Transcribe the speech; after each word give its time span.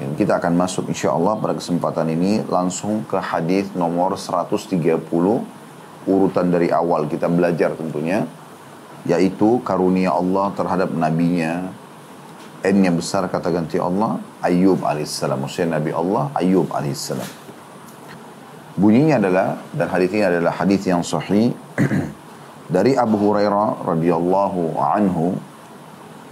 Kita 0.00 0.40
akan 0.40 0.56
masuk 0.56 0.88
insya 0.88 1.12
Allah 1.12 1.36
pada 1.36 1.52
kesempatan 1.52 2.08
ini 2.08 2.40
langsung 2.48 3.04
ke 3.04 3.20
hadis 3.20 3.70
nomor 3.76 4.16
130 4.16 4.80
urutan 6.08 6.46
dari 6.48 6.72
awal 6.72 7.06
kita 7.06 7.28
belajar 7.30 7.76
tentunya 7.76 8.24
yaitu 9.04 9.60
karunia 9.66 10.14
Allah 10.14 10.50
terhadap 10.54 10.90
nabinya. 10.94 11.70
N 12.62 12.78
yang 12.78 12.94
besar 12.94 13.26
kata 13.26 13.50
ganti 13.50 13.74
Allah 13.74 14.22
Ayub 14.38 14.86
alaihissalam. 14.86 15.34
Maksudnya 15.34 15.82
Nabi 15.82 15.90
Allah 15.90 16.30
Ayub 16.38 16.70
alaihissalam. 16.70 17.26
Bunyinya 18.78 19.18
adalah 19.18 19.58
dan 19.74 19.86
hadis 19.90 20.08
ini 20.14 20.24
adalah 20.24 20.54
hadis 20.54 20.80
yang 20.86 21.02
sahih 21.02 21.52
dari 22.74 22.96
Abu 22.96 23.18
Hurairah 23.18 23.84
radhiyallahu 23.84 24.78
anhu 24.78 25.36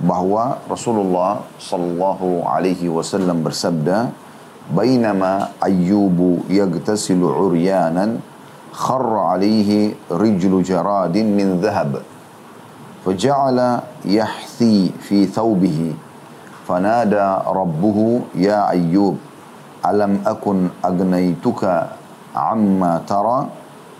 bahwa 0.01 0.59
Rasulullah 0.67 1.45
sallallahu 1.59 2.43
alaihi 2.43 2.91
wasallam 2.91 3.41
bersabda 3.45 4.11
bainama 4.71 5.55
ayyubu 5.61 6.43
yagtasilu 6.51 7.31
uryanan 7.47 8.19
kharra 8.75 9.37
alaihi 9.39 9.95
rijlu 10.11 10.59
jaradin 10.65 11.31
min 11.35 11.59
dhahab 11.63 12.01
فجعل 13.05 13.59
يحثي 14.05 14.89
في 15.05 15.29
ثوبه 15.29 15.93
فنادى 16.65 17.27
ربه 17.45 17.97
يا 18.33 18.65
أيوب 18.73 19.15
ألم 19.85 20.25
أكن 20.25 20.57
أغنيتك 20.85 21.61
عما 22.35 22.93
ترى 23.05 23.37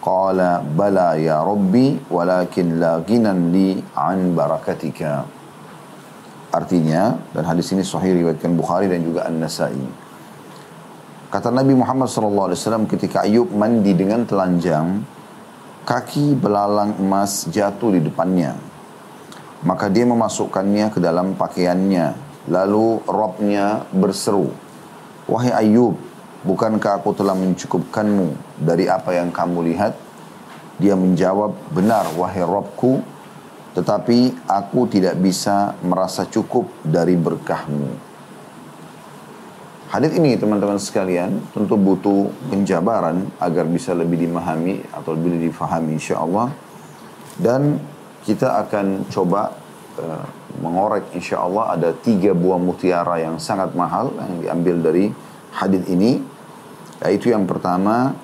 قال 0.02 0.40
بلى 0.74 1.10
يا 1.22 1.38
ربي 1.46 1.88
ولكن 2.10 2.66
لا 2.82 3.06
غنى 3.06 3.34
لي 3.54 3.70
عن 3.94 4.34
بركتك 4.34 5.00
Artinya, 6.51 7.15
dan 7.31 7.47
hadis 7.47 7.71
ini 7.71 7.87
sahih 7.87 8.11
riwayatkan 8.11 8.59
Bukhari 8.59 8.91
dan 8.91 9.07
juga 9.07 9.23
An-Nasai. 9.31 9.79
Kata 11.31 11.55
Nabi 11.55 11.79
Muhammad 11.79 12.11
SAW 12.11 12.91
ketika 12.91 13.23
Ayub 13.23 13.55
mandi 13.55 13.95
dengan 13.95 14.27
telanjang, 14.27 14.99
kaki 15.87 16.35
belalang 16.35 16.99
emas 16.99 17.47
jatuh 17.47 17.95
di 17.95 18.03
depannya. 18.03 18.59
Maka 19.63 19.87
dia 19.87 20.03
memasukkannya 20.11 20.91
ke 20.91 20.99
dalam 20.99 21.39
pakaiannya. 21.39 22.31
Lalu 22.51 23.07
Robnya 23.07 23.87
berseru, 23.95 24.51
Wahai 25.31 25.55
Ayub, 25.55 25.95
bukankah 26.43 26.99
aku 26.99 27.15
telah 27.15 27.39
mencukupkanmu 27.39 28.59
dari 28.59 28.91
apa 28.91 29.15
yang 29.15 29.31
kamu 29.31 29.71
lihat? 29.71 29.95
Dia 30.83 30.99
menjawab, 30.99 31.55
benar 31.71 32.11
wahai 32.19 32.43
Robku, 32.43 32.99
tetapi 33.71 34.49
aku 34.51 34.91
tidak 34.91 35.15
bisa 35.23 35.79
merasa 35.87 36.27
cukup 36.27 36.67
dari 36.83 37.15
berkahmu. 37.15 38.11
Hadis 39.91 40.15
ini 40.15 40.39
teman-teman 40.39 40.79
sekalian 40.79 41.43
tentu 41.51 41.75
butuh 41.75 42.31
penjabaran 42.47 43.27
agar 43.43 43.67
bisa 43.67 43.91
lebih 43.91 44.23
dimahami 44.23 44.87
atau 44.95 45.19
lebih 45.19 45.51
difahami 45.51 45.99
insya 45.99 46.23
Allah. 46.23 46.55
Dan 47.35 47.75
kita 48.23 48.63
akan 48.63 49.11
coba 49.11 49.51
uh, 49.99 50.27
mengorek 50.63 51.11
insya 51.19 51.43
Allah 51.43 51.75
ada 51.75 51.91
tiga 51.91 52.31
buah 52.31 52.63
mutiara 52.63 53.19
yang 53.19 53.43
sangat 53.43 53.75
mahal 53.75 54.15
yang 54.15 54.35
diambil 54.39 54.77
dari 54.79 55.11
hadis 55.59 55.83
ini. 55.91 56.23
Yaitu 57.03 57.35
yang 57.35 57.51
pertama 57.51 58.15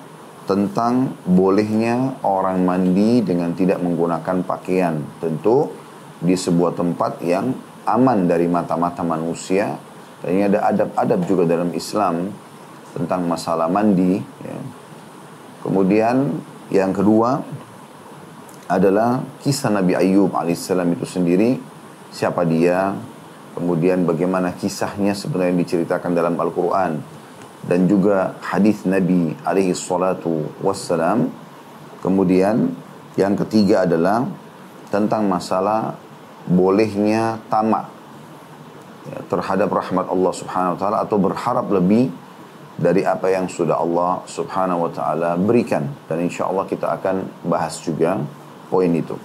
tentang 0.47 1.11
bolehnya 1.27 2.15
orang 2.23 2.63
mandi 2.63 3.19
dengan 3.19 3.51
tidak 3.51 3.83
menggunakan 3.83 4.47
pakaian. 4.47 5.03
Tentu 5.19 5.67
di 6.23 6.33
sebuah 6.33 6.73
tempat 6.73 7.19
yang 7.21 7.51
aman 7.83 8.25
dari 8.25 8.47
mata-mata 8.47 9.03
manusia. 9.03 9.75
Dan 10.23 10.29
ini 10.33 10.43
ada 10.47 10.71
adab-adab 10.71 11.19
juga 11.27 11.43
dalam 11.45 11.69
Islam 11.75 12.31
tentang 12.95 13.27
masalah 13.27 13.67
mandi. 13.67 14.17
Ya. 14.41 14.57
Kemudian 15.67 16.39
yang 16.71 16.95
kedua 16.95 17.43
adalah 18.71 19.19
kisah 19.43 19.69
Nabi 19.69 19.99
Ayub 19.99 20.31
alaihissalam 20.31 20.95
itu 20.95 21.03
sendiri. 21.03 21.59
Siapa 22.07 22.47
dia? 22.47 22.95
Kemudian 23.51 24.07
bagaimana 24.07 24.55
kisahnya 24.55 25.11
sebenarnya 25.11 25.59
diceritakan 25.59 26.15
dalam 26.15 26.39
Al-Quran 26.39 27.16
dan 27.67 27.85
juga 27.85 28.39
hadis 28.39 28.87
Nabi 28.87 29.35
alaihi 29.43 29.75
salatu 29.75 30.47
wassalam. 30.63 31.29
Kemudian 31.99 32.71
yang 33.19 33.35
ketiga 33.35 33.83
adalah 33.83 34.23
tentang 34.87 35.27
masalah 35.27 35.99
bolehnya 36.47 37.43
tamak 37.51 37.91
ya, 39.11 39.19
terhadap 39.27 39.67
rahmat 39.67 40.07
Allah 40.07 40.31
subhanahu 40.31 40.73
wa 40.75 40.79
ta'ala 40.79 40.97
atau 41.03 41.17
berharap 41.19 41.67
lebih 41.67 42.07
dari 42.79 43.03
apa 43.03 43.27
yang 43.27 43.51
sudah 43.51 43.83
Allah 43.83 44.23
subhanahu 44.23 44.87
wa 44.87 44.91
ta'ala 44.93 45.35
berikan. 45.35 45.91
Dan 46.07 46.23
insya 46.23 46.47
Allah 46.47 46.63
kita 46.63 46.87
akan 46.95 47.43
bahas 47.43 47.75
juga 47.83 48.15
poin 48.71 48.89
itu. 48.95 49.19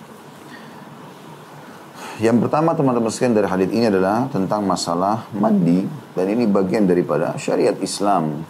Yang 2.21 2.45
pertama 2.45 2.77
teman-teman 2.77 3.09
sekalian 3.09 3.41
dari 3.41 3.49
hadis 3.49 3.71
ini 3.73 3.89
adalah 3.89 4.29
tentang 4.29 4.69
masalah 4.69 5.33
mandi 5.33 5.89
dan 6.13 6.29
ini 6.29 6.45
bagian 6.45 6.85
daripada 6.85 7.33
syariat 7.41 7.73
Islam. 7.81 8.45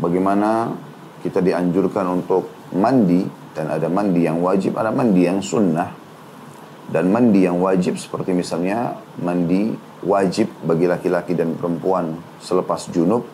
Bagaimana 0.00 0.72
kita 1.20 1.44
dianjurkan 1.44 2.08
untuk 2.08 2.48
mandi 2.72 3.28
dan 3.52 3.68
ada 3.76 3.92
mandi 3.92 4.24
yang 4.24 4.40
wajib, 4.40 4.80
ada 4.80 4.88
mandi 4.88 5.20
yang 5.20 5.44
sunnah. 5.44 5.92
Dan 6.88 7.12
mandi 7.12 7.44
yang 7.44 7.60
wajib 7.60 8.00
seperti 8.00 8.32
misalnya 8.32 8.96
mandi 9.20 9.76
wajib 10.00 10.48
bagi 10.64 10.88
laki-laki 10.88 11.36
dan 11.36 11.52
perempuan 11.60 12.16
selepas 12.40 12.88
junub. 12.88 13.28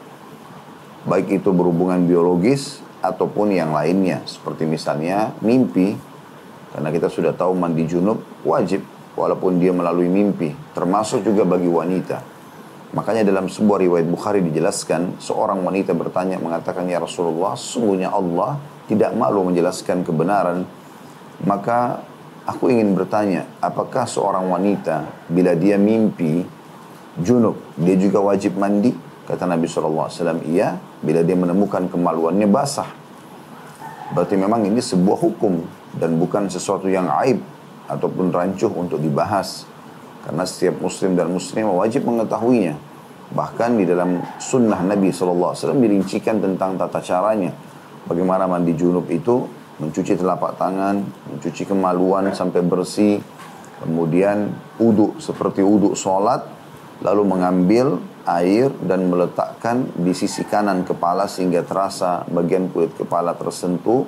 Baik 1.06 1.42
itu 1.42 1.50
berhubungan 1.54 2.10
biologis 2.10 2.82
ataupun 3.06 3.54
yang 3.54 3.70
lainnya. 3.70 4.26
Seperti 4.26 4.66
misalnya 4.66 5.30
mimpi. 5.46 5.94
Karena 6.74 6.90
kita 6.90 7.06
sudah 7.06 7.34
tahu 7.34 7.54
mandi 7.54 7.86
junub 7.86 8.22
wajib 8.46 8.82
walaupun 9.20 9.60
dia 9.60 9.70
melalui 9.76 10.08
mimpi. 10.08 10.56
Termasuk 10.72 11.20
juga 11.28 11.44
bagi 11.44 11.68
wanita. 11.68 12.40
Makanya 12.90 13.22
dalam 13.22 13.46
sebuah 13.46 13.86
riwayat 13.86 14.08
Bukhari 14.10 14.42
dijelaskan, 14.42 15.22
seorang 15.22 15.62
wanita 15.62 15.94
bertanya 15.94 16.42
mengatakan, 16.42 16.90
Ya 16.90 16.98
Rasulullah, 16.98 17.54
sesungguhnya 17.54 18.10
Allah 18.10 18.58
tidak 18.90 19.14
malu 19.14 19.46
menjelaskan 19.46 20.02
kebenaran. 20.02 20.66
Maka 21.46 22.02
aku 22.48 22.66
ingin 22.72 22.98
bertanya, 22.98 23.46
apakah 23.62 24.10
seorang 24.10 24.50
wanita 24.50 25.06
bila 25.30 25.54
dia 25.54 25.78
mimpi 25.78 26.42
junub, 27.22 27.62
dia 27.78 27.94
juga 27.94 28.18
wajib 28.18 28.58
mandi? 28.58 28.90
Kata 29.30 29.46
Nabi 29.46 29.70
SAW, 29.70 30.10
iya, 30.50 30.74
bila 30.98 31.22
dia 31.22 31.38
menemukan 31.38 31.86
kemaluannya 31.86 32.50
basah. 32.50 32.90
Berarti 34.10 34.34
memang 34.34 34.66
ini 34.66 34.82
sebuah 34.82 35.18
hukum 35.22 35.62
dan 35.94 36.18
bukan 36.18 36.50
sesuatu 36.50 36.90
yang 36.90 37.06
aib 37.22 37.38
ataupun 37.90 38.30
rancuh 38.30 38.70
untuk 38.70 39.02
dibahas. 39.02 39.66
Karena 40.22 40.46
setiap 40.46 40.78
muslim 40.78 41.18
dan 41.18 41.32
muslimah 41.32 41.74
wajib 41.74 42.06
mengetahuinya. 42.06 42.78
Bahkan 43.30 43.70
di 43.78 43.84
dalam 43.86 44.22
sunnah 44.42 44.82
Nabi 44.82 45.10
SAW 45.14 45.54
dirincikan 45.78 46.38
tentang 46.38 46.78
tata 46.78 47.02
caranya. 47.02 47.50
Bagaimana 48.06 48.46
mandi 48.50 48.74
junub 48.74 49.06
itu, 49.10 49.46
mencuci 49.78 50.18
telapak 50.18 50.58
tangan, 50.58 51.00
mencuci 51.30 51.62
kemaluan 51.66 52.30
sampai 52.34 52.60
bersih. 52.62 53.22
Kemudian 53.80 54.52
uduk 54.76 55.22
seperti 55.22 55.64
uduk 55.64 55.96
sholat, 55.96 56.44
lalu 57.00 57.22
mengambil 57.24 57.96
air 58.28 58.68
dan 58.84 59.08
meletakkan 59.08 59.88
di 59.96 60.12
sisi 60.12 60.44
kanan 60.44 60.84
kepala 60.84 61.24
sehingga 61.24 61.64
terasa 61.64 62.28
bagian 62.28 62.68
kulit 62.68 62.92
kepala 62.92 63.32
tersentuh, 63.32 64.04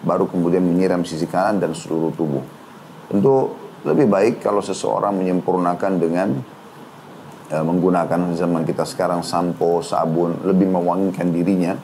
baru 0.00 0.24
kemudian 0.24 0.64
menyiram 0.64 1.04
sisi 1.04 1.28
kanan 1.28 1.60
dan 1.60 1.76
seluruh 1.76 2.16
tubuh. 2.16 2.59
Tentu 3.10 3.50
lebih 3.82 4.06
baik 4.06 4.34
kalau 4.38 4.62
seseorang 4.62 5.18
menyempurnakan 5.18 5.92
dengan 5.98 6.28
ya, 7.50 7.60
menggunakan 7.66 8.38
zaman 8.38 8.62
kita 8.62 8.86
sekarang 8.86 9.26
sampo, 9.26 9.82
sabun, 9.82 10.46
lebih 10.46 10.70
mewangikan 10.70 11.34
dirinya. 11.34 11.74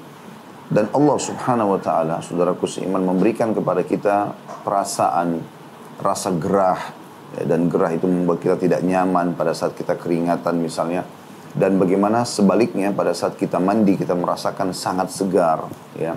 Dan 0.66 0.90
Allah 0.94 1.18
subhanahu 1.18 1.78
wa 1.78 1.80
ta'ala, 1.82 2.22
saudaraku 2.22 2.66
seiman, 2.70 3.02
memberikan 3.02 3.54
kepada 3.54 3.82
kita 3.82 4.34
perasaan, 4.62 5.42
rasa 5.98 6.30
gerah. 6.38 6.78
Ya, 7.38 7.42
dan 7.42 7.66
gerah 7.66 7.90
itu 7.90 8.06
membuat 8.06 8.38
kita 8.38 8.54
tidak 8.54 8.86
nyaman 8.86 9.34
pada 9.34 9.50
saat 9.50 9.74
kita 9.74 9.98
keringatan 9.98 10.62
misalnya. 10.62 11.02
Dan 11.56 11.80
bagaimana 11.80 12.22
sebaliknya 12.22 12.94
pada 12.94 13.16
saat 13.16 13.34
kita 13.34 13.58
mandi 13.58 13.98
kita 13.98 14.14
merasakan 14.14 14.70
sangat 14.76 15.10
segar. 15.10 15.66
ya 15.96 16.14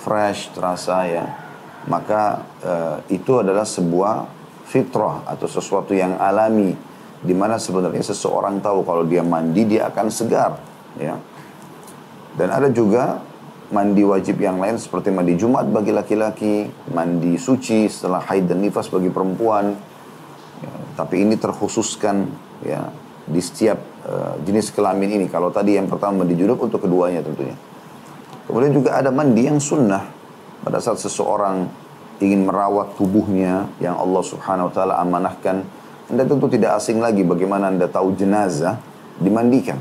Fresh 0.00 0.56
terasa 0.56 1.04
ya. 1.04 1.45
Maka 1.86 2.42
uh, 2.66 2.98
itu 3.08 3.38
adalah 3.38 3.62
sebuah 3.62 4.26
fitrah 4.66 5.22
atau 5.22 5.46
sesuatu 5.46 5.94
yang 5.94 6.18
alami 6.18 6.74
di 7.22 7.32
mana 7.32 7.56
sebenarnya 7.56 8.02
seseorang 8.02 8.58
tahu 8.58 8.82
kalau 8.82 9.06
dia 9.06 9.22
mandi 9.22 9.62
dia 9.64 9.88
akan 9.88 10.06
segar 10.10 10.58
ya 10.98 11.16
dan 12.36 12.52
ada 12.52 12.68
juga 12.68 13.24
mandi 13.72 14.04
wajib 14.04 14.38
yang 14.38 14.60
lain 14.60 14.76
seperti 14.78 15.10
mandi 15.10 15.34
Jumat 15.34 15.66
bagi 15.66 15.90
laki-laki, 15.90 16.68
mandi 16.92 17.34
suci 17.40 17.88
setelah 17.90 18.22
haid 18.22 18.46
dan 18.46 18.62
nifas 18.62 18.86
bagi 18.92 19.10
perempuan. 19.10 19.74
Ya, 20.62 20.72
tapi 20.94 21.24
ini 21.24 21.34
terkhususkan 21.40 22.28
ya 22.62 22.92
di 23.26 23.40
setiap 23.42 23.80
uh, 24.06 24.34
jenis 24.44 24.70
kelamin 24.70 25.18
ini. 25.18 25.26
Kalau 25.26 25.50
tadi 25.50 25.74
yang 25.74 25.90
pertama 25.90 26.22
mandi 26.22 26.38
junub 26.38 26.60
untuk 26.60 26.84
keduanya 26.84 27.24
tentunya. 27.24 27.56
Kemudian 28.46 28.72
juga 28.76 28.94
ada 28.94 29.10
mandi 29.10 29.48
yang 29.48 29.58
sunnah 29.58 30.15
pada 30.66 30.82
saat 30.82 30.98
seseorang 30.98 31.70
ingin 32.18 32.42
merawat 32.42 32.98
tubuhnya 32.98 33.70
yang 33.78 33.94
Allah 33.94 34.22
Subhanahu 34.26 34.66
wa 34.66 34.72
taala 34.74 34.98
amanahkan. 34.98 35.62
Anda 36.10 36.26
tentu 36.26 36.50
tidak 36.50 36.82
asing 36.82 36.98
lagi 36.98 37.22
bagaimana 37.22 37.70
Anda 37.70 37.86
tahu 37.86 38.18
jenazah 38.18 38.82
dimandikan. 39.22 39.78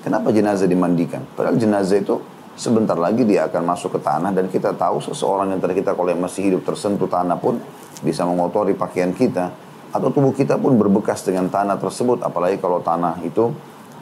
Kenapa 0.00 0.32
jenazah 0.32 0.64
dimandikan? 0.64 1.20
Padahal 1.36 1.60
jenazah 1.60 2.00
itu 2.00 2.16
sebentar 2.56 2.96
lagi 2.96 3.28
dia 3.28 3.44
akan 3.48 3.62
masuk 3.76 3.96
ke 3.96 4.00
tanah 4.00 4.32
dan 4.32 4.48
kita 4.48 4.72
tahu 4.72 5.04
seseorang 5.04 5.52
yang 5.52 5.60
tadi 5.60 5.76
kita 5.76 5.92
kalau 5.92 6.08
yang 6.08 6.20
masih 6.24 6.52
hidup 6.52 6.64
tersentuh 6.64 7.08
tanah 7.08 7.36
pun 7.36 7.60
bisa 8.00 8.24
mengotori 8.24 8.72
pakaian 8.72 9.12
kita 9.12 9.52
atau 9.92 10.08
tubuh 10.08 10.32
kita 10.32 10.56
pun 10.56 10.76
berbekas 10.76 11.24
dengan 11.24 11.48
tanah 11.48 11.76
tersebut 11.76 12.24
apalagi 12.24 12.60
kalau 12.60 12.80
tanah 12.80 13.20
itu 13.24 13.52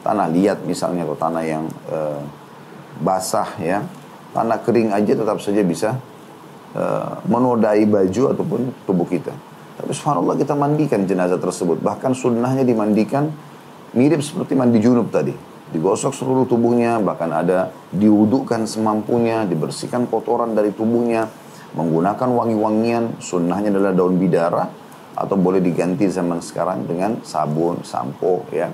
tanah 0.03 0.27
liat 0.31 0.63
misalnya 0.67 1.07
atau 1.07 1.15
tanah 1.15 1.43
yang 1.43 1.63
e, 1.87 1.99
basah 2.99 3.47
ya 3.59 3.83
tanah 4.35 4.59
kering 4.63 4.91
aja 4.95 5.13
tetap 5.15 5.37
saja 5.39 5.61
bisa 5.63 5.99
e, 6.71 6.83
menodai 7.27 7.83
baju 7.87 8.23
ataupun 8.35 8.61
tubuh 8.87 9.07
kita 9.07 9.33
tapi 9.79 9.91
subhanallah 9.95 10.35
kita 10.37 10.53
mandikan 10.53 11.03
jenazah 11.07 11.39
tersebut 11.39 11.79
bahkan 11.79 12.11
sunnahnya 12.15 12.65
dimandikan 12.67 13.31
mirip 13.95 14.23
seperti 14.23 14.55
mandi 14.55 14.79
junub 14.79 15.11
tadi 15.11 15.51
digosok 15.71 16.11
seluruh 16.11 16.45
tubuhnya, 16.45 16.99
bahkan 16.99 17.31
ada 17.31 17.71
diwudukan 17.95 18.67
semampunya, 18.67 19.47
dibersihkan 19.47 20.05
kotoran 20.11 20.51
dari 20.51 20.75
tubuhnya, 20.75 21.31
menggunakan 21.73 22.27
wangi-wangian, 22.27 23.23
sunnahnya 23.23 23.71
adalah 23.71 23.95
daun 23.95 24.19
bidara, 24.19 24.67
atau 25.15 25.35
boleh 25.39 25.63
diganti 25.63 26.11
zaman 26.11 26.43
sekarang 26.43 26.83
dengan 26.83 27.23
sabun, 27.23 27.87
sampo, 27.87 28.43
ya. 28.51 28.67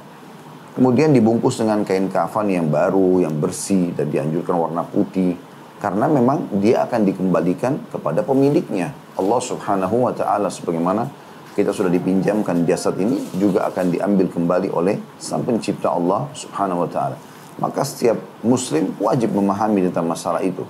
Kemudian 0.78 1.10
dibungkus 1.10 1.58
dengan 1.58 1.82
kain 1.82 2.06
kafan 2.10 2.54
yang 2.54 2.70
baru, 2.70 3.26
yang 3.26 3.34
bersih, 3.38 3.98
dan 3.98 4.14
dianjurkan 4.14 4.54
warna 4.58 4.86
putih. 4.86 5.34
Karena 5.78 6.10
memang 6.10 6.58
dia 6.58 6.86
akan 6.90 7.06
dikembalikan 7.06 7.78
kepada 7.94 8.26
pemiliknya. 8.26 8.98
Allah 9.14 9.38
subhanahu 9.42 10.10
wa 10.10 10.14
ta'ala 10.14 10.50
sebagaimana 10.50 11.06
kita 11.54 11.74
sudah 11.74 11.90
dipinjamkan 11.90 12.66
jasad 12.70 12.98
ini 13.02 13.18
juga 13.38 13.66
akan 13.70 13.94
diambil 13.94 14.30
kembali 14.30 14.70
oleh 14.74 14.98
sang 15.18 15.42
pencipta 15.46 15.94
Allah 15.94 16.30
subhanahu 16.34 16.86
wa 16.86 16.90
ta'ala. 16.90 17.18
Maka 17.58 17.82
setiap 17.82 18.18
muslim 18.46 18.94
wajib 19.02 19.34
memahami 19.34 19.90
tentang 19.90 20.06
masalah 20.06 20.42
itu. 20.46 20.62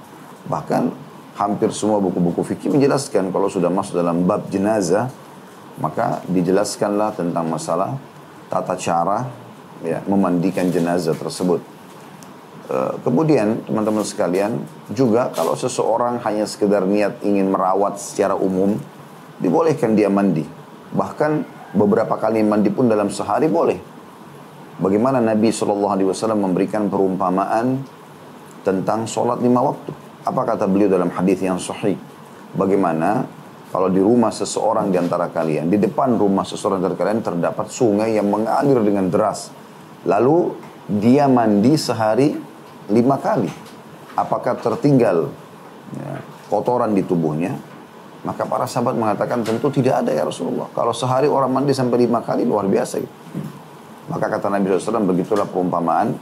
Bahkan 0.47 0.83
hampir 1.35 1.75
semua 1.75 1.99
buku-buku 1.99 2.43
fikih 2.43 2.71
menjelaskan 2.71 3.31
kalau 3.35 3.51
sudah 3.51 3.67
masuk 3.67 3.99
dalam 3.99 4.23
bab 4.23 4.47
jenazah, 4.47 5.11
maka 5.79 6.23
dijelaskanlah 6.31 7.13
tentang 7.19 7.45
masalah 7.51 7.95
tata 8.47 8.79
cara 8.79 9.27
ya, 9.83 9.99
memandikan 10.07 10.71
jenazah 10.71 11.13
tersebut. 11.13 11.76
Uh, 12.67 12.99
kemudian 12.99 13.63
teman-teman 13.63 14.03
sekalian 14.03 14.59
juga 14.91 15.31
kalau 15.31 15.55
seseorang 15.55 16.19
hanya 16.27 16.43
sekedar 16.43 16.83
niat 16.83 17.23
ingin 17.23 17.47
merawat 17.47 17.95
secara 17.95 18.35
umum, 18.35 18.75
dibolehkan 19.39 19.95
dia 19.95 20.11
mandi. 20.11 20.43
Bahkan 20.91 21.31
beberapa 21.79 22.19
kali 22.19 22.43
mandi 22.43 22.67
pun 22.67 22.91
dalam 22.91 23.07
sehari 23.07 23.47
boleh. 23.47 23.79
Bagaimana 24.83 25.23
Nabi 25.23 25.47
SAW 25.47 26.35
memberikan 26.35 26.91
perumpamaan 26.91 27.81
tentang 28.67 29.07
sholat 29.07 29.39
lima 29.39 29.63
waktu. 29.63 29.91
Apa 30.27 30.43
kata 30.43 30.67
beliau 30.67 30.91
dalam 30.91 31.07
hadis 31.15 31.39
yang 31.39 31.55
sahih? 31.55 31.95
Bagaimana 32.51 33.23
kalau 33.71 33.87
di 33.87 34.03
rumah 34.03 34.31
seseorang 34.31 34.91
di 34.91 34.99
antara 34.99 35.31
kalian, 35.31 35.71
di 35.71 35.79
depan 35.79 36.19
rumah 36.19 36.43
seseorang 36.43 36.79
di 36.79 36.87
antara 36.87 36.99
kalian 36.99 37.23
terdapat 37.23 37.71
sungai 37.71 38.15
yang 38.19 38.27
mengalir 38.27 38.79
dengan 38.83 39.07
deras. 39.07 39.55
Lalu 40.03 40.51
dia 40.87 41.31
mandi 41.31 41.75
sehari 41.75 42.46
lima 42.91 43.15
kali. 43.19 43.51
Apakah 44.17 44.57
tertinggal 44.57 45.29
ya, 45.93 46.19
kotoran 46.49 46.97
di 46.97 47.05
tubuhnya? 47.05 47.53
Maka 48.25 48.43
para 48.49 48.65
sahabat 48.65 48.97
mengatakan 48.97 49.45
tentu 49.45 49.69
tidak 49.69 50.03
ada 50.03 50.11
ya 50.11 50.25
Rasulullah. 50.25 50.67
Kalau 50.73 50.91
sehari 50.91 51.29
orang 51.29 51.53
mandi 51.53 51.71
sampai 51.71 52.03
lima 52.03 52.19
kali 52.25 52.43
luar 52.43 52.65
biasa 52.65 52.95
gitu. 52.99 53.15
Maka 54.07 54.25
kata 54.31 54.47
Nabi 54.47 54.71
SAW 54.71 55.03
begitulah 55.03 55.47
perumpamaan 55.47 56.15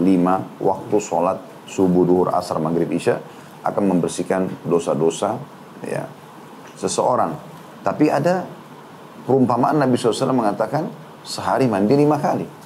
lima 0.00 0.40
waktu 0.58 0.96
sholat 0.98 1.38
subuh, 1.68 2.02
duhur, 2.02 2.28
asar, 2.32 2.58
maghrib, 2.58 2.88
isya 2.90 3.20
akan 3.60 3.94
membersihkan 3.94 4.48
dosa-dosa 4.64 5.36
ya 5.84 6.08
seseorang. 6.80 7.36
Tapi 7.84 8.08
ada 8.08 8.44
perumpamaan 9.28 9.80
Nabi 9.80 9.96
SAW 10.00 10.32
mengatakan 10.32 10.88
sehari 11.24 11.68
mandi 11.68 11.94
lima 11.94 12.16
kali. 12.16 12.59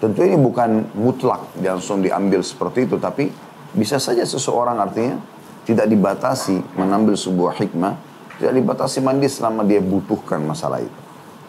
Tentu 0.00 0.24
ini 0.24 0.40
bukan 0.40 0.96
mutlak 0.96 1.52
langsung 1.60 2.00
diambil 2.00 2.40
seperti 2.40 2.88
itu, 2.88 2.96
tapi 2.96 3.28
bisa 3.76 4.00
saja 4.00 4.24
seseorang 4.24 4.80
artinya 4.80 5.20
tidak 5.68 5.86
dibatasi 5.92 6.56
mengambil 6.80 7.14
sebuah 7.20 7.52
hikmah, 7.60 7.94
tidak 8.40 8.56
dibatasi 8.56 9.04
mandi 9.04 9.28
selama 9.28 9.60
dia 9.62 9.84
butuhkan 9.84 10.40
masalah 10.40 10.80
itu. 10.80 11.00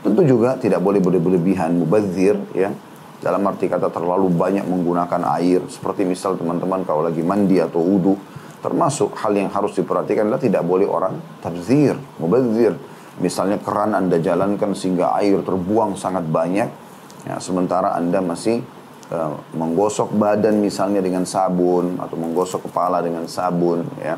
Tentu 0.01 0.21
juga 0.25 0.57
tidak 0.57 0.83
boleh 0.83 0.99
berlebihan 0.99 1.77
mubazir 1.77 2.35
ya. 2.51 2.73
Dalam 3.21 3.45
arti 3.45 3.69
kata 3.69 3.93
terlalu 3.93 4.33
banyak 4.33 4.65
menggunakan 4.65 5.29
air. 5.37 5.61
Seperti 5.69 6.03
misal 6.09 6.41
teman-teman 6.41 6.81
kalau 6.83 7.05
lagi 7.05 7.21
mandi 7.21 7.61
atau 7.61 7.77
wudhu. 7.79 8.17
Termasuk 8.65 9.13
hal 9.21 9.33
yang 9.37 9.53
harus 9.53 9.77
diperhatikan 9.77 10.25
adalah 10.25 10.41
tidak 10.41 10.65
boleh 10.65 10.89
orang 10.89 11.21
tabzir, 11.37 11.93
mubazir. 12.17 12.73
Misalnya 13.21 13.61
keran 13.61 13.93
Anda 13.93 14.17
jalankan 14.17 14.73
sehingga 14.73 15.13
air 15.21 15.37
terbuang 15.45 16.01
sangat 16.01 16.25
banyak. 16.25 16.80
Ya, 17.25 17.37
sementara 17.37 17.93
Anda 17.93 18.17
masih 18.23 18.65
uh, 19.13 19.37
menggosok 19.53 20.15
badan 20.17 20.57
misalnya 20.57 21.03
dengan 21.03 21.27
sabun 21.27 22.01
atau 22.01 22.17
menggosok 22.17 22.69
kepala 22.69 23.03
dengan 23.05 23.29
sabun 23.29 23.85
ya. 24.01 24.17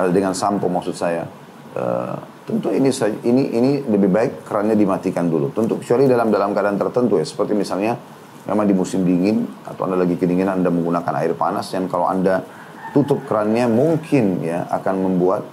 Uh, 0.00 0.08
dengan 0.08 0.32
sampo 0.32 0.70
maksud 0.72 0.96
saya. 0.96 1.28
Uh, 1.72 2.16
tentu 2.48 2.72
ini 2.72 2.88
ini 3.24 3.42
ini 3.52 3.70
lebih 3.84 4.08
baik 4.08 4.32
kerannya 4.48 4.76
dimatikan 4.76 5.28
dulu. 5.28 5.52
Tentu 5.52 5.76
kecuali 5.80 6.08
dalam 6.08 6.32
dalam 6.32 6.56
keadaan 6.56 6.80
tertentu 6.80 7.20
ya. 7.20 7.26
Seperti 7.28 7.52
misalnya 7.52 7.96
memang 8.48 8.66
di 8.66 8.74
musim 8.74 9.06
dingin 9.06 9.46
atau 9.62 9.86
anda 9.86 10.00
lagi 10.00 10.18
kedinginan 10.18 10.62
anda 10.62 10.70
menggunakan 10.72 11.14
air 11.22 11.32
panas 11.38 11.70
yang 11.70 11.86
kalau 11.86 12.10
anda 12.10 12.42
tutup 12.90 13.22
kerannya 13.24 13.70
mungkin 13.70 14.42
ya 14.42 14.66
akan 14.68 14.94
membuat 14.98 15.46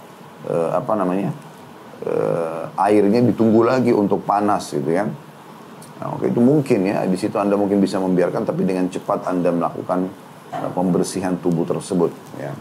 uh, 0.50 0.76
apa 0.76 0.92
namanya 0.98 1.30
uh, 2.04 2.66
airnya 2.90 3.22
ditunggu 3.30 3.62
lagi 3.62 3.94
untuk 3.94 4.26
panas 4.26 4.74
gitu 4.74 4.90
kan 4.90 5.14
Nah, 6.00 6.16
oke 6.16 6.32
itu 6.32 6.40
mungkin 6.40 6.88
ya 6.88 7.04
di 7.04 7.16
situ 7.20 7.36
anda 7.36 7.60
mungkin 7.60 7.76
bisa 7.76 8.00
membiarkan 8.00 8.48
tapi 8.48 8.64
dengan 8.64 8.88
cepat 8.88 9.28
anda 9.28 9.52
melakukan 9.52 10.08
uh, 10.48 10.70
pembersihan 10.72 11.36
tubuh 11.36 11.68
tersebut. 11.68 12.08
Ya. 12.40 12.56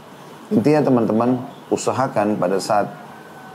Intinya 0.52 0.92
teman-teman 0.92 1.40
usahakan 1.72 2.36
pada 2.36 2.60
saat 2.60 2.92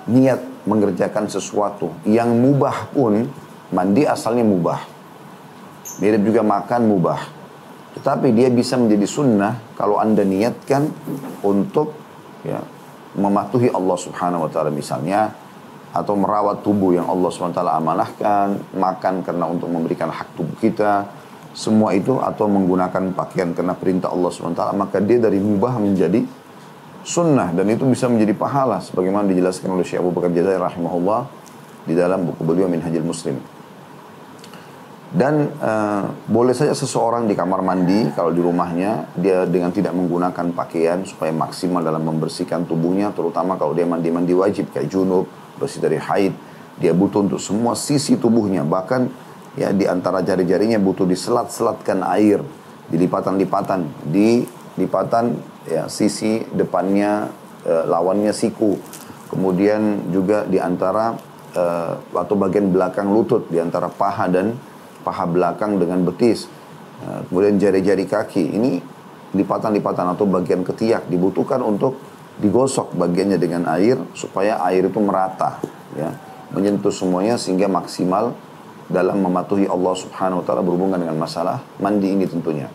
niat 0.09 0.41
mengerjakan 0.65 1.29
sesuatu 1.29 1.93
yang 2.09 2.33
mubah 2.33 2.89
pun 2.97 3.29
mandi 3.77 4.09
asalnya 4.09 4.45
mubah. 4.47 4.81
Mirip 6.01 6.25
juga 6.25 6.41
makan 6.41 6.89
mubah. 6.89 7.21
Tetapi 8.01 8.33
dia 8.33 8.49
bisa 8.49 8.81
menjadi 8.81 9.05
sunnah 9.05 9.77
kalau 9.77 10.01
anda 10.01 10.25
niatkan 10.25 10.89
untuk 11.45 11.93
ya, 12.43 12.59
mematuhi 13.15 13.71
Allah 13.71 13.99
Subhanahu 14.01 14.49
Wa 14.49 14.51
Taala 14.51 14.71
misalnya 14.73 15.44
atau 15.95 16.19
merawat 16.19 16.67
tubuh 16.67 16.91
yang 16.91 17.07
Allah 17.07 17.31
SWT 17.31 17.63
amanahkan, 17.63 18.75
makan 18.75 19.23
karena 19.23 19.47
untuk 19.47 19.71
memberikan 19.71 20.11
hak 20.11 20.35
tubuh 20.35 20.59
kita, 20.59 21.07
semua 21.55 21.95
itu 21.95 22.19
atau 22.19 22.51
menggunakan 22.51 23.15
pakaian 23.15 23.55
karena 23.55 23.79
perintah 23.79 24.11
Allah 24.11 24.35
SWT, 24.35 24.75
maka 24.75 24.99
dia 24.99 25.23
dari 25.23 25.39
mubah 25.39 25.79
menjadi 25.79 26.27
sunnah 27.07 27.55
dan 27.55 27.71
itu 27.71 27.87
bisa 27.87 28.11
menjadi 28.11 28.35
pahala 28.35 28.83
sebagaimana 28.83 29.31
dijelaskan 29.31 29.71
oleh 29.71 29.87
Syekh 29.87 30.03
Abu 30.03 30.11
Bakar 30.11 30.35
Jazair 30.35 30.59
rahimahullah 30.59 31.31
di 31.87 31.95
dalam 31.95 32.27
buku 32.27 32.43
beliau 32.43 32.67
Minhajul 32.67 33.07
Muslim. 33.07 33.39
Dan 35.15 35.47
uh, 35.63 36.11
boleh 36.27 36.51
saja 36.59 36.75
seseorang 36.75 37.31
di 37.31 37.39
kamar 37.39 37.63
mandi 37.63 38.11
kalau 38.19 38.35
di 38.35 38.43
rumahnya 38.43 39.15
dia 39.15 39.47
dengan 39.47 39.71
tidak 39.71 39.95
menggunakan 39.95 40.51
pakaian 40.51 41.07
supaya 41.07 41.31
maksimal 41.31 41.87
dalam 41.87 42.03
membersihkan 42.03 42.67
tubuhnya 42.67 43.15
terutama 43.15 43.55
kalau 43.55 43.79
dia 43.79 43.87
mandi-mandi 43.87 44.35
wajib 44.35 44.75
kayak 44.75 44.91
junub 44.91 45.31
bersih 45.59 45.81
dari 45.83 45.99
haid. 45.99 46.35
Dia 46.79 46.91
butuh 46.91 47.23
untuk 47.23 47.39
semua 47.39 47.79
sisi 47.79 48.19
tubuhnya. 48.19 48.67
Bahkan 48.67 49.03
ya 49.55 49.71
di 49.71 49.87
antara 49.87 50.21
jari-jarinya 50.21 50.79
butuh 50.83 51.07
diselat-selatkan 51.07 52.03
air. 52.03 52.43
Di 52.91 52.97
lipatan-lipatan. 52.99 54.11
Di 54.11 54.43
lipatan 54.75 55.39
ya 55.71 55.87
sisi 55.87 56.43
depannya 56.51 57.31
e, 57.63 57.73
lawannya 57.87 58.35
siku. 58.35 58.75
Kemudian 59.31 60.11
juga 60.11 60.45
di 60.45 60.59
antara 60.59 61.15
e, 61.55 61.65
atau 62.11 62.35
bagian 62.35 62.75
belakang 62.75 63.11
lutut. 63.15 63.47
Di 63.47 63.63
antara 63.63 63.87
paha 63.87 64.27
dan 64.27 64.59
paha 65.07 65.25
belakang 65.31 65.79
dengan 65.79 66.03
betis. 66.03 66.51
E, 67.03 67.31
kemudian 67.31 67.57
jari-jari 67.63 68.05
kaki. 68.11 68.45
Ini 68.51 68.73
lipatan-lipatan 69.35 70.15
atau 70.15 70.27
bagian 70.27 70.63
ketiak 70.63 71.11
dibutuhkan 71.11 71.59
untuk 71.63 72.14
digosok 72.39 72.99
bagiannya 72.99 73.39
dengan 73.39 73.63
air 73.71 73.99
supaya 74.17 74.59
air 74.67 74.91
itu 74.91 74.99
merata 74.99 75.63
ya. 75.95 76.11
Menyentuh 76.55 76.95
semuanya 76.95 77.35
sehingga 77.35 77.67
maksimal 77.67 78.35
dalam 78.87 79.19
mematuhi 79.23 79.67
Allah 79.67 79.95
Subhanahu 79.97 80.43
wa 80.43 80.45
taala 80.45 80.63
berhubungan 80.63 81.01
dengan 81.01 81.19
masalah 81.19 81.63
mandi 81.83 82.15
ini 82.15 82.29
tentunya. 82.31 82.71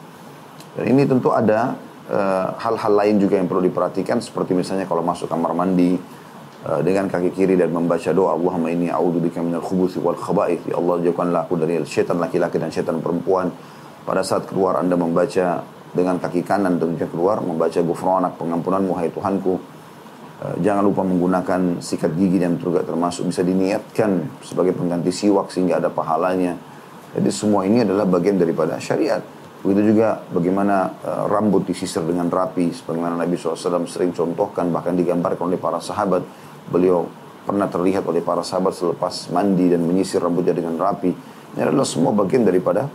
Dan 0.76 0.86
ini 0.96 1.04
tentu 1.08 1.32
ada 1.32 1.76
eh, 2.08 2.48
hal-hal 2.60 2.94
uh, 2.94 2.98
lain 3.04 3.16
juga 3.22 3.40
yang 3.40 3.48
perlu 3.48 3.64
diperhatikan 3.64 4.20
seperti 4.20 4.52
misalnya 4.52 4.84
kalau 4.84 5.04
masuk 5.06 5.32
kamar 5.32 5.56
mandi 5.56 5.96
uh, 6.66 6.80
dengan 6.84 7.08
kaki 7.08 7.32
kiri 7.32 7.56
dan 7.56 7.72
membaca 7.72 8.10
doa 8.12 8.36
Allahumma 8.36 8.74
inni 8.74 8.92
a'udzubika 8.92 9.40
minal 9.40 9.64
khubuthi 9.64 10.02
wal 10.02 10.18
khaba'ith. 10.18 10.68
Ya 10.68 10.76
Allah 10.76 10.96
jauhkanlah 11.04 11.48
aku 11.48 11.56
dari 11.56 11.80
setan 11.88 12.20
laki-laki 12.20 12.60
dan 12.60 12.74
setan 12.74 13.00
perempuan. 13.00 13.52
Pada 14.04 14.26
saat 14.26 14.50
keluar 14.50 14.82
Anda 14.82 14.98
membaca 14.98 15.62
dengan 15.92 16.22
kaki 16.22 16.46
kanan 16.46 16.78
tentunya 16.78 17.10
keluar 17.10 17.42
membaca 17.42 17.80
gufranak 17.82 18.38
pengampunanmu 18.38 18.94
hai 18.98 19.10
Tuhanku 19.10 19.54
uh, 20.44 20.56
jangan 20.62 20.86
lupa 20.86 21.02
menggunakan 21.02 21.82
sikat 21.82 22.14
gigi 22.14 22.38
dan 22.38 22.62
juga 22.62 22.86
termasuk 22.86 23.30
bisa 23.30 23.42
diniatkan 23.42 24.42
sebagai 24.46 24.78
pengganti 24.78 25.10
siwak 25.10 25.50
sehingga 25.50 25.82
ada 25.82 25.90
pahalanya 25.90 26.58
jadi 27.14 27.30
semua 27.34 27.66
ini 27.66 27.82
adalah 27.82 28.06
bagian 28.06 28.38
daripada 28.38 28.78
syariat 28.78 29.22
Begitu 29.60 29.92
juga 29.92 30.24
bagaimana 30.32 30.88
uh, 31.04 31.26
rambut 31.28 31.68
disisir 31.68 32.00
dengan 32.08 32.32
rapi, 32.32 32.72
sebagaimana 32.72 33.20
Nabi 33.20 33.36
SAW 33.36 33.84
sering 33.92 34.16
contohkan, 34.16 34.72
bahkan 34.72 34.96
digambarkan 34.96 35.52
oleh 35.52 35.60
para 35.60 35.84
sahabat. 35.84 36.24
Beliau 36.72 37.04
pernah 37.44 37.68
terlihat 37.68 38.08
oleh 38.08 38.24
para 38.24 38.40
sahabat 38.40 38.72
selepas 38.72 39.28
mandi 39.36 39.68
dan 39.68 39.84
menyisir 39.84 40.24
rambutnya 40.24 40.56
dengan 40.56 40.80
rapi. 40.80 41.12
Ini 41.60 41.68
adalah 41.68 41.84
semua 41.84 42.16
bagian 42.16 42.48
daripada 42.48 42.88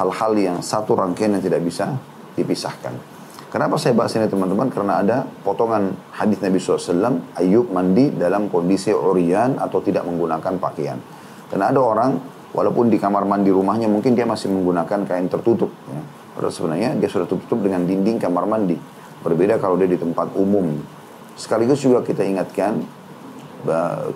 hal-hal 0.00 0.32
yang 0.40 0.56
satu 0.64 0.96
rangkaian 0.96 1.36
yang 1.36 1.44
tidak 1.44 1.60
bisa 1.60 1.92
dipisahkan. 2.38 2.94
Kenapa 3.48 3.80
saya 3.80 3.96
bahas 3.96 4.12
ini 4.14 4.28
teman-teman? 4.28 4.68
Karena 4.68 5.00
ada 5.00 5.24
potongan 5.24 5.96
hadis 6.12 6.38
Nabi 6.44 6.60
SAW, 6.60 7.34
Ayub 7.34 7.72
mandi 7.72 8.12
dalam 8.12 8.52
kondisi 8.52 8.92
urian 8.92 9.56
atau 9.56 9.80
tidak 9.80 10.04
menggunakan 10.04 10.54
pakaian. 10.60 11.00
Karena 11.48 11.72
ada 11.72 11.80
orang 11.80 12.12
Walaupun 12.48 12.88
di 12.88 12.96
kamar 12.96 13.28
mandi 13.28 13.52
rumahnya 13.52 13.92
mungkin 13.92 14.16
dia 14.16 14.24
masih 14.24 14.48
menggunakan 14.48 15.04
kain 15.04 15.28
tertutup. 15.28 15.68
Ya. 15.84 16.00
Padahal 16.32 16.54
sebenarnya 16.54 16.90
dia 16.96 17.08
sudah 17.10 17.28
tutup 17.28 17.60
dengan 17.60 17.84
dinding 17.84 18.16
kamar 18.16 18.48
mandi. 18.48 18.78
Berbeda 19.20 19.60
kalau 19.60 19.76
dia 19.76 19.90
di 19.90 20.00
tempat 20.00 20.32
umum. 20.32 20.80
Sekaligus 21.36 21.84
juga 21.84 22.00
kita 22.00 22.24
ingatkan 22.24 22.80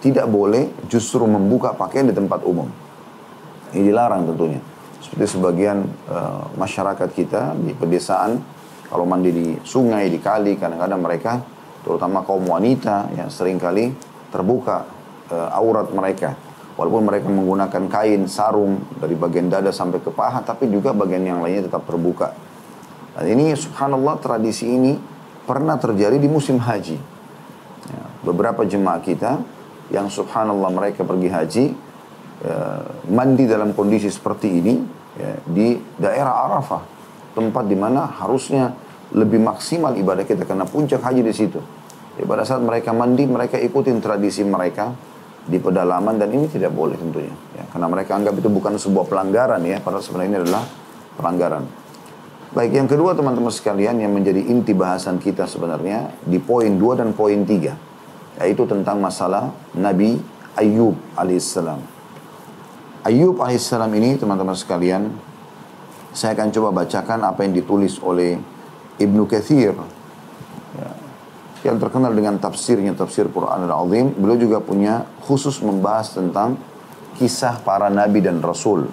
tidak 0.00 0.26
boleh 0.30 0.70
justru 0.88 1.26
membuka 1.28 1.76
pakaian 1.76 2.08
di 2.08 2.14
tempat 2.14 2.40
umum. 2.46 2.70
Ini 3.74 3.84
dilarang 3.84 4.24
tentunya. 4.32 4.62
Seperti 5.02 5.34
sebagian 5.34 5.82
uh, 6.06 6.46
masyarakat 6.54 7.10
kita 7.10 7.58
di 7.58 7.74
pedesaan, 7.74 8.38
kalau 8.86 9.02
mandi 9.02 9.34
di 9.34 9.46
sungai, 9.66 10.06
di 10.06 10.22
kali, 10.22 10.54
kadang-kadang 10.54 11.00
mereka, 11.02 11.32
terutama 11.82 12.22
kaum 12.22 12.46
wanita, 12.46 13.10
yang 13.18 13.26
sering 13.26 13.58
kali 13.58 13.90
terbuka 14.30 14.86
uh, 15.34 15.50
aurat 15.58 15.90
mereka 15.90 16.38
Walaupun 16.72 17.04
mereka 17.04 17.28
menggunakan 17.28 17.84
kain, 17.92 18.24
sarung 18.32 18.80
dari 18.96 19.12
bagian 19.12 19.52
dada 19.52 19.68
sampai 19.68 20.00
ke 20.00 20.08
paha, 20.08 20.40
tapi 20.40 20.72
juga 20.72 20.96
bagian 20.96 21.20
yang 21.20 21.44
lainnya 21.44 21.68
tetap 21.68 21.84
terbuka. 21.84 22.32
Dan 23.12 23.28
ini 23.28 23.52
subhanallah 23.52 24.16
tradisi 24.16 24.72
ini 24.72 24.96
pernah 25.44 25.76
terjadi 25.76 26.16
di 26.16 26.28
musim 26.32 26.56
haji. 26.56 26.96
Ya, 27.92 28.04
beberapa 28.24 28.64
jemaah 28.64 29.04
kita 29.04 29.44
yang 29.92 30.08
subhanallah 30.08 30.72
mereka 30.72 31.04
pergi 31.04 31.28
haji, 31.28 31.64
mandi 33.10 33.46
dalam 33.46 33.70
kondisi 33.76 34.10
seperti 34.10 34.48
ini 34.50 34.74
ya, 35.18 35.32
di 35.46 35.78
daerah 35.98 36.48
Arafah. 36.48 36.82
Tempat 37.32 37.64
di 37.64 37.76
mana 37.78 38.12
harusnya 38.20 38.74
lebih 39.16 39.40
maksimal 39.40 39.96
ibadah 39.96 40.26
kita 40.26 40.44
karena 40.44 40.68
puncak 40.68 41.00
haji 41.00 41.22
di 41.24 41.32
situ. 41.32 41.60
Ya, 42.20 42.28
pada 42.28 42.44
saat 42.44 42.60
mereka 42.60 42.92
mandi, 42.92 43.24
mereka 43.24 43.56
ikutin 43.56 44.04
tradisi 44.04 44.44
mereka, 44.44 44.92
di 45.42 45.58
pedalaman 45.58 46.22
dan 46.22 46.30
ini 46.30 46.46
tidak 46.46 46.70
boleh 46.70 46.94
tentunya 46.94 47.34
ya, 47.58 47.66
karena 47.74 47.86
mereka 47.90 48.14
anggap 48.14 48.38
itu 48.38 48.46
bukan 48.46 48.78
sebuah 48.78 49.10
pelanggaran 49.10 49.58
ya 49.66 49.82
padahal 49.82 50.04
sebenarnya 50.04 50.30
ini 50.30 50.38
adalah 50.46 50.64
pelanggaran 51.18 51.64
baik 52.54 52.72
yang 52.78 52.86
kedua 52.86 53.10
teman-teman 53.18 53.50
sekalian 53.50 53.98
yang 53.98 54.14
menjadi 54.14 54.38
inti 54.38 54.70
bahasan 54.70 55.18
kita 55.18 55.50
sebenarnya 55.50 56.14
di 56.22 56.38
poin 56.38 56.70
2 56.70 57.00
dan 57.00 57.10
poin 57.10 57.42
3 57.42 58.38
yaitu 58.38 58.62
tentang 58.70 59.02
masalah 59.02 59.50
Nabi 59.74 60.22
Ayub 60.54 60.94
alaihissalam 61.18 61.91
Ayub 63.02 63.42
alaihissalam 63.42 63.90
ini 63.98 64.14
teman-teman 64.14 64.54
sekalian 64.54 65.10
saya 66.14 66.38
akan 66.38 66.48
coba 66.54 66.84
bacakan 66.84 67.26
apa 67.26 67.42
yang 67.42 67.56
ditulis 67.56 67.98
oleh 67.98 68.38
Ibnu 69.00 69.26
Kathir 69.26 69.74
yang 71.62 71.78
terkenal 71.78 72.10
dengan 72.10 72.42
tafsirnya 72.42 72.90
tafsir 72.98 73.30
Quran 73.30 73.70
al-Azim 73.70 74.18
beliau 74.18 74.38
juga 74.38 74.58
punya 74.58 75.06
khusus 75.22 75.62
membahas 75.62 76.10
tentang 76.10 76.58
kisah 77.18 77.62
para 77.62 77.86
nabi 77.86 78.18
dan 78.18 78.42
rasul. 78.42 78.90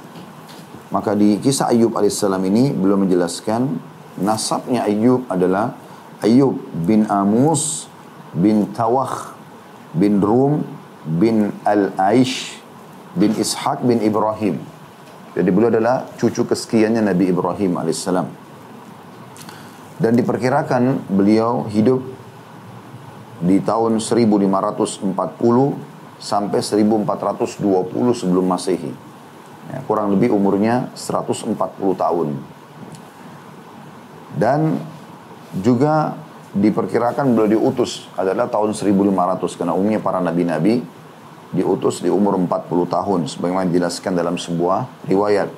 Maka 0.94 1.18
di 1.18 1.42
kisah 1.42 1.70
Ayub 1.70 1.98
alaihissalam 1.98 2.42
ini 2.46 2.74
beliau 2.74 2.98
menjelaskan 2.98 3.78
nasabnya 4.22 4.86
Ayub 4.86 5.26
adalah 5.30 5.74
Ayub 6.22 6.58
bin 6.86 7.10
Amus 7.10 7.90
bin 8.38 8.70
Tawakh 8.70 9.34
bin 9.98 10.22
Rum 10.22 10.62
bin 11.18 11.50
Al-Aish 11.66 12.59
bin 13.18 13.34
Ishaq 13.34 13.82
bin 13.86 14.02
Ibrahim 14.02 14.62
jadi 15.38 15.50
beliau 15.54 15.70
adalah 15.70 16.10
cucu 16.18 16.46
kesekiannya 16.46 17.06
Nabi 17.06 17.30
Ibrahim 17.30 17.78
alaihissalam 17.80 18.28
dan 20.00 20.16
diperkirakan 20.16 21.12
beliau 21.12 21.68
hidup 21.68 22.00
di 23.40 23.60
tahun 23.64 24.04
1540 24.04 25.16
sampai 26.20 26.60
1420 26.60 27.64
sebelum 28.12 28.46
Masehi. 28.48 28.92
Ya, 29.70 29.80
kurang 29.88 30.12
lebih 30.12 30.36
umurnya 30.36 30.92
140 30.96 31.56
tahun. 31.96 32.28
Dan 34.36 34.80
juga 35.60 36.16
diperkirakan 36.56 37.36
beliau 37.36 37.60
diutus 37.60 38.08
adalah 38.18 38.50
tahun 38.50 38.74
1500 38.74 39.60
karena 39.60 39.74
umumnya 39.76 40.02
para 40.02 40.18
nabi-nabi 40.18 40.82
diutus 41.56 42.02
di 42.02 42.10
umur 42.12 42.38
40 42.38 42.70
tahun 42.90 43.20
sebagaimana 43.26 43.70
dijelaskan 43.70 44.14
dalam 44.14 44.36
sebuah 44.38 45.08
riwayat. 45.10 45.50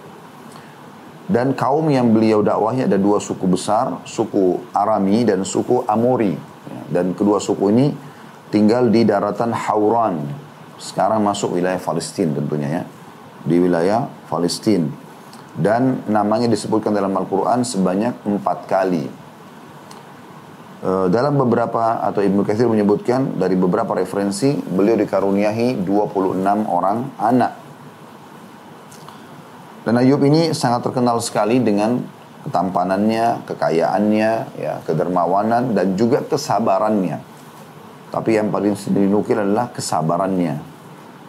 Dan 1.31 1.55
kaum 1.55 1.87
yang 1.87 2.11
beliau 2.11 2.43
dakwahi 2.43 2.87
ada 2.87 2.99
dua 2.99 3.23
suku 3.23 3.47
besar, 3.47 4.03
suku 4.03 4.59
Arami 4.75 5.23
dan 5.23 5.47
suku 5.47 5.87
Amori 5.87 6.51
dan 6.91 7.15
kedua 7.15 7.39
suku 7.39 7.71
ini 7.71 7.87
tinggal 8.51 8.91
di 8.91 9.07
daratan 9.07 9.55
Hauran. 9.55 10.27
Sekarang 10.75 11.23
masuk 11.23 11.55
wilayah 11.55 11.79
Palestina 11.79 12.35
tentunya 12.35 12.69
ya. 12.81 12.83
Di 13.47 13.55
wilayah 13.57 14.11
Palestina. 14.27 14.91
Dan 15.55 16.03
namanya 16.07 16.47
disebutkan 16.51 16.91
dalam 16.95 17.15
Al-Quran 17.15 17.63
sebanyak 17.63 18.27
empat 18.27 18.67
kali. 18.67 19.07
E, 20.81 21.13
dalam 21.13 21.37
beberapa 21.37 22.01
atau 22.01 22.25
Ibnu 22.25 22.41
Katsir 22.41 22.65
menyebutkan 22.65 23.37
dari 23.37 23.53
beberapa 23.53 23.93
referensi 23.93 24.57
beliau 24.57 24.97
dikaruniahi 24.97 25.85
26 25.85 26.41
orang 26.65 26.97
anak. 27.21 27.53
Dan 29.85 29.97
Ayub 30.01 30.21
ini 30.25 30.57
sangat 30.57 30.89
terkenal 30.89 31.21
sekali 31.21 31.61
dengan 31.61 32.01
ketampanannya, 32.45 33.45
kekayaannya, 33.45 34.31
ya, 34.57 34.81
kedermawanan 34.81 35.77
dan 35.77 35.93
juga 35.93 36.25
kesabarannya. 36.25 37.21
Tapi 38.09 38.41
yang 38.41 38.49
paling 38.49 38.73
dinukil 38.89 39.37
adalah 39.37 39.69
kesabarannya. 39.69 40.57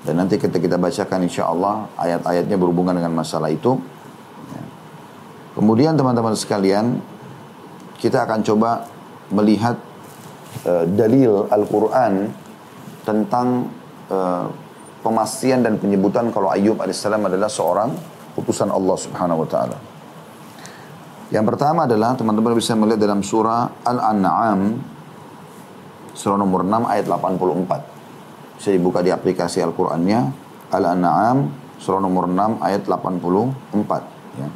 Dan 0.02 0.14
nanti 0.18 0.40
kita 0.40 0.58
kita 0.58 0.80
bacakan 0.80 1.28
insya 1.28 1.46
Allah 1.46 1.86
ayat-ayatnya 1.94 2.56
berhubungan 2.58 2.96
dengan 2.96 3.14
masalah 3.14 3.52
itu. 3.52 3.78
Ya. 4.50 4.62
Kemudian 5.54 5.94
teman-teman 5.94 6.34
sekalian, 6.34 6.98
kita 8.02 8.26
akan 8.26 8.42
coba 8.42 8.90
melihat 9.32 9.80
uh, 10.68 10.84
dalil 10.86 11.48
Al-Quran 11.48 12.30
tentang 13.02 13.66
uh, 14.12 14.46
pemastian 15.02 15.66
dan 15.66 15.80
penyebutan 15.82 16.30
kalau 16.30 16.52
Ayub 16.54 16.78
alaihissalam 16.78 17.26
adalah 17.26 17.50
seorang 17.50 17.90
utusan 18.38 18.70
Allah 18.70 18.96
subhanahu 18.96 19.42
wa 19.42 19.48
ta'ala. 19.48 19.78
Yang 21.32 21.44
pertama 21.48 21.88
adalah 21.88 22.12
teman-teman 22.12 22.52
bisa 22.54 22.76
melihat 22.76 23.08
dalam 23.08 23.24
surah 23.24 23.82
Al-An'am 23.88 24.92
surah 26.12 26.36
nomor 26.36 26.62
6 26.62 26.92
ayat 26.92 27.08
84. 27.08 28.60
Bisa 28.60 28.68
dibuka 28.70 29.00
di 29.00 29.10
aplikasi 29.10 29.64
Al-Qur'annya 29.64 30.20
Al-An'am 30.70 31.50
surah 31.80 31.98
nomor 31.98 32.28
6 32.30 32.62
ayat 32.62 32.86
84 32.86 34.38
ya. 34.38 34.48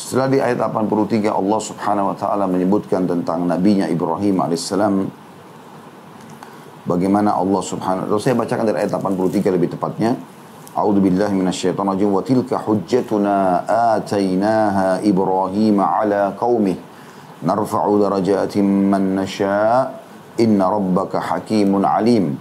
Setelah 0.00 0.32
di 0.32 0.38
ayat 0.40 0.56
83 0.64 1.28
Allah 1.28 1.60
Subhanahu 1.60 2.08
wa 2.08 2.16
taala 2.16 2.48
menyebutkan 2.48 3.04
tentang 3.04 3.44
nabinya 3.44 3.84
Ibrahim 3.84 4.40
alaihissalam 4.40 5.04
bagaimana 6.88 7.36
Allah 7.36 7.60
Subhanahu 7.60 8.08
wa 8.08 8.16
saya 8.16 8.32
bacakan 8.32 8.64
dari 8.64 8.80
ayat 8.80 8.96
83 8.96 9.52
lebih 9.52 9.76
tepatnya. 9.76 10.16
A'udzu 10.72 11.04
billahi 11.04 11.36
minasyaitonir 11.36 11.92
rajim 11.92 12.08
wa 12.16 12.24
tilka 12.24 12.56
hujjatuna 12.64 13.68
atainaha 13.68 15.04
Ibrahim 15.04 15.76
ala 15.84 16.32
qaumih 16.32 16.80
narfa'u 17.44 18.00
darajatin 18.00 18.88
man 18.88 19.20
nasha 19.20 20.00
inna 20.40 20.64
rabbaka 20.64 21.20
hakimun 21.20 21.84
alim. 21.84 22.40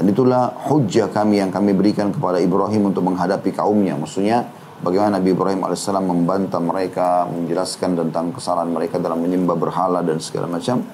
Dan 0.00 0.04
itulah 0.08 0.52
hujjah 0.72 1.12
kami 1.12 1.44
yang 1.44 1.52
kami 1.52 1.76
berikan 1.76 2.08
kepada 2.08 2.40
Ibrahim 2.40 2.88
untuk 2.88 3.04
menghadapi 3.04 3.52
kaumnya. 3.52 4.00
Maksudnya 4.00 4.48
bagaimana 4.86 5.18
Nabi 5.18 5.34
Ibrahim 5.34 5.66
AS 5.66 5.82
membantah 5.90 6.62
mereka, 6.62 7.26
menjelaskan 7.26 7.98
tentang 7.98 8.30
kesalahan 8.30 8.70
mereka 8.70 9.02
dalam 9.02 9.18
menyembah 9.18 9.58
berhala 9.58 10.06
dan 10.06 10.22
segala 10.22 10.46
macam. 10.46 10.86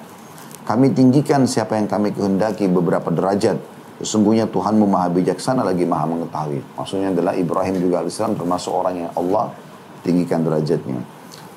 Kami 0.65 0.89
tinggikan 0.97 1.45
siapa 1.45 1.77
yang 1.77 1.85
kami 1.85 2.09
kehendaki 2.09 2.65
beberapa 2.65 3.13
derajat. 3.13 3.61
Sesungguhnya 4.01 4.49
Tuhanmu 4.49 4.89
maha 4.89 5.13
bijaksana 5.13 5.61
lagi 5.61 5.85
maha 5.85 6.09
mengetahui. 6.09 6.65
Maksudnya 6.73 7.13
adalah 7.13 7.37
Ibrahim 7.37 7.77
juga 7.77 8.01
AS 8.01 8.17
termasuk 8.17 8.73
orang 8.73 9.05
yang 9.05 9.11
Allah 9.13 9.53
tinggikan 10.01 10.41
derajatnya. 10.41 10.97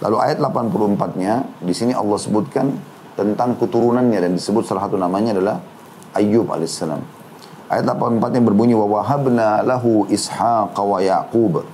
Lalu 0.05 0.16
ayat 0.21 0.37
84-nya, 0.37 1.35
di 1.64 1.73
sini 1.73 1.97
Allah 1.97 2.21
sebutkan 2.21 2.69
tentang 3.16 3.57
keturunannya 3.57 4.21
dan 4.21 4.37
disebut 4.37 4.69
salah 4.69 4.85
satu 4.85 5.00
namanya 5.00 5.33
adalah 5.33 5.57
Ayyub 6.12 6.52
alaihissalam. 6.52 7.00
Ayat 7.73 7.88
84 7.88 8.37
yang 8.37 8.45
berbunyi 8.47 8.75
wa 8.76 9.00
wahabna 9.00 9.64
lahu 9.64 10.05
ishaqa 10.07 10.78
wa 10.78 11.00
yaqub 11.00 11.64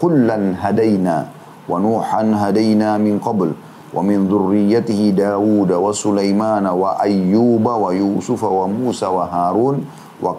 kullan 0.00 0.56
hadaina 0.56 1.28
wa 1.68 1.76
nuhan 1.76 2.32
hadaina 2.32 2.96
min 2.96 3.20
qabl 3.20 3.52
wa 3.92 4.00
min 4.00 4.24
dhurriyyatihi 4.24 5.12
Dawud 5.12 5.70
wa 5.70 5.92
Sulaiman 5.92 6.64
wa 6.64 6.96
Ayyub 6.96 7.62
wa 7.62 7.90
Yusuf 7.92 8.40
wa 8.40 8.64
Musa 8.64 9.12
wa 9.12 9.28
Harun 9.28 9.84
wa 10.20 10.36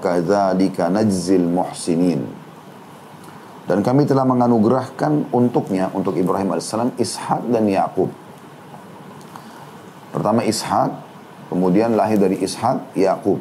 najzil 0.90 1.46
muhsinin. 1.46 2.22
Dan 3.66 3.86
kami 3.86 4.04
telah 4.04 4.26
menganugerahkan 4.26 5.32
untuknya, 5.32 5.94
untuk 5.96 6.18
Ibrahim 6.18 6.54
AS, 6.58 6.74
Ishak 6.98 7.46
dan 7.50 7.70
Yakub. 7.70 8.10
Pertama 10.12 10.44
Ishak, 10.44 10.92
kemudian 11.48 11.96
lahir 11.96 12.20
dari 12.20 12.42
Ishak, 12.42 12.98
Yakub. 13.00 13.40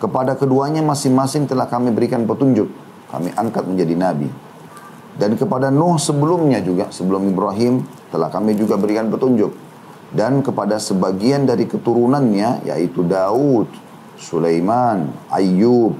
Kepada 0.00 0.36
keduanya 0.36 0.80
masing-masing 0.80 1.48
telah 1.48 1.68
kami 1.68 1.92
berikan 1.92 2.24
petunjuk. 2.24 2.68
Kami 3.10 3.30
angkat 3.34 3.64
menjadi 3.66 3.94
nabi. 3.94 4.28
Dan 5.16 5.38
kepada 5.40 5.72
Nuh 5.72 5.96
sebelumnya 5.96 6.60
juga, 6.60 6.92
sebelum 6.92 7.24
Ibrahim, 7.32 7.80
telah 8.12 8.28
kami 8.28 8.52
juga 8.52 8.76
berikan 8.76 9.08
petunjuk. 9.08 9.54
Dan 10.12 10.44
kepada 10.44 10.76
sebagian 10.76 11.48
dari 11.48 11.64
keturunannya, 11.64 12.68
yaitu 12.68 13.00
Daud, 13.02 13.66
Sulaiman, 14.16 15.12
Ayub, 15.32 15.96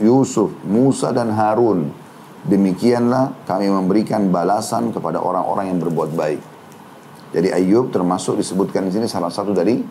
Yusuf, 0.00 0.52
Musa 0.64 1.12
dan 1.12 1.32
Harun. 1.32 1.92
Demikianlah 2.48 3.44
kami 3.44 3.68
memberikan 3.68 4.32
balasan 4.32 4.88
kepada 4.92 5.20
orang-orang 5.20 5.72
yang 5.74 5.78
berbuat 5.80 6.10
baik. 6.16 6.40
Jadi 7.28 7.48
Ayub 7.52 7.92
termasuk 7.92 8.40
disebutkan 8.40 8.88
di 8.88 8.92
sini 8.96 9.04
salah 9.04 9.28
satu 9.28 9.52
dari 9.52 9.84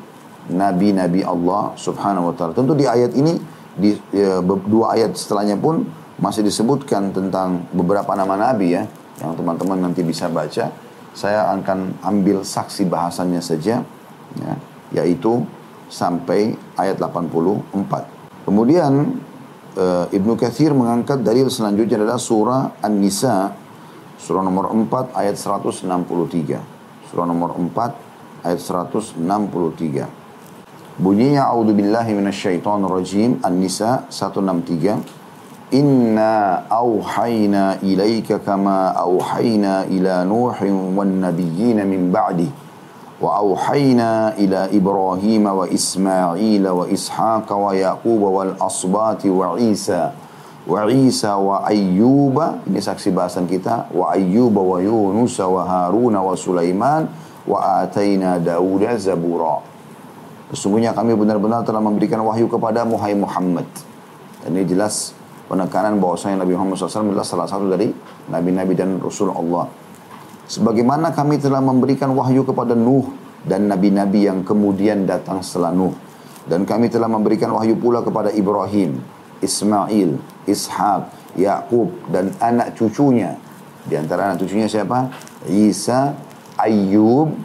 nabi-nabi 0.50 1.22
Allah 1.22 1.78
Subhanahu 1.78 2.32
wa 2.32 2.34
taala. 2.34 2.58
Tentu 2.58 2.74
di 2.74 2.90
ayat 2.90 3.14
ini 3.14 3.38
di 3.78 3.94
ya, 4.10 4.42
dua 4.42 4.98
ayat 4.98 5.14
setelahnya 5.14 5.54
pun 5.62 5.86
masih 6.18 6.42
disebutkan 6.42 7.14
tentang 7.14 7.70
beberapa 7.74 8.14
nama 8.18 8.34
nabi 8.34 8.74
ya 8.74 8.84
yang 9.22 9.34
teman-teman 9.38 9.90
nanti 9.90 10.02
bisa 10.06 10.30
baca. 10.30 10.70
Saya 11.18 11.50
akan 11.50 11.98
ambil 12.06 12.46
saksi 12.46 12.86
bahasannya 12.86 13.42
saja 13.42 13.82
ya, 14.38 14.54
yaitu 14.94 15.42
sampai 15.90 16.54
ayat 16.78 17.02
84. 17.02 18.46
Kemudian 18.46 19.18
e, 19.74 19.86
Ibnu 20.14 20.38
Katsir 20.38 20.78
mengangkat 20.78 21.26
dalil 21.26 21.50
selanjutnya 21.50 21.98
adalah 22.06 22.22
surah 22.22 22.78
An-Nisa 22.86 23.66
surah 24.18 24.42
nomor 24.42 24.74
4 24.74 25.14
ayat 25.14 25.38
163. 25.38 25.90
Surah 27.10 27.26
nomor 27.26 27.54
4 27.56 28.46
ayat 28.46 28.60
163. 28.60 29.22
Bunyinya 30.98 31.54
A'udzu 31.54 31.78
billahi 31.78 32.18
minasyaitonir 32.18 32.90
rajim 32.90 33.38
An-Nisa 33.46 34.10
163 34.10 34.98
Inna 35.68 36.64
auhayna 36.72 37.76
ilaika 37.84 38.40
kama 38.40 38.96
auhayna 38.96 39.84
ila 39.92 40.24
Nuhin 40.24 40.96
wan 40.96 41.20
nabiyyin 41.20 41.84
min 41.84 42.08
ba'di. 42.08 42.48
Wa 43.20 43.44
auhayna 43.44 44.32
ila 44.40 44.72
Ibrahim 44.72 45.44
wa 45.44 45.68
Ismail 45.68 46.64
wa 46.64 46.88
Ishaq 46.88 47.52
wa 47.52 47.76
Yaqub 47.76 48.22
wal 48.24 48.56
asbati 48.64 49.28
wa 49.28 49.60
Isa. 49.60 50.16
Wa 50.64 50.88
Isa 50.88 51.36
wa 51.36 51.68
Ayyuba 51.68 52.64
ini 52.64 52.80
saksi 52.80 53.12
bahasan 53.12 53.44
kita 53.52 53.92
wa 53.92 54.16
Ayyuba 54.16 54.64
wa 54.64 54.80
Yunus 54.80 55.36
wa 55.44 55.68
Harun 55.68 56.16
wa 56.16 56.32
Sulaiman 56.40 57.12
wa 57.44 57.84
ataina 57.84 58.40
Dauda 58.40 58.96
zabura. 58.96 59.60
Sesungguhnya 60.56 60.96
kami 60.96 61.12
benar-benar 61.12 61.68
telah 61.68 61.84
memberikan 61.84 62.24
wahyu 62.24 62.48
kepada 62.48 62.88
Muhai 62.88 63.20
Muhammad. 63.20 63.68
Dan 64.46 64.56
ini 64.56 64.64
jelas 64.64 65.17
penekanan 65.48 65.98
bahwasanya 65.98 66.44
Nabi 66.44 66.54
Muhammad 66.54 66.76
SAW 66.78 67.12
adalah 67.12 67.26
salah 67.28 67.48
satu 67.48 67.66
dari 67.72 67.90
nabi-nabi 68.28 68.76
dan 68.76 69.00
rasul 69.00 69.32
Allah. 69.32 69.72
Sebagaimana 70.48 71.12
kami 71.12 71.40
telah 71.44 71.60
memberikan 71.60 72.12
wahyu 72.16 72.48
kepada 72.48 72.72
Nuh 72.72 73.12
dan 73.44 73.68
nabi-nabi 73.68 74.28
yang 74.28 74.44
kemudian 74.48 75.04
datang 75.04 75.44
setelah 75.44 75.76
Nuh. 75.76 75.96
Dan 76.48 76.64
kami 76.64 76.88
telah 76.88 77.12
memberikan 77.12 77.52
wahyu 77.52 77.76
pula 77.76 78.00
kepada 78.00 78.32
Ibrahim, 78.32 79.04
Ismail, 79.44 80.16
Ishak, 80.48 81.36
Yakub 81.36 81.92
dan 82.08 82.32
anak 82.40 82.80
cucunya. 82.80 83.36
Di 83.84 84.00
antara 84.00 84.32
anak 84.32 84.48
cucunya 84.48 84.72
siapa? 84.72 85.12
Isa, 85.52 86.16
Ayub, 86.56 87.36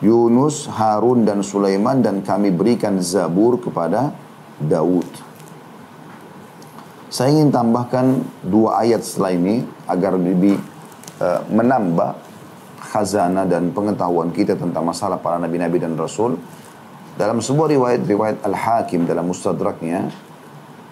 Yunus, 0.00 0.64
Harun 0.72 1.28
dan 1.28 1.44
Sulaiman 1.44 2.00
dan 2.00 2.24
kami 2.24 2.48
berikan 2.48 2.96
Zabur 3.04 3.60
kepada 3.60 4.16
Daud. 4.56 5.27
Saya 7.08 7.32
ingin 7.32 7.48
tambahkan 7.48 8.20
dua 8.44 8.84
ayat 8.84 9.00
setelah 9.00 9.32
ini 9.32 9.64
agar 9.88 10.20
lebih 10.20 10.60
uh, 11.24 11.40
menambah 11.48 12.12
khazanah 12.92 13.48
dan 13.48 13.72
pengetahuan 13.72 14.28
kita 14.28 14.56
tentang 14.56 14.84
masalah 14.84 15.16
para 15.16 15.40
nabi-nabi 15.40 15.80
dan 15.80 15.96
rasul. 15.96 16.36
Dalam 17.16 17.40
sebuah 17.40 17.72
riwayat-riwayat 17.74 18.44
Al-Hakim 18.44 19.08
dalam 19.08 19.26
mustadraknya, 19.26 20.06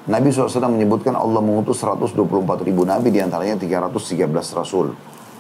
Nabi 0.07 0.31
SAW 0.31 0.71
menyebutkan 0.71 1.19
Allah 1.19 1.43
mengutus 1.43 1.83
124 1.83 2.15
ribu 2.63 2.87
nabi 2.87 3.11
di 3.11 3.19
antaranya 3.19 3.59
313 3.59 4.31
rasul. 4.55 4.95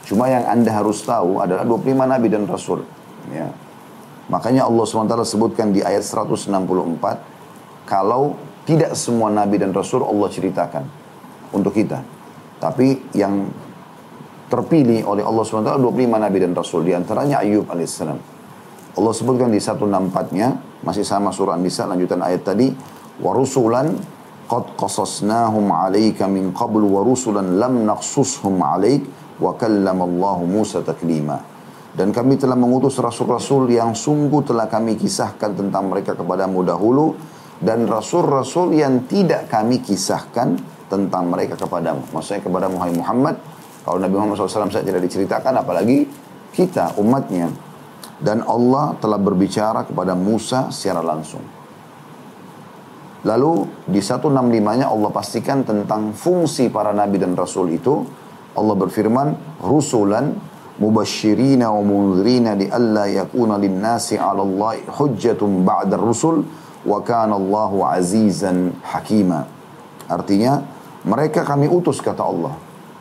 Cuma 0.06 0.26
yang 0.26 0.46
anda 0.46 0.70
harus 0.74 1.02
tahu 1.06 1.38
adalah 1.38 1.62
25 1.62 2.06
nabi 2.06 2.26
dan 2.30 2.46
rasul. 2.50 2.82
Ya. 3.30 3.50
Makanya 4.26 4.66
Allah 4.66 4.82
SWT 4.82 5.14
sebutkan 5.22 5.70
di 5.70 5.86
ayat 5.86 6.02
164, 6.02 6.50
kalau 7.86 8.34
tidak 8.66 8.98
semua 8.98 9.30
nabi 9.30 9.62
dan 9.62 9.70
rasul 9.70 10.02
Allah 10.02 10.26
ceritakan 10.26 10.84
untuk 11.54 11.70
kita. 11.72 12.02
Tapi 12.58 13.14
yang 13.14 13.46
terpilih 14.46 15.06
oleh 15.06 15.22
Allah 15.26 15.42
SWT 15.42 15.78
25 15.78 16.24
nabi 16.24 16.38
dan 16.42 16.52
rasul. 16.54 16.82
Di 16.86 16.94
antaranya 16.94 17.42
Ayub 17.42 17.66
alaihissalam. 17.66 18.18
Allah 18.96 19.12
sebutkan 19.12 19.52
di 19.52 19.60
164-nya, 19.60 20.80
masih 20.80 21.04
sama 21.04 21.28
surah 21.28 21.58
Nisa 21.60 21.84
lanjutan 21.84 22.24
ayat 22.24 22.48
tadi, 22.48 22.72
warusulan 23.20 23.92
qad 24.48 24.64
qasasnahum 24.78 25.68
'alaika 25.68 26.24
min 26.30 26.54
qabl 26.56 26.80
wa 26.80 27.04
rusulan 27.04 27.60
lam 27.60 27.84
naqsushum 27.84 28.56
'alaik 28.56 29.04
wa 29.36 29.52
kallama 29.52 30.08
Allah 30.08 30.38
Musa 30.48 30.80
taklima. 30.80 31.36
Dan 31.96 32.12
kami 32.12 32.40
telah 32.40 32.56
mengutus 32.56 32.96
rasul-rasul 33.00 33.68
yang 33.72 33.92
sungguh 33.96 34.44
telah 34.44 34.68
kami 34.68 34.96
kisahkan 34.96 35.56
tentang 35.56 35.88
mereka 35.92 36.12
kepadamu 36.16 36.60
dahulu. 36.64 37.16
Dan 37.56 37.88
rasul-rasul 37.88 38.76
yang 38.76 39.08
tidak 39.08 39.48
kami 39.48 39.80
kisahkan 39.80 40.56
tentang 40.86 41.32
mereka 41.32 41.56
kepadamu. 41.56 42.04
Maksudnya 42.12 42.44
kepada 42.44 42.66
Muhammad. 42.68 43.36
Kalau 43.86 43.98
Nabi 44.02 44.14
Muhammad 44.18 44.34
SAW 44.36 44.68
saya 44.68 44.82
tidak 44.82 45.02
diceritakan 45.06 45.62
apalagi 45.62 46.04
kita 46.52 46.98
umatnya. 47.00 47.48
Dan 48.16 48.44
Allah 48.48 48.96
telah 48.96 49.20
berbicara 49.20 49.84
kepada 49.84 50.16
Musa 50.16 50.72
secara 50.72 51.04
langsung. 51.04 51.44
Lalu 53.26 53.52
di 53.90 53.98
165-nya 53.98 54.86
Allah 54.86 55.10
pastikan 55.10 55.66
tentang 55.66 56.14
fungsi 56.14 56.70
para 56.70 56.94
nabi 56.94 57.18
dan 57.18 57.34
rasul 57.34 57.74
itu. 57.74 58.06
Allah 58.56 58.72
berfirman, 58.72 59.60
Rusulan 59.60 60.32
mubashirina 60.80 61.72
wa 61.72 61.82
munzirina 61.82 62.52
li 62.56 62.68
alla 62.68 63.08
yakuna 63.08 63.56
linnasi 63.56 64.20
'ala 64.20 64.44
Allah 64.44 64.84
hujjatun 64.92 65.64
ba'da 65.64 65.96
rusul 65.96 66.44
wa 66.86 67.02
kana 67.02 67.34
Allahu 67.34 67.82
azizan 67.82 68.78
hakima. 68.86 69.50
Artinya 70.06 70.62
mereka 71.02 71.42
kami 71.42 71.66
utus 71.66 71.98
kata 71.98 72.22
Allah 72.22 72.54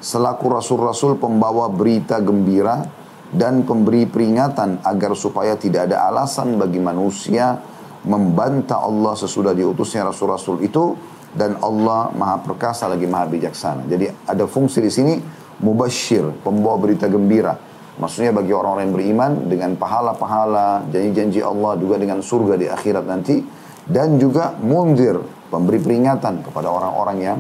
selaku 0.05 0.45
rasul-rasul 0.53 1.17
pembawa 1.17 1.65
berita 1.71 2.21
gembira 2.21 2.85
dan 3.33 3.65
pemberi 3.65 4.05
peringatan 4.05 4.85
agar 4.85 5.17
supaya 5.17 5.57
tidak 5.57 5.89
ada 5.89 6.05
alasan 6.09 6.61
bagi 6.61 6.77
manusia 6.77 7.57
membantah 8.05 8.85
Allah 8.85 9.17
sesudah 9.17 9.57
diutusnya 9.57 10.05
rasul-rasul 10.05 10.61
itu 10.61 10.93
dan 11.33 11.57
Allah 11.59 12.13
maha 12.13 12.37
perkasa 12.39 12.85
lagi 12.85 13.09
maha 13.09 13.27
bijaksana. 13.27 13.89
Jadi 13.89 14.07
ada 14.07 14.45
fungsi 14.45 14.79
di 14.79 14.93
sini 14.93 15.13
mubashir, 15.59 16.31
pembawa 16.45 16.77
berita 16.79 17.09
gembira. 17.09 17.57
Maksudnya 17.95 18.35
bagi 18.35 18.51
orang-orang 18.51 18.91
yang 18.91 18.95
beriman 18.95 19.31
dengan 19.47 19.71
pahala-pahala, 19.79 20.85
janji-janji 20.91 21.39
Allah 21.39 21.79
juga 21.79 21.95
dengan 21.95 22.19
surga 22.19 22.59
di 22.59 22.67
akhirat 22.67 23.03
nanti. 23.07 23.39
Dan 23.85 24.17
juga 24.17 24.57
mundir, 24.57 25.21
pemberi 25.53 25.77
peringatan 25.77 26.41
kepada 26.41 26.67
orang-orang 26.73 27.17
yang 27.21 27.39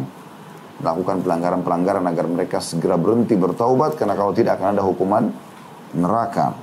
melakukan 0.79 1.23
pelanggaran-pelanggaran 1.23 2.05
agar 2.05 2.25
mereka 2.27 2.57
segera 2.61 2.99
berhenti 2.99 3.33
bertaubat 3.33 3.95
karena 3.95 4.13
kalau 4.13 4.35
tidak 4.35 4.59
akan 4.59 4.75
ada 4.77 4.83
hukuman 4.83 5.23
neraka. 5.95 6.53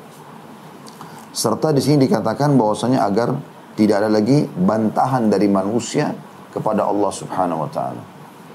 Serta 1.32 1.72
di 1.72 1.80
sini 1.80 2.04
dikatakan 2.04 2.54
bahwasanya 2.60 3.08
agar 3.08 3.32
tidak 3.72 4.04
ada 4.04 4.10
lagi 4.12 4.44
bantahan 4.44 5.32
dari 5.32 5.48
manusia 5.48 6.12
kepada 6.52 6.84
Allah 6.84 7.08
Subhanahu 7.08 7.64
wa 7.64 7.70
taala. 7.72 8.02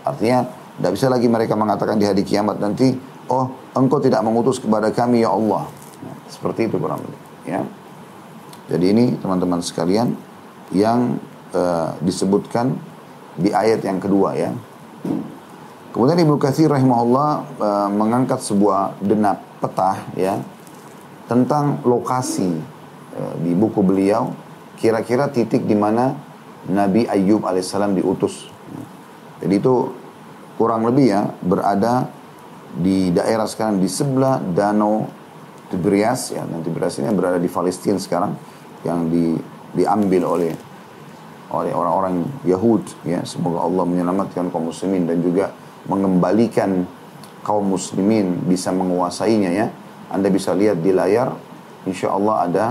Artinya 0.05 0.45
tidak 0.77 0.91
bisa 0.93 1.09
lagi 1.09 1.25
mereka 1.25 1.57
mengatakan 1.57 1.97
di 1.97 2.05
hari 2.05 2.21
kiamat 2.21 2.61
nanti, 2.61 2.93
oh 3.33 3.49
engkau 3.73 3.97
tidak 3.97 4.21
mengutus 4.21 4.61
kepada 4.61 4.93
kami 4.93 5.25
ya 5.25 5.33
Allah. 5.33 5.65
Nah, 6.05 6.15
seperti 6.29 6.69
itu 6.69 6.77
kurang 6.77 7.01
lebih. 7.01 7.21
Ya. 7.49 7.65
Jadi 8.69 8.85
ini 8.93 9.05
teman-teman 9.17 9.65
sekalian 9.65 10.13
yang 10.73 11.19
uh, 11.55 11.95
disebutkan 12.03 12.75
di 13.37 13.53
ayat 13.53 13.85
yang 13.85 14.01
kedua 14.01 14.35
ya. 14.35 14.51
Kemudian 15.93 16.19
Ibnu 16.19 16.37
Katsir 16.37 16.69
rahimahullah 16.69 17.29
uh, 17.57 17.89
mengangkat 17.89 18.43
sebuah 18.43 18.99
denap 19.01 19.41
peta 19.63 20.05
ya 20.13 20.37
tentang 21.25 21.81
lokasi 21.87 22.51
uh, 23.17 23.33
di 23.41 23.51
buku 23.57 23.81
beliau 23.81 24.31
kira-kira 24.77 25.31
titik 25.31 25.65
di 25.65 25.73
mana 25.73 26.13
Nabi 26.69 27.07
Ayub 27.07 27.47
alaihissalam 27.47 27.97
diutus. 27.97 28.51
Jadi 29.41 29.53
itu 29.57 29.93
kurang 30.57 30.85
lebih 30.85 31.13
ya 31.13 31.21
berada 31.41 32.09
di 32.73 33.09
daerah 33.13 33.45
sekarang 33.45 33.79
di 33.79 33.89
sebelah 33.89 34.41
danau 34.41 35.07
Tiberias 35.67 36.31
ya 36.31 36.43
dan 36.47 36.63
Tiberias 36.63 36.97
ini 36.99 37.11
berada 37.11 37.37
di 37.37 37.49
Palestina 37.51 37.99
sekarang 37.99 38.33
yang 38.85 39.09
di, 39.11 39.35
diambil 39.77 40.25
oleh 40.25 40.53
oleh 41.47 41.71
orang-orang 41.71 42.27
Yahud 42.43 42.83
ya 43.07 43.23
semoga 43.23 43.63
Allah 43.63 43.87
menyelamatkan 43.87 44.51
kaum 44.51 44.67
muslimin 44.67 45.07
dan 45.07 45.23
juga 45.23 45.55
mengembalikan 45.87 46.83
kaum 47.47 47.63
muslimin 47.63 48.43
bisa 48.43 48.75
menguasainya 48.75 49.51
ya. 49.55 49.67
Anda 50.11 50.27
bisa 50.27 50.51
lihat 50.51 50.83
di 50.83 50.91
layar, 50.91 51.31
insya 51.87 52.11
Allah 52.11 52.35
ada 52.43 52.65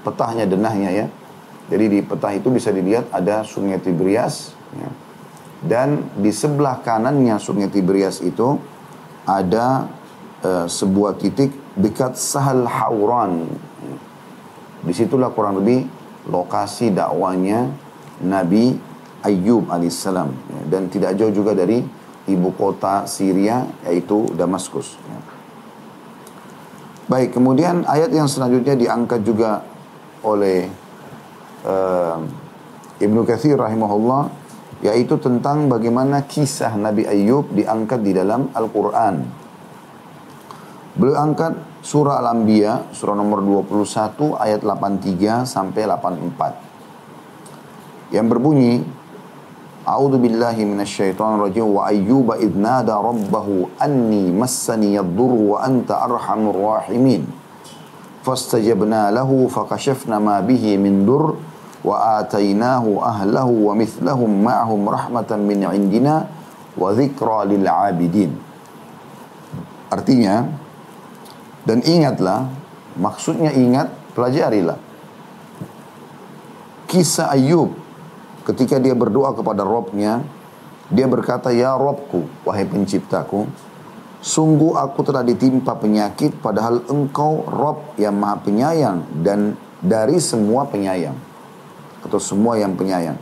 petahnya 0.00 0.48
denahnya 0.48 0.90
ya. 0.92 1.06
Jadi 1.68 1.84
di 1.92 1.98
petah 2.00 2.32
itu 2.32 2.48
bisa 2.48 2.72
dilihat 2.72 3.12
ada 3.12 3.44
sungai 3.44 3.76
Tiberias 3.82 4.54
ya. 4.72 4.88
dan 5.66 6.14
di 6.14 6.30
sebelah 6.30 6.78
kanannya 6.78 7.42
sungai 7.42 7.66
Tiberias 7.68 8.22
itu 8.22 8.54
ada 9.26 9.90
uh, 10.46 10.66
sebuah 10.70 11.18
titik 11.18 11.50
dekat 11.74 12.14
Sahal 12.16 12.64
Hauran. 12.64 13.50
Di 14.86 14.94
situlah 14.94 15.34
kurang 15.34 15.58
lebih 15.58 15.82
lokasi 16.26 16.90
dakwanya 16.90 17.70
Nabi 18.22 18.74
Ayub 19.26 19.66
alaihissalam 19.70 20.30
ya. 20.30 20.60
dan 20.70 20.86
tidak 20.90 21.18
jauh 21.18 21.34
juga 21.34 21.54
dari 21.54 21.82
ibu 22.26 22.50
kota 22.54 23.06
Syria 23.06 23.66
yaitu 23.86 24.26
Damaskus. 24.34 24.98
Ya. 25.06 25.18
Baik, 27.06 27.38
kemudian 27.38 27.86
ayat 27.86 28.10
yang 28.10 28.26
selanjutnya 28.26 28.74
diangkat 28.74 29.22
juga 29.22 29.62
oleh 30.26 30.66
uh, 31.62 32.18
Ibnu 32.98 33.22
Katsir 33.22 33.54
rahimahullah 33.54 34.26
yaitu 34.82 35.16
tentang 35.22 35.70
bagaimana 35.70 36.26
kisah 36.26 36.74
Nabi 36.74 37.06
Ayub 37.06 37.48
diangkat 37.54 38.02
di 38.02 38.12
dalam 38.12 38.50
Al-Qur'an. 38.52 39.22
Beliau 40.98 41.16
angkat 41.16 41.54
surah 41.86 42.18
Al-Anbiya 42.18 42.90
surah 42.90 43.14
nomor 43.14 43.46
21 43.46 44.34
ayat 44.42 44.66
83 44.66 45.46
sampai 45.46 45.86
84. 45.86 48.10
Yang 48.10 48.26
berbunyi 48.26 48.82
A'udzu 49.86 50.18
billahi 50.18 50.66
minasyaitonir 50.66 51.46
rajim 51.46 51.70
wa 51.70 51.86
ayyuba 51.86 52.42
idh 52.42 52.58
nada 52.58 52.98
rabbahu 52.98 53.70
anni 53.78 54.34
massani 54.34 54.98
yadhurru 54.98 55.54
wa 55.54 55.62
anta 55.62 56.02
arhamur 56.02 56.58
rahimin. 56.58 57.22
Fastajabna 58.26 59.14
lahu 59.14 59.46
fakashafna 59.46 60.18
ma 60.18 60.42
bihi 60.42 60.74
min 60.74 61.06
dur 61.06 61.38
wa 61.86 62.18
atainahu 62.18 62.98
ahlahu 62.98 63.70
wa 63.70 63.78
mithlahum 63.78 64.42
ma'ahum 64.42 64.90
rahmatan 64.90 65.46
min 65.46 65.62
indina 65.70 66.26
wa 66.74 66.90
dzikra 66.90 67.46
lil 67.46 67.62
'abidin. 67.62 68.34
Artinya 69.86 70.65
dan 71.66 71.82
ingatlah 71.82 72.48
maksudnya 72.96 73.50
ingat 73.52 73.90
pelajarilah 74.14 74.78
kisah 76.86 77.34
Ayub 77.34 77.74
ketika 78.46 78.78
dia 78.78 78.94
berdoa 78.94 79.34
kepada 79.34 79.66
Robnya, 79.66 80.22
dia 80.86 81.10
berkata, 81.10 81.50
Ya 81.50 81.74
Robku, 81.74 82.30
wahai 82.46 82.62
penciptaku, 82.62 83.50
sungguh 84.22 84.78
aku 84.78 85.02
telah 85.02 85.26
ditimpa 85.26 85.74
penyakit 85.74 86.38
padahal 86.38 86.86
engkau 86.86 87.42
Rob 87.42 87.98
yang 87.98 88.14
maha 88.14 88.38
penyayang 88.38 89.02
dan 89.26 89.58
dari 89.82 90.22
semua 90.22 90.70
penyayang. 90.70 91.18
Atau 92.06 92.22
semua 92.22 92.54
yang 92.54 92.78
penyayang. 92.78 93.18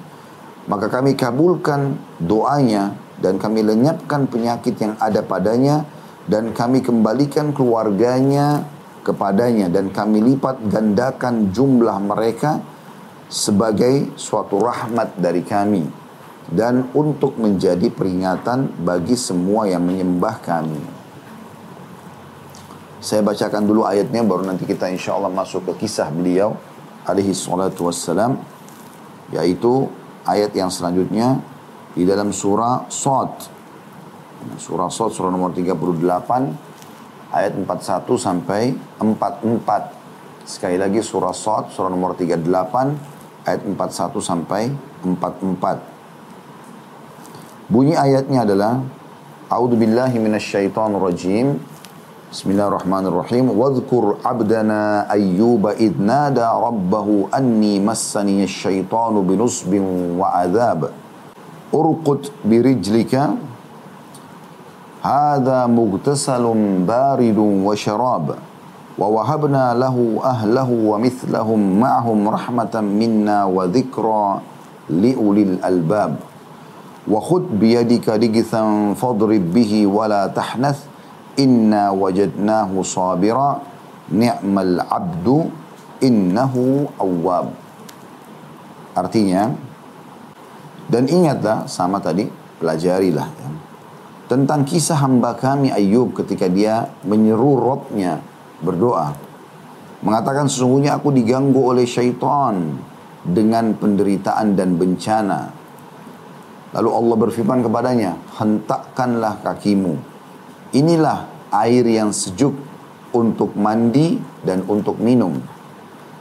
Maka 0.69 0.93
kami 0.93 1.17
kabulkan 1.17 1.97
doanya 2.21 2.93
dan 3.17 3.41
kami 3.41 3.65
lenyapkan 3.65 4.29
penyakit 4.29 4.77
yang 4.77 4.93
ada 5.01 5.25
padanya 5.25 5.89
dan 6.25 6.57
kami 6.57 6.81
kembalikan 6.81 7.53
keluarganya 7.53 8.65
kepadanya 9.05 9.69
dan 9.69 9.93
kami 9.93 10.25
lipat 10.25 10.65
gandakan 10.73 11.53
jumlah 11.53 12.01
mereka 12.01 12.65
sebagai 13.29 14.17
suatu 14.17 14.57
rahmat 14.57 15.21
dari 15.21 15.45
kami 15.45 15.85
dan 16.49 16.89
untuk 16.97 17.37
menjadi 17.37 17.89
peringatan 17.93 18.85
bagi 18.85 19.17
semua 19.17 19.69
yang 19.69 19.85
menyembah 19.85 20.37
kami. 20.41 20.81
Saya 23.05 23.21
bacakan 23.21 23.69
dulu 23.69 23.85
ayatnya 23.85 24.25
baru 24.25 24.49
nanti 24.49 24.65
kita 24.65 24.89
insya 24.89 25.13
Allah 25.13 25.29
masuk 25.29 25.69
ke 25.73 25.85
kisah 25.85 26.09
beliau 26.09 26.57
alaihi 27.05 27.37
salatu 27.37 27.93
wassalam 27.93 28.41
yaitu 29.29 29.93
ayat 30.25 30.57
yang 30.57 30.73
selanjutnya 30.73 31.41
di 31.93 32.09
dalam 32.09 32.33
surah 32.33 32.89
Sod. 32.89 33.54
Surah 34.61 34.91
Sod 34.93 35.13
surah 35.13 35.31
nomor 35.33 35.53
38 35.53 35.75
ayat 37.35 37.53
41 37.57 38.19
sampai 38.21 38.77
44. 39.01 39.89
Sekali 40.45 40.77
lagi 40.77 41.01
surah 41.01 41.33
Sod 41.33 41.73
surah 41.73 41.91
nomor 41.91 42.15
38 42.17 42.95
ayat 43.45 43.61
41 43.65 44.21
sampai 44.21 44.71
44. 45.03 45.81
Bunyi 47.69 47.97
ayatnya 47.97 48.43
adalah 48.45 48.81
A'udzu 49.45 49.77
billahi 49.77 50.19
minasyaitonir 50.21 51.01
rajim. 51.01 51.61
Bismillahirrahmanirrahim. 52.33 53.53
Wadhkur 53.55 54.19
'abdana 54.25 55.07
Ayyuba 55.07 55.77
id 55.79 56.01
nada 56.01 56.51
rabbahu 56.51 57.29
anni 57.31 57.79
massani 57.79 58.43
asyaitanu 58.43 59.23
binusbin 59.23 60.19
wa 60.19 60.35
adzab. 60.35 60.91
Urqut 61.71 62.35
birijlika 62.43 63.39
hadha 65.04 65.68
mughtasalun 65.68 66.86
baridun 66.86 67.64
wa 67.64 67.76
syarab. 67.76 68.36
ووهبنا 69.00 69.80
له 69.80 69.96
أهله 70.24 70.70
ومثلهم 70.70 71.60
معهم 71.80 72.20
رحمة 72.30 72.76
منا 72.76 73.38
وذكرى 73.48 74.28
لأولي 74.90 75.44
الألباب 75.44 76.12
وخذ 77.08 77.44
بيدك 77.64 78.10
رجثا 78.10 78.94
فاضرب 79.00 79.44
به 79.56 79.88
ولا 79.88 80.28
تحنث 80.28 80.78
إنا 81.40 81.96
وجدناه 81.96 82.72
صابرا 82.84 83.50
نعم 84.12 84.56
العبد 84.60 85.28
إنه 86.04 86.54
أواب 87.00 87.48
Artinya, 89.00 89.48
dan 90.92 91.08
ingatlah 91.08 91.64
sama 91.72 92.04
tadi, 92.04 92.28
pelajarilah 92.60 93.28
ya, 93.32 93.50
tentang 94.25 94.65
kisah 94.65 95.05
hamba 95.05 95.37
kami 95.37 95.69
Ayub 95.69 96.17
ketika 96.17 96.49
dia 96.49 96.89
menyeru 97.05 97.61
Robnya 97.61 98.21
berdoa. 98.65 99.13
Mengatakan 100.05 100.49
sesungguhnya 100.49 100.97
aku 101.01 101.13
diganggu 101.13 101.61
oleh 101.61 101.89
syaitan 101.89 102.77
dengan 103.25 103.73
penderitaan 103.77 104.53
dan 104.53 104.77
bencana. 104.77 105.49
Lalu 106.77 106.91
Allah 106.91 107.17
berfirman 107.25 107.61
kepadanya, 107.65 108.13
hentakkanlah 108.37 109.41
kakimu. 109.41 109.95
Inilah 110.75 111.31
air 111.55 111.87
yang 111.87 112.11
sejuk 112.11 112.53
untuk 113.15 113.55
mandi 113.55 114.19
dan 114.43 114.67
untuk 114.67 114.99
minum. 114.99 115.39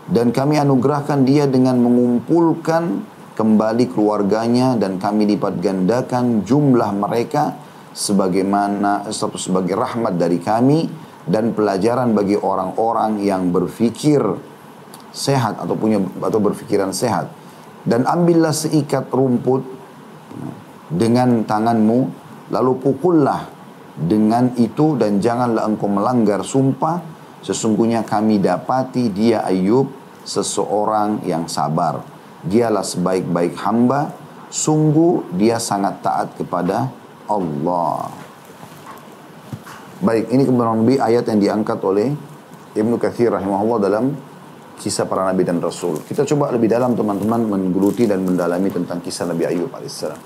Dan 0.05 0.29
kami 0.29 0.61
anugerahkan 0.61 1.25
dia 1.25 1.49
dengan 1.49 1.81
mengumpulkan 1.81 3.01
kembali 3.33 3.89
keluarganya 3.89 4.77
dan 4.77 5.01
kami 5.01 5.25
lipat 5.33 5.57
gandakan 5.57 6.45
jumlah 6.45 6.91
mereka 6.93 7.62
sebagaimana 7.93 9.07
sebagai 9.13 9.77
rahmat 9.77 10.17
dari 10.17 10.41
kami 10.41 10.89
dan 11.23 11.53
pelajaran 11.55 12.11
bagi 12.11 12.35
orang-orang 12.35 13.21
yang 13.23 13.53
berpikir 13.53 14.19
sehat 15.13 15.61
atau 15.61 15.77
punya 15.77 16.01
atau 16.01 16.39
berpikiran 16.41 16.89
sehat. 16.91 17.29
Dan 17.85 18.09
ambillah 18.09 18.51
seikat 18.51 19.11
rumput 19.13 19.61
dengan 20.89 21.45
tanganmu, 21.45 21.99
lalu 22.49 22.73
pukullah 22.81 23.47
dengan 23.93 24.49
itu 24.57 24.97
dan 24.97 25.21
janganlah 25.21 25.69
engkau 25.69 25.87
melanggar 25.87 26.41
sumpah. 26.41 26.99
Sesungguhnya 27.43 28.07
kami 28.07 28.39
dapati 28.39 29.11
dia 29.11 29.43
Ayub 29.43 29.91
seseorang 30.23 31.27
yang 31.27 31.45
sabar. 31.51 32.01
Dialah 32.43 32.83
sebaik-baik 32.83 33.59
hamba. 33.59 34.15
Sungguh 34.47 35.35
dia 35.35 35.59
sangat 35.59 35.99
taat 35.99 36.39
kepada 36.39 36.87
Allah. 37.27 38.11
Baik, 40.03 40.35
ini 40.35 40.43
kurang 40.43 40.83
lebih 40.83 40.99
ayat 40.99 41.23
yang 41.31 41.39
diangkat 41.39 41.79
oleh 41.79 42.11
Ibnu 42.75 42.99
Kathir 42.99 43.31
rahimahullah 43.31 43.79
dalam 43.79 44.11
kisah 44.83 45.07
para 45.07 45.23
nabi 45.23 45.47
dan 45.47 45.63
rasul. 45.63 46.03
Kita 46.03 46.27
coba 46.27 46.51
lebih 46.51 46.67
dalam 46.67 46.91
teman-teman 46.91 47.47
menggeluti 47.47 48.03
dan 48.03 48.25
mendalami 48.27 48.67
tentang 48.67 48.99
kisah 48.99 49.31
Nabi 49.31 49.47
Ayub 49.47 49.71
alaihissalam. 49.71 50.19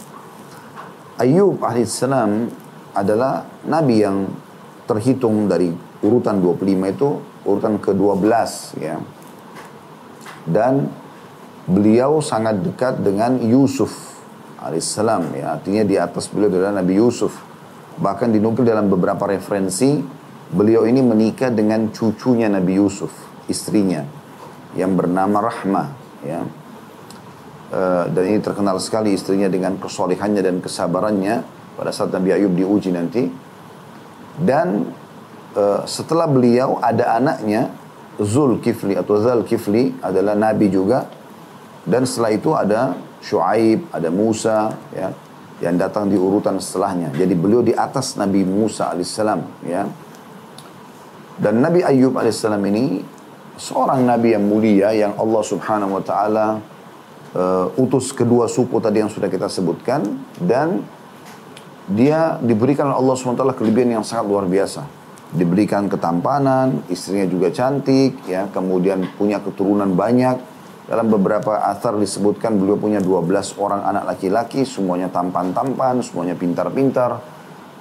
Ayub 1.22 1.62
alaihissalam 1.62 2.32
adalah 2.98 3.46
nabi 3.70 4.02
yang 4.02 4.26
terhitung 4.90 5.46
dari 5.46 5.70
urutan 6.02 6.42
25 6.42 6.66
itu 6.98 7.10
urutan 7.46 7.78
ke-12 7.78 8.32
ya. 8.82 8.98
Dan 10.48 10.90
beliau 11.70 12.18
sangat 12.24 12.64
dekat 12.66 13.04
dengan 13.06 13.38
Yusuf 13.44 14.17
alaihissalam 14.62 15.34
ya. 15.38 15.58
Artinya 15.58 15.84
di 15.86 15.96
atas 15.98 16.30
beliau 16.30 16.50
adalah 16.50 16.82
Nabi 16.82 16.98
Yusuf. 16.98 17.34
Bahkan 17.98 18.30
dinukil 18.30 18.66
dalam 18.66 18.90
beberapa 18.90 19.26
referensi 19.26 20.02
beliau 20.54 20.86
ini 20.88 21.02
menikah 21.02 21.52
dengan 21.52 21.90
cucunya 21.92 22.48
Nabi 22.48 22.78
Yusuf, 22.78 23.12
istrinya 23.50 24.06
yang 24.78 24.94
bernama 24.94 25.42
Rahmah 25.44 25.88
ya. 26.24 26.42
Uh, 27.68 28.08
dan 28.16 28.24
ini 28.32 28.40
terkenal 28.40 28.80
sekali 28.80 29.12
istrinya 29.12 29.52
dengan 29.52 29.76
kesolehannya 29.76 30.40
dan 30.40 30.64
kesabarannya 30.64 31.44
pada 31.76 31.92
saat 31.92 32.16
Nabi 32.16 32.32
Ayub 32.32 32.56
diuji 32.56 32.96
nanti. 32.96 33.28
Dan 34.38 34.88
uh, 35.58 35.84
setelah 35.84 36.32
beliau 36.32 36.80
ada 36.80 37.18
anaknya 37.20 37.68
Zul 38.24 38.64
Kifli 38.64 38.96
atau 38.96 39.20
Zal 39.20 39.44
Kifli 39.44 39.94
adalah 40.00 40.34
nabi 40.34 40.72
juga. 40.72 41.06
Dan 41.84 42.08
setelah 42.08 42.32
itu 42.32 42.52
ada 42.56 42.96
Shu'aib, 43.22 43.90
ada 43.92 44.10
Musa 44.14 44.72
ya 44.94 45.10
yang 45.58 45.76
datang 45.78 46.06
di 46.06 46.18
urutan 46.18 46.62
setelahnya. 46.62 47.10
Jadi 47.18 47.34
beliau 47.34 47.66
di 47.66 47.74
atas 47.74 48.14
Nabi 48.18 48.46
Musa 48.46 48.94
alaihissalam 48.94 49.42
ya. 49.66 49.84
Dan 51.38 51.62
Nabi 51.62 51.82
Ayub 51.82 52.14
alaihissalam 52.14 52.62
ini 52.70 53.02
seorang 53.58 54.06
nabi 54.06 54.38
yang 54.38 54.46
mulia 54.46 54.94
yang 54.94 55.18
Allah 55.18 55.42
Subhanahu 55.42 55.98
wa 55.98 56.04
taala 56.06 56.62
uh, 57.34 57.82
utus 57.82 58.14
kedua 58.14 58.46
suku 58.46 58.78
tadi 58.78 59.02
yang 59.02 59.10
sudah 59.10 59.30
kita 59.30 59.50
sebutkan 59.50 60.06
dan 60.38 60.86
dia 61.88 62.36
diberikan 62.44 62.92
oleh 62.92 63.00
Allah 63.00 63.16
SWT 63.16 63.44
kelebihan 63.56 64.00
yang 64.00 64.04
sangat 64.04 64.28
luar 64.28 64.44
biasa. 64.44 64.84
Diberikan 65.32 65.88
ketampanan, 65.88 66.84
istrinya 66.92 67.24
juga 67.28 67.48
cantik, 67.52 68.28
ya, 68.28 68.52
kemudian 68.52 69.08
punya 69.16 69.40
keturunan 69.40 69.96
banyak. 69.96 70.36
Dalam 70.88 71.12
beberapa 71.12 71.68
asar 71.68 72.00
disebutkan 72.00 72.56
beliau 72.56 72.80
punya 72.80 73.04
12 73.04 73.60
orang 73.60 73.84
anak 73.84 74.08
laki-laki, 74.08 74.64
semuanya 74.64 75.12
tampan-tampan, 75.12 76.00
semuanya 76.00 76.32
pintar-pintar. 76.40 77.20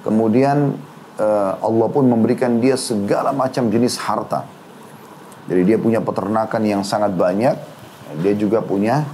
Kemudian 0.03 0.75
uh, 1.15 1.51
Allah 1.63 1.87
pun 1.87 2.03
memberikan 2.03 2.59
dia 2.59 2.75
segala 2.75 3.31
macam 3.31 3.71
jenis 3.71 3.95
harta. 4.03 4.43
Jadi 5.47 5.61
dia 5.63 5.79
punya 5.79 6.03
peternakan 6.03 6.59
yang 6.67 6.83
sangat 6.83 7.15
banyak, 7.15 7.55
dia 8.19 8.33
juga 8.35 8.59
punya 8.59 9.07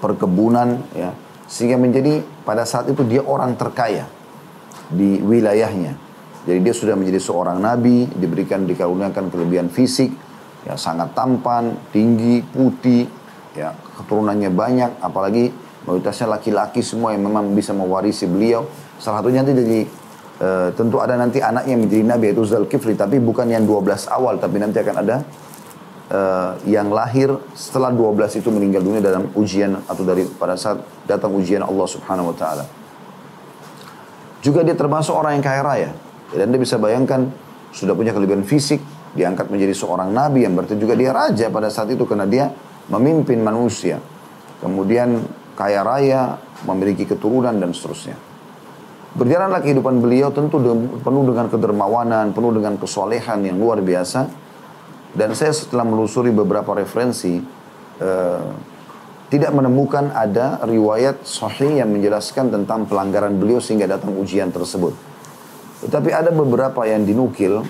perkebunan, 0.00 0.80
ya, 0.96 1.12
sehingga 1.44 1.76
menjadi 1.76 2.24
pada 2.48 2.64
saat 2.64 2.88
itu 2.88 3.04
dia 3.04 3.20
orang 3.20 3.60
terkaya 3.60 4.08
di 4.88 5.20
wilayahnya. 5.20 6.00
Jadi 6.48 6.58
dia 6.64 6.72
sudah 6.72 6.96
menjadi 6.96 7.20
seorang 7.20 7.60
nabi, 7.60 8.08
diberikan 8.08 8.64
dikaruniakan 8.64 9.28
kelebihan 9.28 9.68
fisik, 9.68 10.08
ya 10.64 10.74
sangat 10.76 11.12
tampan, 11.16 11.76
tinggi, 11.94 12.44
putih, 12.44 13.08
ya 13.56 13.72
keturunannya 14.00 14.50
banyak, 14.52 14.90
apalagi 15.00 15.52
mayoritasnya 15.88 16.36
laki-laki 16.36 16.84
semua 16.84 17.16
yang 17.16 17.24
memang 17.24 17.52
bisa 17.56 17.72
mewarisi 17.72 18.28
beliau. 18.28 18.68
Salah 19.00 19.24
satunya 19.24 19.44
nanti 19.44 19.56
jadi 19.56 19.80
Uh, 20.40 20.72
tentu 20.72 20.96
ada 20.96 21.20
nanti 21.20 21.36
anaknya 21.44 21.76
menjadi 21.76 22.00
nabi 22.00 22.32
yaitu 22.32 22.48
Zulkifli 22.48 22.96
tapi 22.96 23.20
bukan 23.20 23.44
yang 23.44 23.68
12 23.68 24.08
awal 24.08 24.40
tapi 24.40 24.56
nanti 24.56 24.80
akan 24.80 24.96
ada 25.04 25.20
uh, 26.10 26.52
yang 26.66 26.90
lahir 26.90 27.30
setelah 27.54 27.94
12 27.94 28.42
itu 28.42 28.48
meninggal 28.48 28.82
dunia 28.82 29.04
dalam 29.04 29.30
ujian 29.38 29.78
atau 29.86 30.02
dari 30.02 30.26
pada 30.26 30.58
saat 30.58 30.82
datang 31.06 31.32
ujian 31.36 31.62
Allah 31.62 31.86
Subhanahu 31.86 32.34
wa 32.34 32.36
taala. 32.36 32.64
Juga 34.40 34.64
dia 34.64 34.72
termasuk 34.72 35.12
orang 35.12 35.38
yang 35.38 35.44
kaya 35.44 35.60
raya. 35.60 35.90
Dan 36.32 36.48
Anda 36.48 36.58
bisa 36.62 36.80
bayangkan 36.80 37.28
sudah 37.76 37.92
punya 37.92 38.16
kelebihan 38.16 38.42
fisik, 38.46 38.80
diangkat 39.14 39.50
menjadi 39.50 39.74
seorang 39.74 40.14
nabi 40.14 40.46
yang 40.46 40.54
berarti 40.54 40.78
juga 40.78 40.94
dia 40.94 41.10
raja 41.10 41.50
pada 41.50 41.66
saat 41.66 41.90
itu 41.90 42.06
karena 42.06 42.26
dia 42.26 42.50
memimpin 42.90 43.38
manusia. 43.42 43.98
Kemudian 44.60 45.24
kaya 45.56 45.80
raya, 45.80 46.36
memiliki 46.68 47.08
keturunan 47.08 47.56
dan 47.56 47.72
seterusnya. 47.72 48.16
Berjalanlah 49.10 49.58
kehidupan 49.64 49.98
beliau 49.98 50.30
tentu 50.30 50.62
penuh 51.02 51.24
dengan 51.26 51.50
kedermawanan, 51.50 52.30
penuh 52.30 52.54
dengan 52.54 52.78
kesolehan 52.78 53.42
yang 53.42 53.58
luar 53.58 53.82
biasa. 53.82 54.30
Dan 55.10 55.34
saya 55.34 55.50
setelah 55.50 55.82
melusuri 55.82 56.30
beberapa 56.30 56.70
referensi, 56.70 57.42
uh, 57.98 58.46
tidak 59.26 59.50
menemukan 59.50 60.14
ada 60.14 60.62
riwayat 60.62 61.26
sahih 61.26 61.82
yang 61.82 61.90
menjelaskan 61.90 62.54
tentang 62.54 62.86
pelanggaran 62.86 63.34
beliau 63.34 63.58
sehingga 63.58 63.90
datang 63.90 64.14
ujian 64.14 64.54
tersebut. 64.54 64.94
Tetapi 65.86 66.10
ada 66.14 66.30
beberapa 66.30 66.86
yang 66.86 67.02
dinukil 67.02 67.66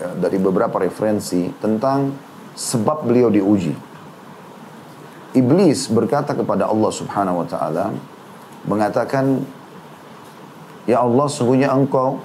uh, 0.00 0.14
dari 0.16 0.40
beberapa 0.40 0.80
referensi 0.80 1.52
tentang 1.60 2.12
sebab 2.56 3.06
beliau 3.06 3.28
diuji. 3.30 3.72
Iblis 5.30 5.86
berkata 5.86 6.34
kepada 6.34 6.66
Allah 6.66 6.90
Subhanahu 6.90 7.44
wa 7.44 7.46
taala 7.46 7.94
mengatakan 8.66 9.46
Ya 10.88 10.98
Allah 11.06 11.30
sungguhnya 11.30 11.70
engkau 11.70 12.18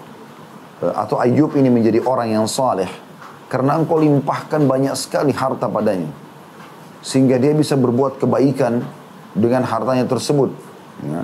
eh, 0.81 0.89
atau 0.89 1.21
Ayub 1.21 1.53
ini 1.53 1.69
menjadi 1.69 2.01
orang 2.01 2.33
yang 2.33 2.45
saleh 2.49 2.89
karena 3.45 3.77
engkau 3.77 4.01
limpahkan 4.01 4.65
banyak 4.65 4.95
sekali 4.97 5.29
harta 5.35 5.69
padanya 5.69 6.09
sehingga 7.05 7.37
dia 7.37 7.53
bisa 7.53 7.77
berbuat 7.77 8.17
kebaikan 8.17 8.81
dengan 9.37 9.61
hartanya 9.61 10.09
tersebut. 10.09 10.49
Ya. 11.05 11.21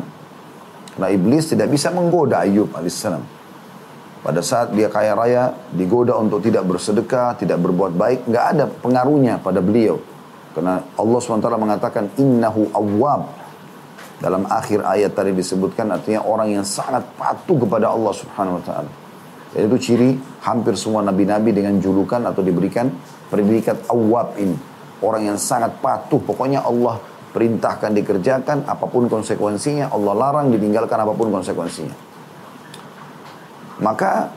Nah 1.02 1.10
iblis 1.10 1.50
tidak 1.50 1.74
bisa 1.74 1.90
menggoda 1.90 2.46
Ayub 2.46 2.70
alaihissalam. 2.78 3.26
Pada 4.22 4.42
saat 4.46 4.70
dia 4.78 4.86
kaya 4.86 5.18
raya, 5.18 5.50
digoda 5.74 6.14
untuk 6.22 6.46
tidak 6.46 6.62
bersedekah, 6.70 7.34
tidak 7.42 7.58
berbuat 7.58 7.98
baik, 7.98 8.20
nggak 8.30 8.46
ada 8.54 8.66
pengaruhnya 8.70 9.42
pada 9.42 9.66
beliau. 9.66 9.98
Karena 10.54 10.78
Allah 10.94 11.20
SWT 11.20 11.50
mengatakan, 11.58 12.04
Innahu 12.22 12.70
awwab. 12.70 13.42
Dalam 14.22 14.46
akhir 14.46 14.86
ayat 14.86 15.18
tadi 15.18 15.34
disebutkan 15.34 15.90
artinya 15.90 16.22
orang 16.22 16.54
yang 16.54 16.62
sangat 16.62 17.02
patuh 17.18 17.58
kepada 17.66 17.90
Allah 17.90 18.14
Subhanahu 18.14 18.62
wa 18.62 18.86
itu 19.52 19.76
ciri 19.82 20.16
hampir 20.46 20.78
semua 20.78 21.02
nabi-nabi 21.04 21.52
dengan 21.52 21.76
julukan 21.82 22.24
atau 22.24 22.40
diberikan 22.46 22.88
predikat 23.28 23.90
awab 23.90 24.38
ini. 24.38 24.56
Orang 25.02 25.26
yang 25.26 25.42
sangat 25.42 25.82
patuh, 25.82 26.22
pokoknya 26.22 26.62
Allah 26.62 27.02
perintahkan 27.34 27.90
dikerjakan 27.98 28.70
apa 28.70 28.86
pun 28.86 29.10
konsekuensinya, 29.10 29.90
Allah 29.90 30.14
larang 30.14 30.54
ditinggalkan 30.54 31.02
apa 31.02 31.12
pun 31.18 31.34
konsekuensinya. 31.34 32.11
Maka 33.82 34.30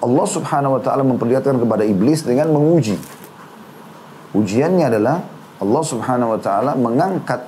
Allah 0.00 0.26
Subhanahu 0.26 0.76
wa 0.76 0.82
taala 0.82 1.06
memperlihatkan 1.06 1.56
kepada 1.60 1.86
iblis 1.86 2.26
dengan 2.26 2.50
menguji. 2.50 2.98
Ujiannya 4.34 4.90
adalah 4.90 5.22
Allah 5.62 5.82
Subhanahu 5.84 6.34
wa 6.34 6.40
taala 6.40 6.72
mengangkat 6.74 7.46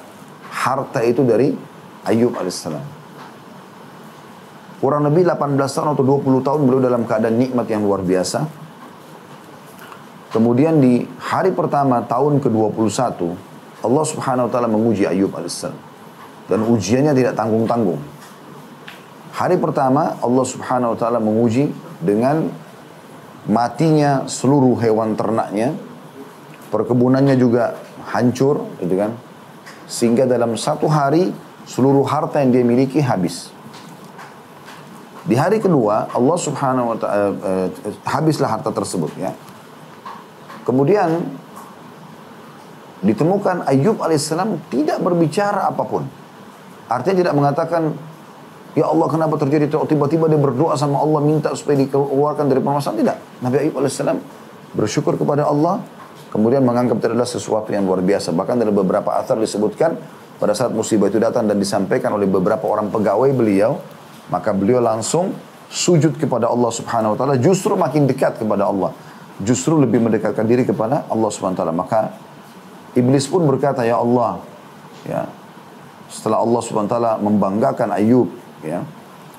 harta 0.52 1.00
itu 1.02 1.26
dari 1.26 1.50
Ayub 2.06 2.36
alaihissalam. 2.38 2.84
Kurang 4.82 5.06
lebih 5.06 5.22
18 5.22 5.54
tahun 5.58 5.94
atau 5.94 6.02
20 6.02 6.42
tahun 6.42 6.60
beliau 6.66 6.82
dalam 6.82 7.06
keadaan 7.06 7.38
nikmat 7.38 7.70
yang 7.70 7.86
luar 7.86 8.02
biasa. 8.02 8.42
Kemudian 10.34 10.82
di 10.82 11.06
hari 11.22 11.54
pertama 11.54 12.02
tahun 12.02 12.42
ke-21, 12.42 12.90
Allah 13.84 14.04
subhanahu 14.04 14.48
wa 14.48 14.50
ta'ala 14.50 14.66
menguji 14.66 15.06
Ayub 15.06 15.30
alaihissalam. 15.30 15.78
Dan 16.50 16.66
ujiannya 16.66 17.14
tidak 17.14 17.38
tanggung-tanggung. 17.38 18.02
Hari 19.32 19.56
pertama 19.56 20.20
Allah 20.20 20.44
subhanahu 20.44 20.92
wa 20.92 20.98
ta'ala 20.98 21.16
menguji 21.16 21.72
dengan 22.04 22.52
matinya 23.48 24.28
seluruh 24.28 24.76
hewan 24.78 25.16
ternaknya. 25.16 25.72
Perkebunannya 26.68 27.36
juga 27.36 27.76
hancur, 28.12 28.64
gitu 28.80 28.94
kan. 28.96 29.16
Sehingga 29.88 30.24
dalam 30.24 30.56
satu 30.56 30.88
hari 30.88 31.32
seluruh 31.64 32.04
harta 32.04 32.40
yang 32.44 32.52
dia 32.52 32.64
miliki 32.64 33.00
habis. 33.00 33.52
Di 35.22 35.38
hari 35.38 35.62
kedua 35.62 36.10
Allah 36.10 36.38
Subhanahu 36.40 36.86
wa 36.92 36.96
taala 36.98 37.30
eh, 37.30 37.68
habislah 38.02 38.50
harta 38.58 38.74
tersebut 38.74 39.14
ya. 39.14 39.30
Kemudian 40.66 41.22
ditemukan 43.02 43.66
Ayub 43.66 43.98
alaihissalam 44.02 44.58
tidak 44.70 44.98
berbicara 45.02 45.70
apa 45.70 45.82
pun. 45.86 46.06
Artinya 46.90 47.16
tidak 47.26 47.34
mengatakan, 47.34 47.82
Ya 48.72 48.88
Allah 48.88 49.04
kenapa 49.04 49.36
terjadi 49.36 49.68
tiba-tiba 49.68 50.32
dia 50.32 50.40
berdoa 50.40 50.72
sama 50.80 50.96
Allah 50.96 51.20
minta 51.20 51.52
supaya 51.52 51.76
dikeluarkan 51.84 52.48
dari 52.48 52.60
permasalahan. 52.64 52.98
Tidak. 53.04 53.16
Nabi 53.44 53.56
Ayub 53.68 53.76
alaihissalam 53.76 54.16
bersyukur 54.72 55.20
kepada 55.20 55.44
Allah, 55.44 55.84
kemudian 56.32 56.64
menganggap 56.64 57.04
itu 57.04 57.06
adalah 57.12 57.28
sesuatu 57.28 57.68
yang 57.68 57.84
luar 57.84 58.00
biasa. 58.00 58.32
Bahkan 58.32 58.56
dalam 58.56 58.72
beberapa 58.72 59.12
athar 59.12 59.36
disebutkan, 59.36 60.00
pada 60.40 60.56
saat 60.56 60.72
musibah 60.72 61.12
itu 61.12 61.20
datang 61.20 61.44
dan 61.44 61.60
disampaikan 61.60 62.16
oleh 62.16 62.24
beberapa 62.24 62.64
orang 62.64 62.88
pegawai 62.88 63.28
beliau, 63.36 63.76
maka 64.32 64.56
beliau 64.56 64.80
langsung 64.80 65.36
sujud 65.68 66.16
kepada 66.16 66.48
Allah 66.48 66.72
subhanahu 66.72 67.12
wa 67.12 67.18
ta'ala, 67.20 67.36
justru 67.36 67.76
makin 67.76 68.08
dekat 68.08 68.40
kepada 68.40 68.72
Allah. 68.72 68.96
Justru 69.44 69.76
lebih 69.76 70.00
mendekatkan 70.00 70.48
diri 70.48 70.64
kepada 70.64 71.04
Allah 71.12 71.28
subhanahu 71.28 71.56
wa 71.56 71.60
ta'ala. 71.60 71.74
Maka 71.76 72.00
Iblis 72.96 73.28
pun 73.28 73.44
berkata, 73.44 73.84
Ya 73.84 74.00
Allah, 74.00 74.40
ya, 75.04 75.28
setelah 76.12 76.44
Allah 76.44 76.60
SWT 76.60 76.96
membanggakan 77.24 77.88
Ayub, 77.96 78.28
ya, 78.62 78.80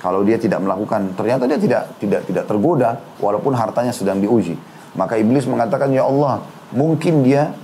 kalau 0.04 0.22
dia 0.28 0.36
tidak 0.36 0.60
melakukan, 0.60 1.16
ternyata 1.16 1.48
dia 1.48 1.60
tidak 1.60 1.84
tidak 2.00 2.22
tidak 2.28 2.44
tergoda, 2.44 3.00
walaupun 3.24 3.56
hartanya 3.56 3.96
sedang 3.96 4.20
diuji. 4.20 4.60
Maka 4.94 5.18
iblis 5.18 5.48
mengatakan, 5.50 5.90
Ya 5.90 6.06
Allah, 6.06 6.44
mungkin 6.76 7.24
dia 7.26 7.56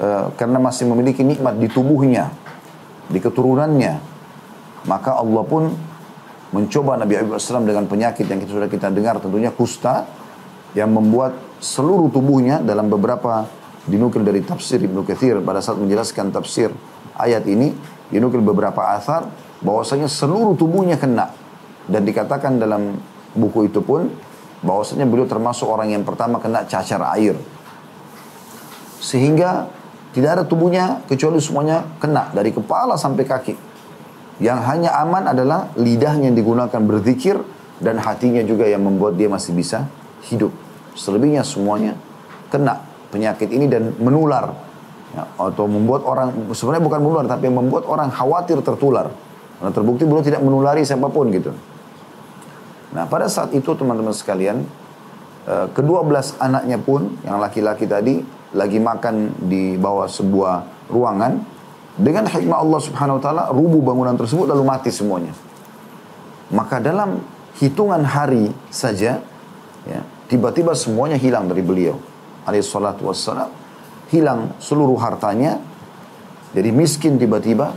uh, 0.00 0.32
karena 0.34 0.58
masih 0.58 0.88
memiliki 0.88 1.22
nikmat 1.22 1.60
di 1.60 1.68
tubuhnya, 1.68 2.32
di 3.12 3.20
keturunannya, 3.20 4.00
maka 4.88 5.20
Allah 5.20 5.42
pun 5.46 5.68
mencoba 6.52 7.00
Nabi 7.00 7.16
Ayub 7.16 7.32
AS 7.32 7.48
dengan 7.48 7.88
penyakit 7.88 8.28
yang 8.28 8.40
kita 8.40 8.52
sudah 8.52 8.68
kita 8.68 8.92
dengar 8.92 9.16
tentunya 9.20 9.48
kusta 9.48 10.04
yang 10.76 10.92
membuat 10.92 11.36
seluruh 11.60 12.12
tubuhnya 12.12 12.60
dalam 12.60 12.92
beberapa 12.92 13.48
dinukil 13.88 14.20
dari 14.22 14.44
tafsir 14.44 14.78
Ibnu 14.80 15.02
Katsir 15.04 15.40
pada 15.40 15.64
saat 15.64 15.80
menjelaskan 15.80 16.28
tafsir 16.32 16.72
ayat 17.22 17.46
ini 17.46 17.70
dinukil 18.10 18.42
beberapa 18.42 18.92
asar 18.98 19.30
bahwasanya 19.62 20.10
seluruh 20.10 20.58
tubuhnya 20.58 20.98
kena. 20.98 21.30
Dan 21.86 22.06
dikatakan 22.06 22.58
dalam 22.58 22.98
buku 23.34 23.70
itu 23.70 23.82
pun 23.82 24.10
bahwasanya 24.62 25.06
beliau 25.06 25.26
termasuk 25.26 25.66
orang 25.66 25.90
yang 25.90 26.06
pertama 26.06 26.38
kena 26.38 26.62
cacar 26.66 27.02
air. 27.14 27.34
Sehingga 29.02 29.66
tidak 30.14 30.30
ada 30.38 30.44
tubuhnya 30.46 31.02
kecuali 31.08 31.40
semuanya 31.42 31.82
kena 31.98 32.30
dari 32.30 32.54
kepala 32.54 32.94
sampai 32.94 33.24
kaki. 33.26 33.54
Yang 34.38 34.60
hanya 34.68 34.90
aman 35.02 35.30
adalah 35.30 35.70
lidahnya 35.74 36.30
yang 36.30 36.38
digunakan 36.38 36.82
berzikir 36.82 37.38
dan 37.82 37.98
hatinya 37.98 38.44
juga 38.46 38.68
yang 38.68 38.86
membuat 38.86 39.18
dia 39.18 39.26
masih 39.26 39.56
bisa 39.56 39.90
hidup. 40.30 40.54
Selebihnya 40.94 41.42
semuanya 41.42 41.98
kena 42.52 42.84
penyakit 43.10 43.50
ini 43.50 43.66
dan 43.66 43.96
menular 43.98 44.52
ya, 45.12 45.28
atau 45.36 45.64
membuat 45.68 46.02
orang 46.04 46.32
sebenarnya 46.52 46.84
bukan 46.84 47.00
menular 47.00 47.24
tapi 47.28 47.46
membuat 47.52 47.84
orang 47.88 48.08
khawatir 48.08 48.58
tertular 48.64 49.12
karena 49.60 49.70
terbukti 49.70 50.02
beliau 50.08 50.24
tidak 50.24 50.42
menulari 50.42 50.82
siapa 50.82 51.06
pun 51.06 51.30
gitu. 51.30 51.54
Nah 52.92 53.06
pada 53.06 53.30
saat 53.30 53.54
itu 53.54 53.72
teman-teman 53.72 54.12
sekalian 54.12 54.66
eh, 55.46 55.66
kedua 55.70 56.02
belas 56.02 56.34
anaknya 56.42 56.82
pun 56.82 57.14
yang 57.22 57.38
laki-laki 57.38 57.86
tadi 57.86 58.20
lagi 58.52 58.76
makan 58.76 59.48
di 59.48 59.80
bawah 59.80 60.10
sebuah 60.10 60.88
ruangan 60.92 61.40
dengan 61.96 62.28
hikmah 62.28 62.58
Allah 62.58 62.80
Subhanahu 62.80 63.16
wa 63.20 63.22
taala 63.22 63.42
rubuh 63.52 63.80
bangunan 63.80 64.16
tersebut 64.16 64.48
lalu 64.48 64.64
mati 64.64 64.90
semuanya. 64.92 65.32
Maka 66.52 66.80
dalam 66.84 67.20
hitungan 67.60 68.04
hari 68.04 68.52
saja 68.68 69.20
ya 69.88 70.00
tiba-tiba 70.28 70.72
semuanya 70.76 71.16
hilang 71.16 71.48
dari 71.48 71.60
beliau 71.64 71.96
alaihissalatu 72.44 73.08
wassalam 73.08 73.61
hilang 74.12 74.52
seluruh 74.60 75.00
hartanya. 75.00 75.58
Jadi 76.52 76.68
miskin 76.68 77.16
tiba-tiba. 77.16 77.72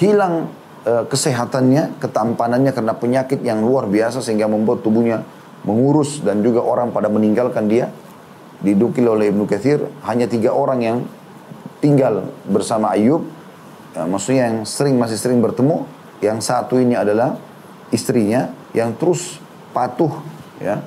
Hilang 0.00 0.48
e, 0.88 1.04
kesehatannya 1.04 2.00
ketampanannya 2.00 2.72
karena 2.72 2.96
penyakit 2.96 3.44
yang 3.44 3.60
luar 3.60 3.84
biasa 3.84 4.24
sehingga 4.24 4.48
membuat 4.48 4.80
tubuhnya 4.80 5.20
mengurus 5.68 6.24
dan 6.24 6.40
juga 6.40 6.64
orang 6.64 6.90
pada 6.90 7.12
meninggalkan 7.12 7.68
dia. 7.68 7.92
Didukil 8.58 9.06
oleh 9.06 9.30
Ibnu 9.30 9.46
Katsir 9.46 9.84
hanya 10.08 10.26
tiga 10.26 10.50
orang 10.50 10.80
yang 10.82 10.98
tinggal 11.78 12.26
bersama 12.48 12.96
Ayub. 12.96 13.22
Ya, 13.94 14.02
maksudnya 14.08 14.50
yang 14.50 14.58
sering 14.64 14.96
masih 14.96 15.20
sering 15.20 15.38
bertemu. 15.44 15.84
Yang 16.18 16.50
satu 16.50 16.82
ini 16.82 16.98
adalah 16.98 17.38
istrinya 17.94 18.50
yang 18.74 18.96
terus 18.96 19.38
patuh 19.76 20.10
ya. 20.58 20.82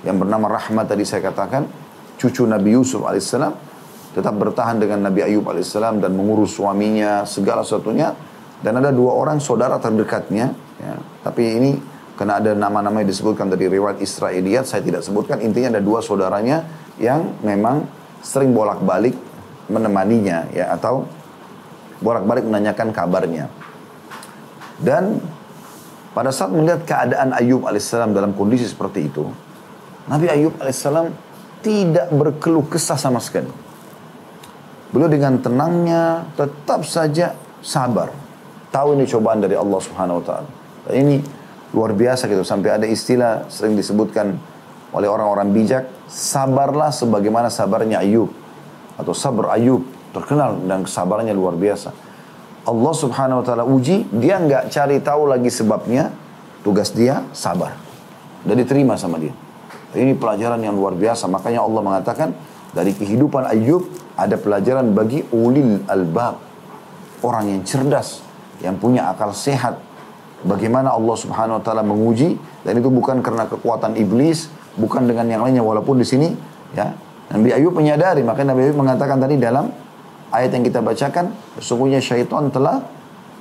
Yang 0.00 0.16
bernama 0.24 0.48
Rahmat 0.48 0.88
tadi 0.88 1.04
saya 1.04 1.20
katakan 1.20 1.68
cucu 2.16 2.48
Nabi 2.48 2.72
Yusuf 2.72 3.04
alaihissalam 3.04 3.69
tetap 4.10 4.34
bertahan 4.34 4.82
dengan 4.82 5.06
Nabi 5.06 5.22
Ayub 5.22 5.46
alaihissalam 5.46 6.02
dan 6.02 6.14
mengurus 6.14 6.58
suaminya 6.58 7.22
segala 7.24 7.62
sesuatunya 7.62 8.14
dan 8.60 8.76
ada 8.76 8.90
dua 8.90 9.14
orang 9.16 9.38
saudara 9.38 9.78
terdekatnya 9.78 10.52
ya. 10.82 10.94
tapi 11.22 11.42
ini 11.46 11.72
karena 12.18 12.36
ada 12.36 12.52
nama-nama 12.52 13.00
yang 13.00 13.08
disebutkan 13.08 13.48
dari 13.48 13.70
riwayat 13.70 14.02
Israiliyat 14.02 14.68
saya 14.68 14.84
tidak 14.84 15.06
sebutkan 15.06 15.40
intinya 15.40 15.78
ada 15.78 15.82
dua 15.82 16.04
saudaranya 16.04 16.66
yang 17.00 17.38
memang 17.40 17.86
sering 18.20 18.52
bolak-balik 18.52 19.16
menemaninya 19.70 20.50
ya 20.52 20.74
atau 20.74 21.06
bolak-balik 22.02 22.44
menanyakan 22.44 22.90
kabarnya 22.92 23.46
dan 24.82 25.22
pada 26.10 26.34
saat 26.34 26.50
melihat 26.50 26.82
keadaan 26.84 27.30
Ayub 27.32 27.64
alaihissalam 27.64 28.10
dalam 28.10 28.34
kondisi 28.34 28.66
seperti 28.66 29.06
itu 29.06 29.30
Nabi 30.10 30.26
Ayub 30.26 30.58
alaihissalam 30.58 31.30
tidak 31.60 32.08
berkeluh 32.12 32.64
kesah 32.66 32.96
sama 32.96 33.20
sekali. 33.20 33.69
Beliau 34.90 35.06
dengan 35.06 35.38
tenangnya 35.38 36.26
tetap 36.34 36.82
saja 36.82 37.38
sabar. 37.62 38.10
Tahu 38.70 38.98
ini 38.98 39.06
cobaan 39.06 39.42
dari 39.42 39.54
Allah 39.54 39.78
Subhanahu 39.78 40.18
wa 40.22 40.24
taala. 40.26 40.50
Ini 40.90 41.22
luar 41.70 41.94
biasa 41.94 42.26
gitu 42.26 42.42
sampai 42.42 42.74
ada 42.74 42.86
istilah 42.86 43.46
sering 43.46 43.78
disebutkan 43.78 44.34
oleh 44.90 45.06
orang-orang 45.06 45.54
bijak, 45.54 45.86
sabarlah 46.10 46.90
sebagaimana 46.90 47.46
sabarnya 47.46 48.02
Ayub 48.02 48.34
atau 48.98 49.14
sabar 49.14 49.54
Ayub 49.54 49.86
terkenal 50.10 50.58
dan 50.66 50.82
kesabarannya 50.82 51.34
luar 51.34 51.54
biasa. 51.54 51.94
Allah 52.66 52.94
Subhanahu 52.94 53.40
wa 53.40 53.44
taala 53.46 53.64
uji, 53.64 54.10
dia 54.10 54.36
nggak 54.42 54.74
cari 54.74 54.98
tahu 54.98 55.30
lagi 55.30 55.48
sebabnya, 55.48 56.10
tugas 56.66 56.90
dia 56.90 57.22
sabar. 57.30 57.78
Dan 58.42 58.58
diterima 58.58 58.98
sama 58.98 59.22
dia. 59.22 59.32
Ini 59.90 60.16
pelajaran 60.16 60.60
yang 60.62 60.74
luar 60.74 60.94
biasa. 60.94 61.26
Makanya 61.26 61.60
Allah 61.66 61.82
mengatakan 61.82 62.28
dari 62.70 62.94
kehidupan 62.94 63.50
Ayub 63.50 63.82
ada 64.14 64.38
pelajaran 64.38 64.94
bagi 64.94 65.26
ulil 65.34 65.82
albab. 65.90 66.38
Orang 67.20 67.52
yang 67.52 67.60
cerdas, 67.66 68.24
yang 68.64 68.80
punya 68.80 69.10
akal 69.12 69.34
sehat. 69.36 69.76
Bagaimana 70.40 70.96
Allah 70.96 71.16
subhanahu 71.18 71.60
wa 71.60 71.62
ta'ala 71.62 71.84
menguji. 71.84 72.38
Dan 72.64 72.80
itu 72.80 72.88
bukan 72.88 73.20
karena 73.20 73.44
kekuatan 73.44 73.96
iblis, 73.96 74.48
bukan 74.80 75.04
dengan 75.04 75.28
yang 75.28 75.42
lainnya. 75.44 75.60
Walaupun 75.60 76.00
di 76.00 76.06
sini 76.08 76.32
ya 76.72 76.96
Nabi 77.34 77.52
Ayub 77.52 77.76
menyadari. 77.76 78.24
Makanya 78.24 78.56
Nabi 78.56 78.70
Ayub 78.70 78.78
mengatakan 78.80 79.20
tadi 79.20 79.36
dalam 79.36 79.68
ayat 80.32 80.50
yang 80.56 80.64
kita 80.64 80.80
bacakan. 80.80 81.36
Sesungguhnya 81.60 82.00
syaitan 82.00 82.48
telah 82.48 82.80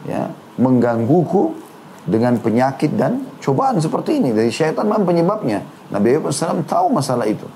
ya, 0.03 0.27
menggangguku 0.59 1.55
dengan 2.03 2.35
penyakit 2.41 2.97
dan 2.99 3.23
cobaan 3.39 3.79
seperti 3.79 4.19
ini. 4.19 4.35
Dari 4.35 4.51
syaitan 4.51 4.83
memang 4.83 5.07
penyebabnya. 5.07 5.63
Nabi 5.93 6.19
Ayub 6.19 6.27
tahu 6.67 6.91
masalah 6.91 7.29
itu. 7.29 7.47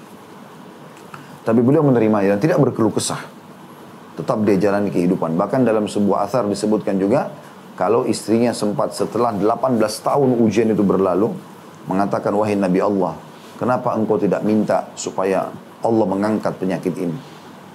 Tapi 1.43 1.59
beliau 1.59 1.83
menerima 1.83 2.35
dan 2.35 2.39
tidak 2.39 2.57
berkeluh 2.63 2.95
kesah. 2.95 3.19
Tetap 4.15 4.39
dia 4.47 4.55
jalani 4.69 4.87
kehidupan. 4.87 5.35
Bahkan 5.35 5.67
dalam 5.67 5.91
sebuah 5.91 6.23
asar 6.23 6.47
disebutkan 6.47 6.95
juga, 6.95 7.27
kalau 7.75 8.07
istrinya 8.07 8.55
sempat 8.55 8.95
setelah 8.95 9.35
18 9.35 9.81
tahun 9.81 10.29
ujian 10.39 10.71
itu 10.71 10.85
berlalu, 10.85 11.35
mengatakan, 11.89 12.31
wahai 12.31 12.55
Nabi 12.55 12.79
Allah, 12.79 13.17
kenapa 13.59 13.91
engkau 13.97 14.15
tidak 14.15 14.45
minta 14.45 14.87
supaya 14.95 15.51
Allah 15.83 16.05
mengangkat 16.07 16.55
penyakit 16.55 16.95
ini? 16.95 17.17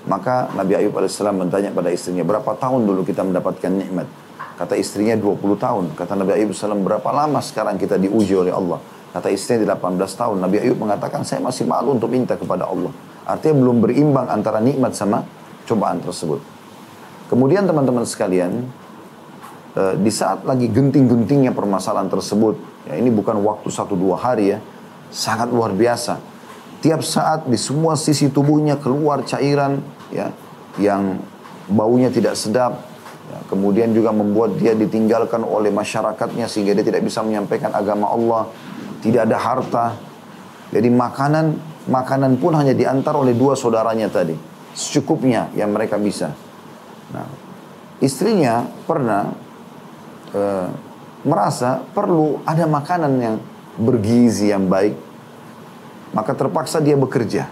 Maka 0.08 0.48
Nabi 0.56 0.78
Ayub 0.78 0.96
AS 0.96 1.20
bertanya 1.20 1.74
pada 1.74 1.92
istrinya, 1.92 2.24
berapa 2.24 2.56
tahun 2.56 2.88
dulu 2.88 3.04
kita 3.04 3.20
mendapatkan 3.20 3.68
nikmat? 3.68 4.08
Kata 4.56 4.74
istrinya 4.80 5.12
20 5.18 5.36
tahun. 5.58 5.84
Kata 5.92 6.16
Nabi 6.16 6.40
Ayub 6.40 6.56
AS, 6.56 6.64
berapa 6.64 7.10
lama 7.12 7.42
sekarang 7.44 7.76
kita 7.76 8.00
diuji 8.00 8.32
oleh 8.32 8.54
Allah? 8.54 8.80
Kata 9.12 9.28
istrinya 9.28 9.76
18 9.76 9.98
tahun. 10.14 10.36
Nabi 10.40 10.62
Ayub 10.62 10.78
mengatakan 10.78 11.26
saya 11.26 11.42
masih 11.42 11.66
malu 11.66 11.98
untuk 11.98 12.08
minta 12.08 12.38
kepada 12.38 12.64
Allah. 12.70 12.94
Artinya 13.28 13.60
belum 13.60 13.84
berimbang 13.84 14.26
antara 14.32 14.56
nikmat 14.58 14.96
sama 14.96 15.20
cobaan 15.68 16.00
tersebut. 16.00 16.40
Kemudian 17.28 17.68
teman-teman 17.68 18.08
sekalian, 18.08 18.64
eh, 19.76 19.94
di 20.00 20.08
saat 20.08 20.48
lagi 20.48 20.72
genting-gentingnya 20.72 21.52
permasalahan 21.52 22.08
tersebut, 22.08 22.56
ya 22.88 22.96
ini 22.96 23.12
bukan 23.12 23.36
waktu 23.44 23.68
satu 23.68 23.92
dua 23.92 24.16
hari 24.16 24.56
ya, 24.56 24.58
sangat 25.12 25.52
luar 25.52 25.76
biasa. 25.76 26.16
Tiap 26.80 27.04
saat 27.04 27.44
di 27.44 27.60
semua 27.60 28.00
sisi 28.00 28.32
tubuhnya 28.32 28.80
keluar 28.80 29.20
cairan 29.28 29.84
ya 30.08 30.32
yang 30.80 31.20
baunya 31.68 32.08
tidak 32.08 32.32
sedap, 32.32 32.80
ya, 33.28 33.38
kemudian 33.52 33.92
juga 33.92 34.08
membuat 34.08 34.56
dia 34.56 34.72
ditinggalkan 34.72 35.44
oleh 35.44 35.68
masyarakatnya 35.68 36.48
sehingga 36.48 36.72
dia 36.72 36.86
tidak 36.86 37.04
bisa 37.04 37.20
menyampaikan 37.20 37.76
agama 37.76 38.08
Allah 38.08 38.48
tidak 39.02 39.30
ada 39.30 39.36
harta. 39.38 39.86
Jadi 40.68 40.88
makanan 40.90 41.56
makanan 41.88 42.36
pun 42.36 42.52
hanya 42.54 42.76
diantar 42.76 43.16
oleh 43.16 43.32
dua 43.32 43.56
saudaranya 43.56 44.12
tadi. 44.12 44.36
Secukupnya 44.76 45.50
yang 45.56 45.72
mereka 45.74 45.98
bisa. 45.98 46.30
Nah, 47.10 47.26
istrinya 47.98 48.68
pernah 48.84 49.32
uh, 50.36 50.68
merasa 51.26 51.82
perlu 51.82 52.44
ada 52.46 52.68
makanan 52.68 53.12
yang 53.18 53.36
bergizi 53.80 54.52
yang 54.52 54.70
baik, 54.70 54.94
maka 56.14 56.36
terpaksa 56.36 56.78
dia 56.78 56.94
bekerja. 56.94 57.50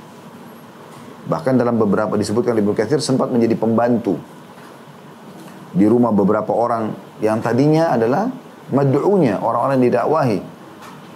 Bahkan 1.27 1.59
dalam 1.59 1.75
beberapa 1.75 2.15
disebutkan 2.15 2.55
Ibnu 2.55 2.77
Katsir 2.79 3.03
sempat 3.03 3.35
menjadi 3.35 3.59
pembantu 3.59 4.15
di 5.75 5.85
rumah 5.85 6.15
beberapa 6.15 6.55
orang 6.55 6.95
yang 7.19 7.43
tadinya 7.43 7.91
adalah 7.91 8.31
mad'unya, 8.71 9.43
orang-orang 9.43 9.83
yang 9.83 9.87
didakwahi. 9.91 10.39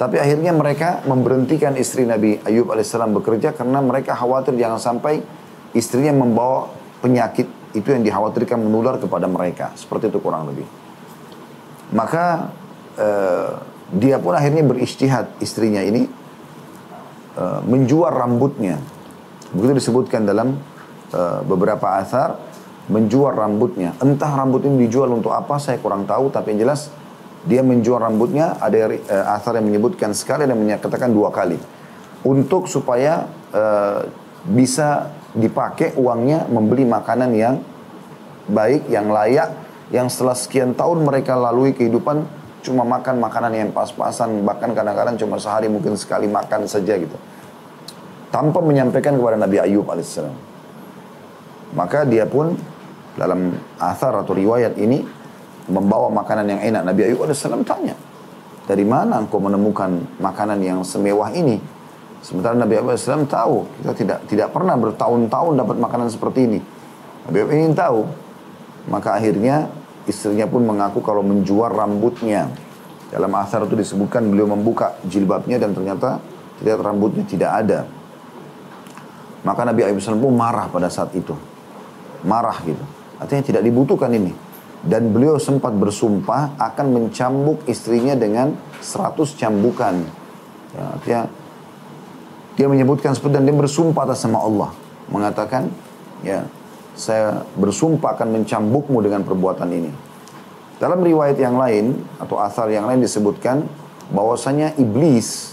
Tapi 0.00 0.16
akhirnya 0.16 0.56
mereka 0.56 1.04
memberhentikan 1.04 1.76
istri 1.76 2.08
Nabi 2.08 2.40
Ayub 2.48 2.72
alaihissalam 2.72 3.12
bekerja 3.20 3.52
karena 3.52 3.84
mereka 3.84 4.16
khawatir 4.16 4.56
jangan 4.56 4.80
sampai 4.80 5.20
istrinya 5.76 6.16
membawa 6.16 6.72
penyakit 7.04 7.44
itu 7.76 7.84
yang 7.84 8.00
dikhawatirkan 8.00 8.64
menular 8.64 8.96
kepada 8.96 9.28
mereka. 9.28 9.76
Seperti 9.76 10.08
itu 10.08 10.16
kurang 10.24 10.48
lebih. 10.48 10.64
Maka 11.92 12.48
uh, 12.96 13.60
dia 13.92 14.16
pun 14.16 14.32
akhirnya 14.32 14.64
beristihad 14.64 15.36
istrinya 15.36 15.84
ini 15.84 16.08
uh, 17.36 17.60
menjual 17.68 18.08
rambutnya. 18.08 18.80
Begitu 19.52 19.84
disebutkan 19.84 20.24
dalam 20.24 20.56
uh, 21.12 21.44
beberapa 21.44 22.00
asar 22.00 22.40
menjual 22.88 23.36
rambutnya. 23.36 23.92
Entah 24.00 24.32
rambut 24.32 24.64
ini 24.64 24.88
dijual 24.88 25.12
untuk 25.12 25.36
apa 25.36 25.60
saya 25.60 25.76
kurang 25.76 26.08
tahu 26.08 26.32
tapi 26.32 26.56
yang 26.56 26.64
jelas 26.64 26.88
dia 27.44 27.64
menjual 27.64 28.00
rambutnya 28.00 28.60
ada 28.60 28.92
uh, 28.92 29.36
asar 29.36 29.56
yang 29.56 29.68
menyebutkan 29.72 30.12
sekali 30.12 30.44
dan 30.44 30.56
menyatakan 30.56 31.08
dua 31.08 31.32
kali. 31.32 31.56
Untuk 32.20 32.68
supaya 32.68 33.24
uh, 33.52 34.04
bisa 34.44 35.08
dipakai 35.32 35.96
uangnya 35.96 36.44
membeli 36.50 36.84
makanan 36.84 37.30
yang 37.32 37.54
baik 38.50 38.90
yang 38.90 39.08
layak 39.08 39.54
yang 39.94 40.10
setelah 40.10 40.34
sekian 40.34 40.74
tahun 40.74 41.06
mereka 41.06 41.38
lalui 41.38 41.72
kehidupan 41.72 42.26
cuma 42.60 42.84
makan 42.84 43.18
makanan 43.22 43.52
yang 43.56 43.70
pas-pasan 43.72 44.44
bahkan 44.44 44.76
kadang-kadang 44.76 45.16
cuma 45.16 45.40
sehari 45.40 45.70
mungkin 45.72 45.96
sekali 45.96 46.28
makan 46.28 46.68
saja 46.68 46.98
gitu. 46.98 47.16
Tanpa 48.30 48.62
menyampaikan 48.62 49.16
kepada 49.18 49.34
Nabi 49.40 49.58
Ayub 49.58 49.88
alaihissalam. 49.88 50.36
Maka 51.74 52.06
dia 52.06 52.26
pun 52.26 52.54
dalam 53.18 53.54
asar 53.78 54.14
atau 54.14 54.34
riwayat 54.34 54.78
ini 54.78 55.02
membawa 55.68 56.08
makanan 56.08 56.46
yang 56.56 56.60
enak. 56.72 56.82
Nabi 56.86 57.00
Ayub 57.10 57.26
AS 57.26 57.42
tanya, 57.44 57.94
dari 58.64 58.84
mana 58.86 59.20
engkau 59.20 59.42
menemukan 59.42 60.00
makanan 60.22 60.62
yang 60.62 60.80
semewah 60.86 61.34
ini? 61.34 61.60
Sementara 62.20 62.56
Nabi 62.56 62.78
Ayub 62.78 62.94
AS 62.94 63.04
tahu, 63.04 63.66
kita 63.82 63.92
tidak 63.96 64.18
tidak 64.30 64.48
pernah 64.54 64.78
bertahun-tahun 64.78 65.52
dapat 65.58 65.76
makanan 65.76 66.08
seperti 66.08 66.40
ini. 66.46 66.60
Nabi 67.28 67.36
Ayub 67.42 67.50
ingin 67.52 67.72
tahu, 67.74 68.06
maka 68.88 69.18
akhirnya 69.18 69.68
istrinya 70.08 70.46
pun 70.48 70.64
mengaku 70.64 71.04
kalau 71.04 71.20
menjual 71.20 71.68
rambutnya. 71.68 72.48
Dalam 73.10 73.34
asar 73.42 73.66
itu 73.66 73.74
disebutkan 73.74 74.22
beliau 74.30 74.46
membuka 74.46 74.94
jilbabnya 75.02 75.58
dan 75.58 75.74
ternyata 75.74 76.22
tidak 76.62 76.78
rambutnya 76.78 77.26
tidak 77.26 77.50
ada. 77.50 77.80
Maka 79.42 79.66
Nabi 79.66 79.82
Ayub 79.88 79.98
AS 79.98 80.08
pun 80.08 80.32
marah 80.32 80.70
pada 80.70 80.86
saat 80.86 81.10
itu. 81.16 81.34
Marah 82.22 82.60
gitu. 82.62 82.84
Artinya 83.16 83.42
tidak 83.44 83.62
dibutuhkan 83.64 84.12
ini 84.12 84.49
dan 84.80 85.12
beliau 85.12 85.36
sempat 85.36 85.76
bersumpah 85.76 86.56
akan 86.56 86.86
mencambuk 86.96 87.60
istrinya 87.68 88.16
dengan 88.16 88.56
100 88.80 89.16
cambukan. 89.36 90.00
Ya, 90.72 90.84
artinya 90.96 91.22
dia 92.56 92.66
menyebutkan 92.68 93.12
seperti 93.12 93.40
dan 93.40 93.44
dia 93.44 93.56
bersumpah 93.56 94.08
atas 94.08 94.24
nama 94.24 94.40
Allah 94.40 94.70
mengatakan 95.10 95.68
ya 96.24 96.46
saya 96.96 97.44
bersumpah 97.56 98.16
akan 98.16 98.40
mencambukmu 98.40 99.00
dengan 99.04 99.24
perbuatan 99.24 99.68
ini. 99.72 99.90
Dalam 100.80 101.04
riwayat 101.04 101.36
yang 101.36 101.60
lain 101.60 102.00
atau 102.16 102.40
asal 102.40 102.72
yang 102.72 102.88
lain 102.88 103.04
disebutkan 103.04 103.68
bahwasanya 104.12 104.76
iblis 104.80 105.52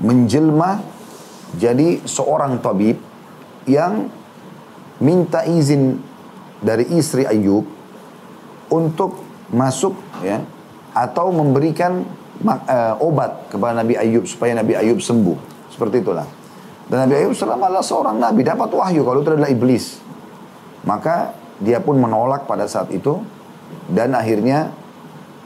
menjelma 0.00 0.84
jadi 1.56 2.04
seorang 2.04 2.60
tabib 2.60 3.00
yang 3.64 4.12
minta 5.00 5.44
izin 5.48 5.96
dari 6.60 6.88
istri 6.92 7.24
Ayub 7.24 7.75
untuk 8.72 9.22
masuk 9.52 9.94
ya 10.26 10.42
atau 10.96 11.28
memberikan 11.30 12.02
uh, 12.44 12.94
obat 13.00 13.52
kepada 13.52 13.84
Nabi 13.84 13.94
Ayub 13.96 14.24
supaya 14.24 14.56
Nabi 14.56 14.76
Ayub 14.76 14.98
sembuh. 15.00 15.68
Seperti 15.72 16.00
itulah. 16.00 16.26
Dan 16.86 17.06
Nabi 17.06 17.20
Ayub 17.20 17.34
selama 17.36 17.68
adalah 17.68 17.84
seorang 17.84 18.16
nabi 18.16 18.46
dapat 18.46 18.70
wahyu 18.72 19.02
kalau 19.04 19.20
itu 19.20 19.30
adalah 19.34 19.52
iblis. 19.52 20.00
Maka 20.86 21.34
dia 21.58 21.82
pun 21.82 21.98
menolak 21.98 22.46
pada 22.46 22.64
saat 22.70 22.92
itu 22.94 23.18
dan 23.90 24.14
akhirnya 24.14 24.70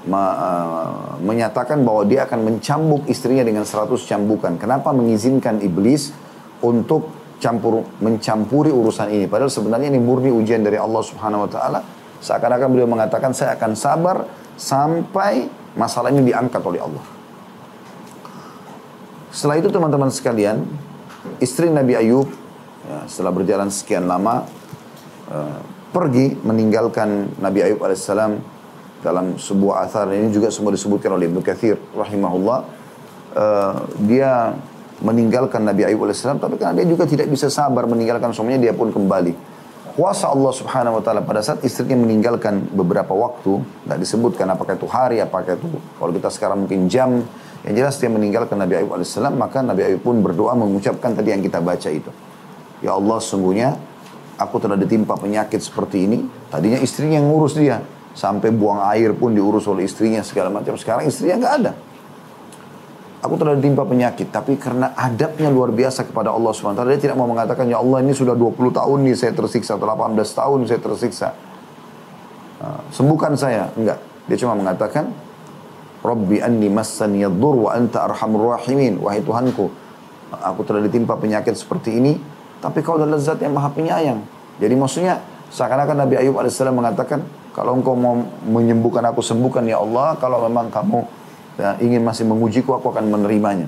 me, 0.05 0.21
uh, 0.21 1.16
menyatakan 1.25 1.81
bahwa 1.83 2.05
dia 2.05 2.29
akan 2.29 2.47
mencambuk 2.47 3.09
istrinya 3.09 3.43
dengan 3.43 3.64
100 3.64 3.91
cambukan. 4.05 4.55
Kenapa 4.61 4.93
mengizinkan 4.93 5.59
iblis 5.64 6.12
untuk 6.61 7.11
campur 7.41 7.89
mencampuri 8.05 8.68
urusan 8.68 9.09
ini? 9.11 9.25
Padahal 9.27 9.49
sebenarnya 9.49 9.89
ini 9.89 9.99
murni 9.99 10.29
ujian 10.29 10.61
dari 10.61 10.77
Allah 10.77 11.01
Subhanahu 11.01 11.49
wa 11.49 11.51
taala 11.51 11.81
Seakan-akan 12.21 12.68
beliau 12.68 12.89
mengatakan 12.89 13.33
saya 13.33 13.57
akan 13.57 13.73
sabar 13.73 14.29
sampai 14.61 15.49
masalah 15.73 16.12
ini 16.12 16.29
diangkat 16.29 16.61
oleh 16.61 16.81
Allah. 16.85 17.05
Setelah 19.33 19.57
itu 19.57 19.73
teman-teman 19.73 20.12
sekalian, 20.12 20.61
istri 21.41 21.73
Nabi 21.73 21.97
Ayub 21.97 22.29
ya, 22.85 23.09
setelah 23.09 23.33
berjalan 23.33 23.73
sekian 23.73 24.05
lama 24.05 24.45
uh, 25.33 25.59
pergi 25.97 26.37
meninggalkan 26.45 27.41
Nabi 27.41 27.64
Ayub 27.64 27.81
alaihissalam 27.81 28.37
dalam 29.01 29.41
sebuah 29.41 29.89
athar 29.89 30.12
ini 30.12 30.29
juga 30.29 30.53
semua 30.53 30.77
disebutkan 30.77 31.16
oleh 31.16 31.33
Ibnu 31.33 31.41
Katsir 31.41 31.81
rahimahullah. 31.97 32.61
Uh, 33.31 33.87
dia 34.05 34.53
meninggalkan 35.01 35.64
Nabi 35.64 35.89
Ayub 35.89 36.05
alaihissalam 36.05 36.37
tapi 36.37 36.61
karena 36.61 36.83
dia 36.83 36.87
juga 36.91 37.09
tidak 37.09 37.33
bisa 37.33 37.49
sabar 37.49 37.89
meninggalkan 37.89 38.35
suaminya 38.37 38.61
dia 38.61 38.75
pun 38.77 38.93
kembali 38.93 39.49
kuasa 40.01 40.32
Allah 40.32 40.48
Subhanahu 40.57 40.96
wa 40.96 41.03
taala 41.05 41.20
pada 41.20 41.44
saat 41.44 41.61
istrinya 41.61 42.01
meninggalkan 42.01 42.72
beberapa 42.72 43.12
waktu, 43.12 43.61
tidak 43.61 43.98
disebutkan 44.01 44.48
apakah 44.48 44.80
itu 44.80 44.88
hari, 44.88 45.20
apakah 45.20 45.61
itu 45.61 45.68
kalau 46.01 46.09
kita 46.16 46.32
sekarang 46.32 46.64
mungkin 46.64 46.88
jam, 46.88 47.20
yang 47.68 47.74
jelas 47.76 48.01
dia 48.01 48.09
meninggalkan 48.09 48.57
Nabi 48.57 48.80
Ayub 48.80 48.96
alaihissalam, 48.96 49.36
maka 49.36 49.61
Nabi 49.61 49.92
Ayub 49.92 50.01
pun 50.01 50.24
berdoa 50.24 50.57
mengucapkan 50.57 51.12
tadi 51.12 51.36
yang 51.36 51.44
kita 51.44 51.61
baca 51.61 51.92
itu. 51.92 52.09
Ya 52.80 52.96
Allah, 52.96 53.20
sungguhnya 53.20 53.76
aku 54.40 54.57
telah 54.57 54.80
ditimpa 54.80 55.20
penyakit 55.20 55.61
seperti 55.61 56.09
ini. 56.09 56.24
Tadinya 56.48 56.80
istrinya 56.80 57.20
yang 57.20 57.28
ngurus 57.28 57.61
dia, 57.61 57.84
sampai 58.16 58.48
buang 58.57 58.80
air 58.88 59.12
pun 59.12 59.36
diurus 59.36 59.68
oleh 59.68 59.84
istrinya 59.84 60.24
segala 60.24 60.48
macam. 60.48 60.80
Sekarang 60.80 61.05
istrinya 61.05 61.44
nggak 61.44 61.55
ada. 61.61 61.72
Aku 63.21 63.37
telah 63.37 63.53
ditimpa 63.53 63.85
penyakit, 63.85 64.33
tapi 64.33 64.57
karena 64.57 64.97
adabnya 64.97 65.53
luar 65.53 65.68
biasa 65.77 66.09
kepada 66.09 66.33
Allah 66.33 66.57
SWT, 66.57 66.81
dia 66.89 67.01
tidak 67.05 67.21
mau 67.21 67.29
mengatakan, 67.29 67.68
Ya 67.68 67.77
Allah 67.77 68.01
ini 68.01 68.16
sudah 68.16 68.33
20 68.33 68.73
tahun 68.73 68.99
nih 69.05 69.12
saya 69.12 69.33
tersiksa, 69.37 69.77
atau 69.77 69.85
18 69.85 70.16
tahun 70.16 70.59
saya 70.64 70.81
tersiksa. 70.81 71.29
Uh, 72.64 72.81
sembuhkan 72.89 73.37
saya. 73.37 73.68
Enggak. 73.77 74.01
Dia 74.25 74.37
cuma 74.41 74.57
mengatakan, 74.57 75.12
Rabbi 76.01 76.41
anni 76.41 76.73
massani 76.73 77.21
yadur 77.21 77.68
wa 77.68 77.77
anta 77.77 78.09
arhamur 78.09 78.57
rahimin. 78.57 78.97
Wahai 79.05 79.21
Tuhanku, 79.21 79.68
aku 80.33 80.61
telah 80.64 80.81
ditimpa 80.81 81.21
penyakit 81.21 81.53
seperti 81.61 82.01
ini, 82.01 82.16
tapi 82.64 82.81
kau 82.81 82.97
adalah 82.97 83.21
zat 83.21 83.45
yang 83.45 83.53
maha 83.53 83.68
penyayang. 83.68 84.25
Jadi 84.57 84.75
maksudnya, 84.81 85.21
seakan-akan 85.53 86.09
Nabi 86.09 86.25
Ayub 86.25 86.41
AS 86.41 86.57
mengatakan, 86.57 87.21
kalau 87.53 87.77
engkau 87.77 87.93
mau 87.93 88.16
menyembuhkan 88.49 89.05
aku, 89.12 89.21
sembuhkan 89.21 89.68
ya 89.68 89.77
Allah. 89.77 90.16
Kalau 90.16 90.41
memang 90.49 90.73
kamu 90.73 91.20
ya, 91.57 91.80
ingin 91.80 92.05
masih 92.05 92.28
mengujiku, 92.28 92.76
aku 92.76 92.92
akan 92.92 93.11
menerimanya. 93.11 93.66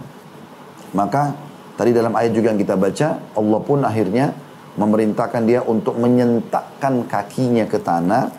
Maka 0.92 1.32
tadi 1.74 1.90
dalam 1.96 2.12
ayat 2.12 2.36
juga 2.36 2.52
yang 2.52 2.60
kita 2.60 2.76
baca, 2.76 3.08
Allah 3.32 3.60
pun 3.64 3.80
akhirnya 3.82 4.36
memerintahkan 4.76 5.42
dia 5.44 5.60
untuk 5.64 5.96
menyentakkan 6.00 7.04
kakinya 7.08 7.64
ke 7.68 7.80
tanah, 7.80 8.32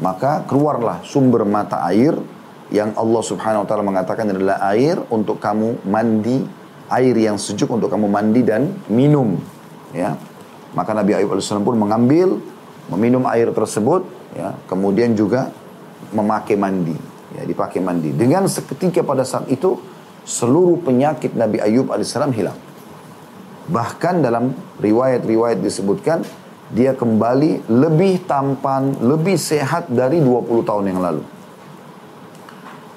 maka 0.00 0.44
keluarlah 0.44 1.00
sumber 1.04 1.44
mata 1.48 1.84
air 1.88 2.16
yang 2.68 2.92
Allah 2.98 3.22
Subhanahu 3.22 3.64
wa 3.64 3.68
taala 3.68 3.84
mengatakan 3.86 4.28
adalah 4.32 4.60
air 4.72 4.98
untuk 5.08 5.38
kamu 5.38 5.86
mandi, 5.86 6.44
air 6.92 7.14
yang 7.16 7.40
sejuk 7.40 7.70
untuk 7.70 7.88
kamu 7.88 8.08
mandi 8.10 8.40
dan 8.44 8.72
minum, 8.92 9.38
ya. 9.92 10.16
Maka 10.76 10.92
Nabi 10.92 11.16
Ayub 11.16 11.32
alaihissalam 11.32 11.64
pun 11.64 11.78
mengambil, 11.80 12.36
meminum 12.92 13.24
air 13.32 13.48
tersebut, 13.54 14.04
ya, 14.36 14.52
kemudian 14.68 15.16
juga 15.16 15.48
memakai 16.12 16.54
mandi 16.60 17.15
ya 17.36 17.44
dipakai 17.44 17.84
mandi. 17.84 18.16
Dengan 18.16 18.48
seketika 18.48 19.04
pada 19.04 19.22
saat 19.22 19.46
itu 19.52 19.76
seluruh 20.26 20.80
penyakit 20.82 21.36
Nabi 21.36 21.60
Ayub 21.60 21.92
alaihissalam 21.92 22.32
hilang. 22.32 22.58
Bahkan 23.70 24.24
dalam 24.24 24.54
riwayat-riwayat 24.80 25.60
disebutkan 25.60 26.24
dia 26.74 26.98
kembali 26.98 27.70
lebih 27.70 28.26
tampan, 28.26 28.98
lebih 28.98 29.38
sehat 29.38 29.86
dari 29.86 30.18
20 30.18 30.66
tahun 30.66 30.84
yang 30.90 30.98
lalu. 30.98 31.22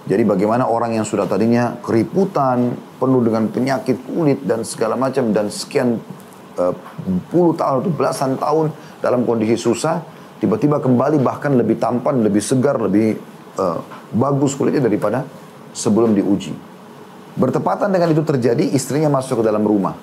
Jadi 0.10 0.26
bagaimana 0.26 0.66
orang 0.66 0.98
yang 0.98 1.06
sudah 1.06 1.30
tadinya 1.30 1.78
keriputan, 1.86 2.74
penuh 2.98 3.22
dengan 3.22 3.46
penyakit 3.46 4.10
kulit 4.10 4.42
dan 4.42 4.66
segala 4.66 4.98
macam 4.98 5.30
dan 5.30 5.54
sekian 5.54 6.02
uh, 6.58 6.74
puluh 7.30 7.54
tahun 7.54 7.86
atau 7.86 7.94
belasan 7.94 8.34
tahun 8.42 8.74
dalam 9.06 9.22
kondisi 9.30 9.54
susah, 9.54 10.02
tiba-tiba 10.42 10.82
kembali 10.82 11.22
bahkan 11.22 11.54
lebih 11.54 11.78
tampan, 11.78 12.26
lebih 12.26 12.42
segar, 12.42 12.82
lebih 12.82 13.22
uh, 13.62 13.78
bagus 14.14 14.58
kulitnya 14.58 14.86
daripada 14.86 15.26
sebelum 15.74 16.18
diuji. 16.18 16.54
Bertepatan 17.40 17.94
dengan 17.94 18.12
itu 18.12 18.26
terjadi, 18.26 18.74
istrinya 18.74 19.08
masuk 19.08 19.42
ke 19.42 19.44
dalam 19.46 19.64
rumah. 19.64 19.96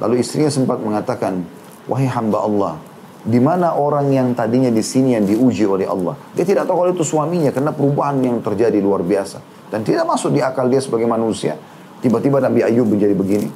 Lalu 0.00 0.22
istrinya 0.22 0.52
sempat 0.52 0.78
mengatakan, 0.80 1.42
wahai 1.90 2.06
hamba 2.06 2.38
Allah, 2.40 2.74
di 3.20 3.36
mana 3.36 3.76
orang 3.76 4.08
yang 4.12 4.32
tadinya 4.32 4.72
di 4.72 4.80
sini 4.80 5.12
yang 5.12 5.26
diuji 5.28 5.66
oleh 5.66 5.84
Allah? 5.84 6.16
Dia 6.32 6.46
tidak 6.46 6.64
tahu 6.64 6.84
kalau 6.84 6.90
itu 6.94 7.04
suaminya 7.04 7.52
karena 7.52 7.72
perubahan 7.74 8.16
yang 8.22 8.36
terjadi 8.40 8.80
luar 8.80 9.04
biasa 9.04 9.68
dan 9.68 9.84
tidak 9.84 10.08
masuk 10.08 10.32
di 10.32 10.40
akal 10.40 10.66
dia 10.72 10.80
sebagai 10.80 11.04
manusia. 11.04 11.56
Tiba-tiba 12.00 12.40
Nabi 12.40 12.64
Ayub 12.64 12.88
menjadi 12.88 13.12
begini. 13.12 13.48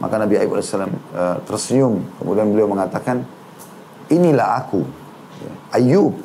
Maka 0.00 0.16
Nabi 0.16 0.40
Ayub 0.40 0.56
AS 0.56 0.72
uh, 0.72 0.84
eh, 0.84 1.36
tersenyum. 1.44 2.00
Kemudian 2.20 2.52
beliau 2.52 2.68
mengatakan, 2.68 3.24
inilah 4.12 4.64
aku. 4.64 4.84
Ya, 5.40 5.52
Ayub. 5.80 6.16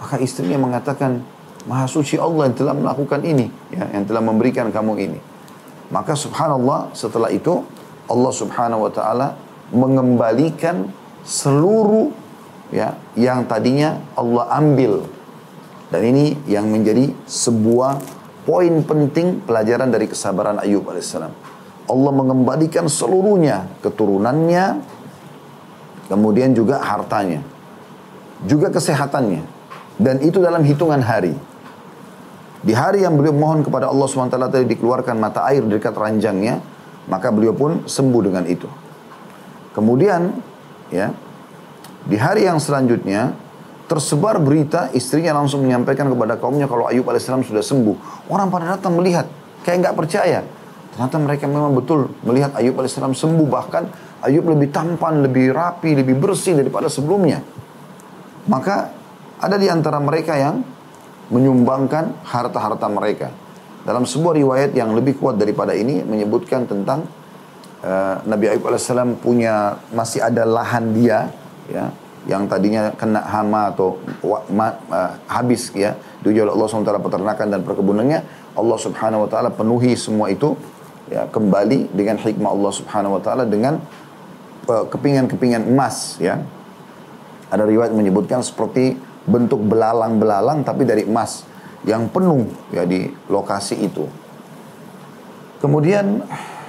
Maka 0.00 0.20
istrinya 0.20 0.56
mengatakan, 0.60 1.20
Maha 1.64 1.88
suci 1.88 2.20
Allah 2.20 2.52
yang 2.52 2.56
telah 2.56 2.74
melakukan 2.76 3.20
ini. 3.24 3.48
Ya, 3.72 3.88
yang 3.92 4.04
telah 4.04 4.20
memberikan 4.20 4.68
kamu 4.68 4.92
ini. 5.00 5.18
Maka 5.88 6.16
subhanallah 6.16 6.92
setelah 6.96 7.28
itu 7.32 7.64
Allah 8.08 8.32
subhanahu 8.32 8.88
wa 8.88 8.92
ta'ala 8.92 9.36
mengembalikan 9.72 10.92
seluruh 11.24 12.12
ya 12.68 12.96
yang 13.16 13.48
tadinya 13.48 13.96
Allah 14.12 14.44
ambil 14.60 15.08
dan 15.94 16.02
ini 16.10 16.34
yang 16.50 16.66
menjadi 16.66 17.14
sebuah 17.22 18.02
poin 18.42 18.82
penting 18.82 19.38
pelajaran 19.46 19.94
dari 19.94 20.10
kesabaran 20.10 20.58
Ayub 20.58 20.82
alaihissalam. 20.90 21.30
Allah 21.84 22.12
mengembalikan 22.16 22.90
seluruhnya, 22.90 23.70
keturunannya, 23.78 24.82
kemudian 26.10 26.50
juga 26.50 26.82
hartanya, 26.82 27.46
juga 28.42 28.74
kesehatannya. 28.74 29.46
Dan 29.94 30.18
itu 30.26 30.42
dalam 30.42 30.66
hitungan 30.66 30.98
hari. 30.98 31.36
Di 32.64 32.72
hari 32.72 33.04
yang 33.04 33.20
beliau 33.20 33.36
mohon 33.36 33.60
kepada 33.60 33.92
Allah 33.92 34.08
SWT 34.08 34.40
tadi 34.48 34.64
dikeluarkan 34.64 35.20
mata 35.20 35.44
air 35.44 35.60
dekat 35.68 35.92
ranjangnya, 35.92 36.64
maka 37.12 37.28
beliau 37.28 37.52
pun 37.52 37.84
sembuh 37.84 38.20
dengan 38.24 38.48
itu. 38.48 38.64
Kemudian, 39.76 40.32
ya, 40.88 41.12
di 42.08 42.16
hari 42.16 42.48
yang 42.48 42.56
selanjutnya, 42.56 43.36
tersebar 43.84 44.40
berita 44.40 44.88
istrinya 44.96 45.36
langsung 45.36 45.60
menyampaikan 45.60 46.08
kepada 46.08 46.40
kaumnya 46.40 46.64
kalau 46.64 46.88
Ayub 46.88 47.04
alaihissalam 47.04 47.44
sudah 47.44 47.60
sembuh. 47.60 48.28
Orang 48.32 48.48
pada 48.48 48.80
datang 48.80 48.96
melihat, 48.96 49.28
kayak 49.60 49.84
nggak 49.84 49.96
percaya. 50.00 50.40
Ternyata 50.96 51.16
mereka 51.20 51.44
memang 51.44 51.76
betul 51.76 52.16
melihat 52.24 52.56
Ayub 52.56 52.80
alaihissalam 52.80 53.12
sembuh 53.12 53.44
bahkan 53.44 53.84
Ayub 54.24 54.48
lebih 54.48 54.72
tampan, 54.72 55.20
lebih 55.20 55.52
rapi, 55.52 56.00
lebih 56.00 56.16
bersih 56.16 56.56
daripada 56.56 56.88
sebelumnya. 56.88 57.44
Maka 58.48 58.88
ada 59.36 59.56
di 59.60 59.68
antara 59.68 60.00
mereka 60.00 60.32
yang 60.32 60.64
menyumbangkan 61.32 62.24
harta-harta 62.24 62.86
mereka. 62.90 63.28
Dalam 63.84 64.08
sebuah 64.08 64.36
riwayat 64.40 64.70
yang 64.72 64.96
lebih 64.96 65.20
kuat 65.20 65.36
daripada 65.36 65.76
ini 65.76 66.00
menyebutkan 66.00 66.64
tentang 66.64 67.04
uh, 67.84 68.16
Nabi 68.24 68.48
Ayub 68.48 68.64
alaihissalam 68.64 69.20
punya 69.20 69.76
masih 69.92 70.24
ada 70.24 70.48
lahan 70.48 70.96
dia, 70.96 71.28
ya 71.68 71.92
yang 72.24 72.48
tadinya 72.48 72.88
kena 72.96 73.20
hama 73.20 73.68
atau 73.72 74.00
uh, 74.24 75.12
habis 75.28 75.68
ya. 75.76 75.92
Oleh 76.24 76.48
Allah 76.48 76.64
SWT 76.64 77.04
peternakan 77.04 77.46
dan 77.52 77.60
perkebunannya. 77.60 78.20
Allah 78.56 78.78
Subhanahu 78.80 79.28
Wa 79.28 79.30
Taala 79.30 79.50
penuhi 79.52 79.92
semua 79.92 80.32
itu 80.32 80.56
ya 81.12 81.28
kembali 81.28 81.92
dengan 81.92 82.16
hikmah 82.16 82.48
Allah 82.48 82.72
Subhanahu 82.72 83.20
Wa 83.20 83.22
Taala 83.22 83.44
dengan 83.44 83.76
uh, 84.72 84.84
kepingan-kepingan 84.88 85.68
emas 85.68 86.16
ya. 86.16 86.40
Ada 87.52 87.68
riwayat 87.68 87.92
menyebutkan 87.92 88.40
seperti 88.40 88.96
bentuk 89.24 89.60
belalang-belalang 89.64 90.64
tapi 90.64 90.84
dari 90.84 91.08
emas 91.08 91.44
yang 91.84 92.08
penuh 92.08 92.48
ya 92.72 92.84
di 92.84 93.08
lokasi 93.28 93.80
itu 93.84 94.04
kemudian 95.60 96.24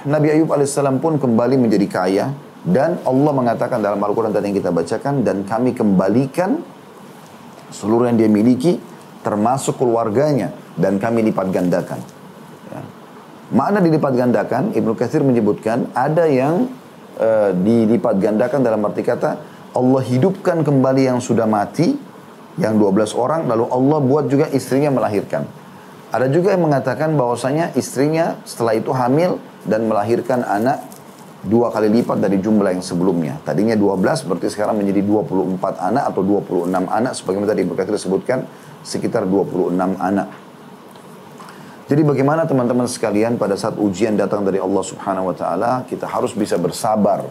Nabi 0.06 0.32
Ayub 0.32 0.48
alaihissalam 0.52 1.02
pun 1.02 1.18
kembali 1.18 1.58
menjadi 1.58 1.86
kaya 1.90 2.26
dan 2.66 2.98
Allah 3.06 3.30
mengatakan 3.30 3.78
dalam 3.78 4.02
Al-Quran 4.02 4.34
tadi 4.34 4.50
yang 4.50 4.58
kita 4.58 4.74
bacakan, 4.74 5.22
dan 5.22 5.46
kami 5.46 5.70
kembalikan 5.70 6.58
seluruh 7.70 8.10
yang 8.10 8.18
dia 8.18 8.26
miliki, 8.26 8.82
termasuk 9.22 9.78
keluarganya, 9.78 10.50
dan 10.74 10.98
kami 10.98 11.22
lipat 11.30 11.46
gandakan. 11.54 12.02
Ya. 12.74 12.82
Makna 13.54 13.78
dilipat 13.78 14.18
gandakan, 14.18 14.74
Ibnu 14.74 14.98
Katsir 14.98 15.22
menyebutkan, 15.22 15.94
ada 15.94 16.26
yang 16.26 16.66
uh, 17.22 17.54
dilipat 17.54 18.18
gandakan 18.18 18.66
dalam 18.66 18.82
arti 18.82 19.06
kata, 19.06 19.38
Allah 19.70 20.02
hidupkan 20.02 20.66
kembali 20.66 21.06
yang 21.06 21.22
sudah 21.22 21.46
mati, 21.46 21.94
yang 22.56 22.80
12 22.80 23.12
orang, 23.16 23.44
lalu 23.44 23.64
Allah 23.68 23.98
buat 24.00 24.24
juga 24.32 24.48
istrinya 24.52 24.88
melahirkan. 24.88 25.44
Ada 26.08 26.32
juga 26.32 26.56
yang 26.56 26.64
mengatakan 26.64 27.12
bahwasanya 27.18 27.76
istrinya 27.76 28.40
setelah 28.48 28.78
itu 28.78 28.94
hamil 28.94 29.36
dan 29.68 29.84
melahirkan 29.84 30.40
anak 30.46 30.80
dua 31.46 31.68
kali 31.70 31.92
lipat 31.92 32.18
dari 32.18 32.40
jumlah 32.40 32.72
yang 32.72 32.82
sebelumnya. 32.82 33.38
Tadinya 33.44 33.76
12 33.78 34.26
berarti 34.26 34.48
sekarang 34.50 34.80
menjadi 34.80 35.04
24 35.04 35.78
anak 35.78 36.04
atau 36.10 36.22
26 36.24 36.72
anak 36.72 37.12
sebagaimana 37.14 37.48
tadi 37.52 37.62
berkata 37.68 37.90
disebutkan 37.92 38.38
sekitar 38.82 39.28
26 39.28 39.76
anak. 39.98 40.28
Jadi 41.86 42.02
bagaimana 42.02 42.42
teman-teman 42.50 42.90
sekalian 42.90 43.38
pada 43.38 43.54
saat 43.54 43.78
ujian 43.78 44.18
datang 44.18 44.42
dari 44.42 44.58
Allah 44.58 44.82
Subhanahu 44.82 45.30
wa 45.30 45.36
taala, 45.38 45.86
kita 45.86 46.10
harus 46.10 46.34
bisa 46.34 46.58
bersabar. 46.58 47.22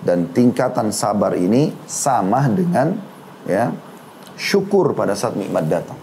Dan 0.00 0.32
tingkatan 0.32 0.94
sabar 0.94 1.36
ini 1.36 1.74
sama 1.84 2.46
dengan 2.48 2.96
ya 3.44 3.74
syukur 4.36 4.92
pada 4.92 5.16
saat 5.16 5.34
nikmat 5.34 5.66
datang. 5.66 5.98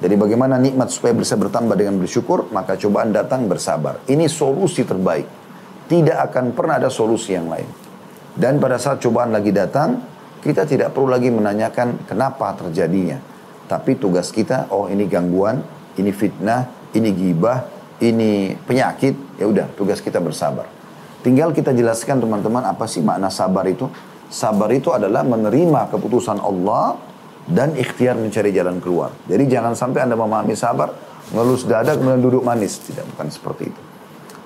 Jadi 0.00 0.14
bagaimana 0.16 0.56
nikmat 0.56 0.88
supaya 0.88 1.12
bisa 1.12 1.36
bertambah 1.36 1.76
dengan 1.76 2.00
bersyukur, 2.00 2.48
maka 2.56 2.80
cobaan 2.80 3.12
datang 3.12 3.44
bersabar. 3.44 4.00
Ini 4.08 4.32
solusi 4.32 4.80
terbaik 4.88 5.40
tidak 5.90 6.30
akan 6.30 6.54
pernah 6.54 6.78
ada 6.78 6.86
solusi 6.86 7.34
yang 7.34 7.50
lain. 7.50 7.66
Dan 8.30 8.62
pada 8.62 8.78
saat 8.78 9.02
cobaan 9.02 9.34
lagi 9.34 9.50
datang, 9.50 9.98
kita 10.38 10.62
tidak 10.62 10.94
perlu 10.94 11.10
lagi 11.10 11.34
menanyakan 11.34 12.06
kenapa 12.06 12.54
terjadinya. 12.54 13.18
Tapi 13.66 13.98
tugas 13.98 14.30
kita, 14.30 14.70
oh 14.70 14.86
ini 14.86 15.10
gangguan, 15.10 15.58
ini 15.98 16.14
fitnah, 16.14 16.94
ini 16.94 17.10
gibah, 17.10 17.66
ini 17.98 18.54
penyakit, 18.54 19.42
ya 19.42 19.50
udah 19.50 19.66
tugas 19.74 19.98
kita 19.98 20.22
bersabar. 20.22 20.70
Tinggal 21.26 21.50
kita 21.50 21.74
jelaskan 21.74 22.22
teman-teman 22.22 22.64
apa 22.64 22.86
sih 22.86 23.02
makna 23.02 23.28
sabar 23.28 23.66
itu. 23.66 23.90
Sabar 24.30 24.70
itu 24.70 24.94
adalah 24.94 25.26
menerima 25.26 25.90
keputusan 25.90 26.38
Allah 26.38 27.09
dan 27.50 27.74
ikhtiar 27.74 28.14
mencari 28.14 28.54
jalan 28.54 28.78
keluar. 28.78 29.10
Jadi 29.26 29.50
jangan 29.50 29.74
sampai 29.74 30.06
Anda 30.06 30.14
memahami 30.14 30.54
sabar, 30.54 30.94
ngelus 31.34 31.66
dada 31.66 31.98
kemudian 31.98 32.22
duduk 32.22 32.46
manis. 32.46 32.78
Tidak, 32.78 33.04
bukan 33.14 33.26
seperti 33.28 33.68
itu. 33.68 33.80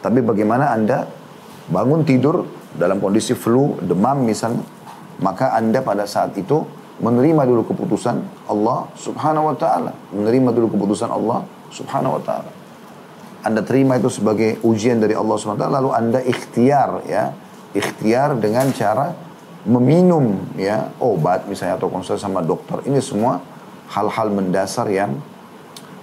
Tapi 0.00 0.24
bagaimana 0.24 0.72
Anda 0.72 1.04
bangun 1.68 2.04
tidur 2.04 2.48
dalam 2.74 2.98
kondisi 2.98 3.36
flu, 3.36 3.76
demam 3.84 4.24
misalnya, 4.24 4.64
maka 5.20 5.52
Anda 5.52 5.84
pada 5.84 6.08
saat 6.08 6.32
itu 6.40 6.64
menerima 7.00 7.44
dulu 7.44 7.68
keputusan 7.68 8.48
Allah 8.48 8.88
subhanahu 8.96 9.52
wa 9.52 9.56
ta'ala. 9.56 9.92
Menerima 10.16 10.50
dulu 10.56 10.74
keputusan 10.74 11.12
Allah 11.12 11.44
subhanahu 11.68 12.20
wa 12.20 12.22
ta'ala. 12.24 12.50
Anda 13.44 13.60
terima 13.60 14.00
itu 14.00 14.08
sebagai 14.08 14.56
ujian 14.64 15.04
dari 15.04 15.12
Allah 15.12 15.36
subhanahu 15.36 15.60
wa 15.60 15.64
ta'ala, 15.68 15.76
lalu 15.84 15.90
Anda 15.92 16.20
ikhtiar 16.24 16.90
ya. 17.04 17.36
Ikhtiar 17.74 18.38
dengan 18.38 18.70
cara 18.70 19.10
meminum 19.64 20.44
ya 20.60 20.92
obat 21.00 21.48
misalnya 21.48 21.80
atau 21.80 21.88
konsul 21.88 22.20
sama 22.20 22.44
dokter. 22.44 22.84
Ini 22.84 23.00
semua 23.00 23.40
hal-hal 23.92 24.28
mendasar 24.32 24.88
yang 24.92 25.16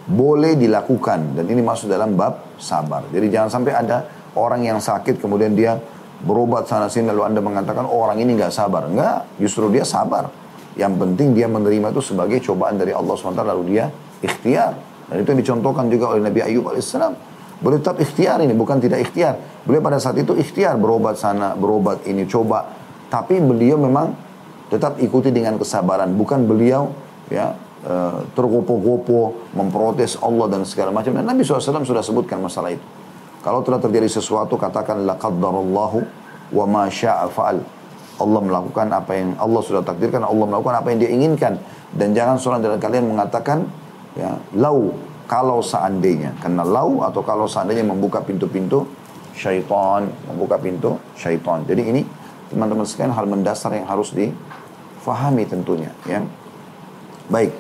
boleh 0.09 0.57
dilakukan. 0.57 1.37
Dan 1.37 1.45
ini 1.49 1.61
masuk 1.61 1.89
dalam 1.89 2.17
bab 2.17 2.57
sabar. 2.57 3.05
Jadi 3.13 3.29
jangan 3.29 3.61
sampai 3.61 3.73
ada 3.73 3.97
orang 4.37 4.65
yang 4.65 4.81
sakit 4.81 5.21
kemudian 5.21 5.53
dia 5.53 5.77
berobat 6.21 6.69
sana 6.69 6.85
sini 6.85 7.09
lalu 7.09 7.25
anda 7.25 7.41
mengatakan 7.41 7.85
oh, 7.85 8.01
orang 8.01 8.17
ini 8.17 8.33
nggak 8.37 8.53
sabar. 8.53 8.89
Nggak 8.89 9.37
justru 9.37 9.69
dia 9.69 9.85
sabar. 9.85 10.29
Yang 10.73 10.93
penting 10.97 11.37
dia 11.37 11.45
menerima 11.45 11.93
itu 11.93 12.01
sebagai 12.01 12.41
cobaan 12.41 12.79
dari 12.79 12.95
Allah 12.95 13.13
SWT 13.13 13.41
lalu 13.45 13.77
dia 13.77 13.85
ikhtiar. 14.25 14.73
Dan 15.11 15.15
itu 15.21 15.27
yang 15.35 15.41
dicontohkan 15.43 15.85
juga 15.91 16.15
oleh 16.15 16.23
Nabi 16.23 16.39
Ayub 16.39 16.65
alaihissalam 16.71 17.29
beliau 17.61 17.77
tetap 17.77 18.01
ikhtiar 18.01 18.41
ini 18.41 18.57
bukan 18.57 18.81
tidak 18.81 19.05
ikhtiar. 19.05 19.37
Beliau 19.61 19.85
pada 19.85 20.01
saat 20.01 20.17
itu 20.17 20.33
ikhtiar 20.33 20.81
berobat 20.81 21.21
sana 21.21 21.53
berobat 21.53 22.01
ini 22.09 22.25
coba 22.25 22.80
tapi 23.11 23.43
beliau 23.43 23.75
memang 23.75 24.15
tetap 24.71 24.95
ikuti 25.03 25.35
dengan 25.35 25.59
kesabaran. 25.59 26.15
Bukan 26.15 26.47
beliau 26.47 26.95
ya 27.27 27.51
uh, 27.83 28.23
tergopo-gopo 28.31 29.51
memprotes 29.51 30.15
Allah 30.23 30.47
dan 30.47 30.63
segala 30.63 30.95
macam. 30.95 31.11
Dan 31.11 31.27
Nabi 31.27 31.43
SAW 31.43 31.83
sudah 31.83 31.99
sebutkan 31.99 32.39
masalah 32.39 32.71
itu. 32.71 32.85
Kalau 33.43 33.59
telah 33.67 33.83
terjadi 33.83 34.07
sesuatu 34.07 34.55
katakan 34.55 35.03
laqaddarallahu 35.03 35.99
wa 36.55 36.65
ma 36.65 36.87
syaa 36.87 37.27
fa'al. 37.27 37.59
Allah 38.21 38.39
melakukan 38.39 38.87
apa 38.93 39.17
yang 39.17 39.33
Allah 39.41 39.61
sudah 39.65 39.81
takdirkan, 39.81 40.21
Allah 40.21 40.45
melakukan 40.45 40.77
apa 40.79 40.87
yang 40.93 40.99
dia 41.03 41.11
inginkan. 41.11 41.59
Dan 41.91 42.15
jangan 42.15 42.39
seorang 42.39 42.63
dari 42.63 42.79
kalian 42.79 43.11
mengatakan 43.11 43.67
ya 44.15 44.39
lau 44.55 44.95
kalau 45.27 45.59
seandainya. 45.59 46.31
Karena 46.39 46.63
lau 46.63 47.03
atau 47.03 47.19
kalau 47.27 47.49
seandainya 47.49 47.83
membuka 47.83 48.23
pintu-pintu 48.23 48.87
syaitan, 49.35 50.05
membuka 50.31 50.61
pintu 50.61 50.95
syaitan. 51.17 51.65
Jadi 51.65 51.81
ini 51.81 52.01
teman-teman 52.51 52.83
sekalian 52.83 53.15
hal 53.15 53.25
mendasar 53.25 53.71
yang 53.71 53.87
harus 53.87 54.11
di 54.11 54.27
fahami 55.01 55.47
tentunya 55.47 55.89
ya. 56.03 56.19
Baik. 57.31 57.55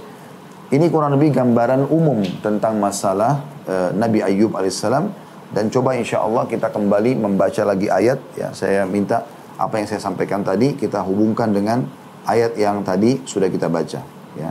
Ini 0.71 0.87
kurang 0.87 1.15
lebih 1.15 1.35
gambaran 1.35 1.87
umum 1.91 2.23
tentang 2.39 2.79
masalah 2.79 3.43
uh, 3.67 3.91
Nabi 3.91 4.23
Ayub 4.23 4.55
alaihissalam 4.55 5.11
dan 5.51 5.67
coba 5.67 5.99
insya 5.99 6.23
Allah 6.23 6.47
kita 6.47 6.71
kembali 6.71 7.19
membaca 7.19 7.63
lagi 7.67 7.91
ayat 7.91 8.19
ya 8.39 8.55
saya 8.55 8.87
minta 8.87 9.27
apa 9.59 9.83
yang 9.83 9.87
saya 9.87 9.99
sampaikan 9.99 10.41
tadi 10.47 10.79
kita 10.79 11.03
hubungkan 11.03 11.51
dengan 11.51 11.83
ayat 12.23 12.55
yang 12.55 12.87
tadi 12.87 13.19
sudah 13.27 13.51
kita 13.51 13.67
baca 13.67 13.99
ya 14.39 14.49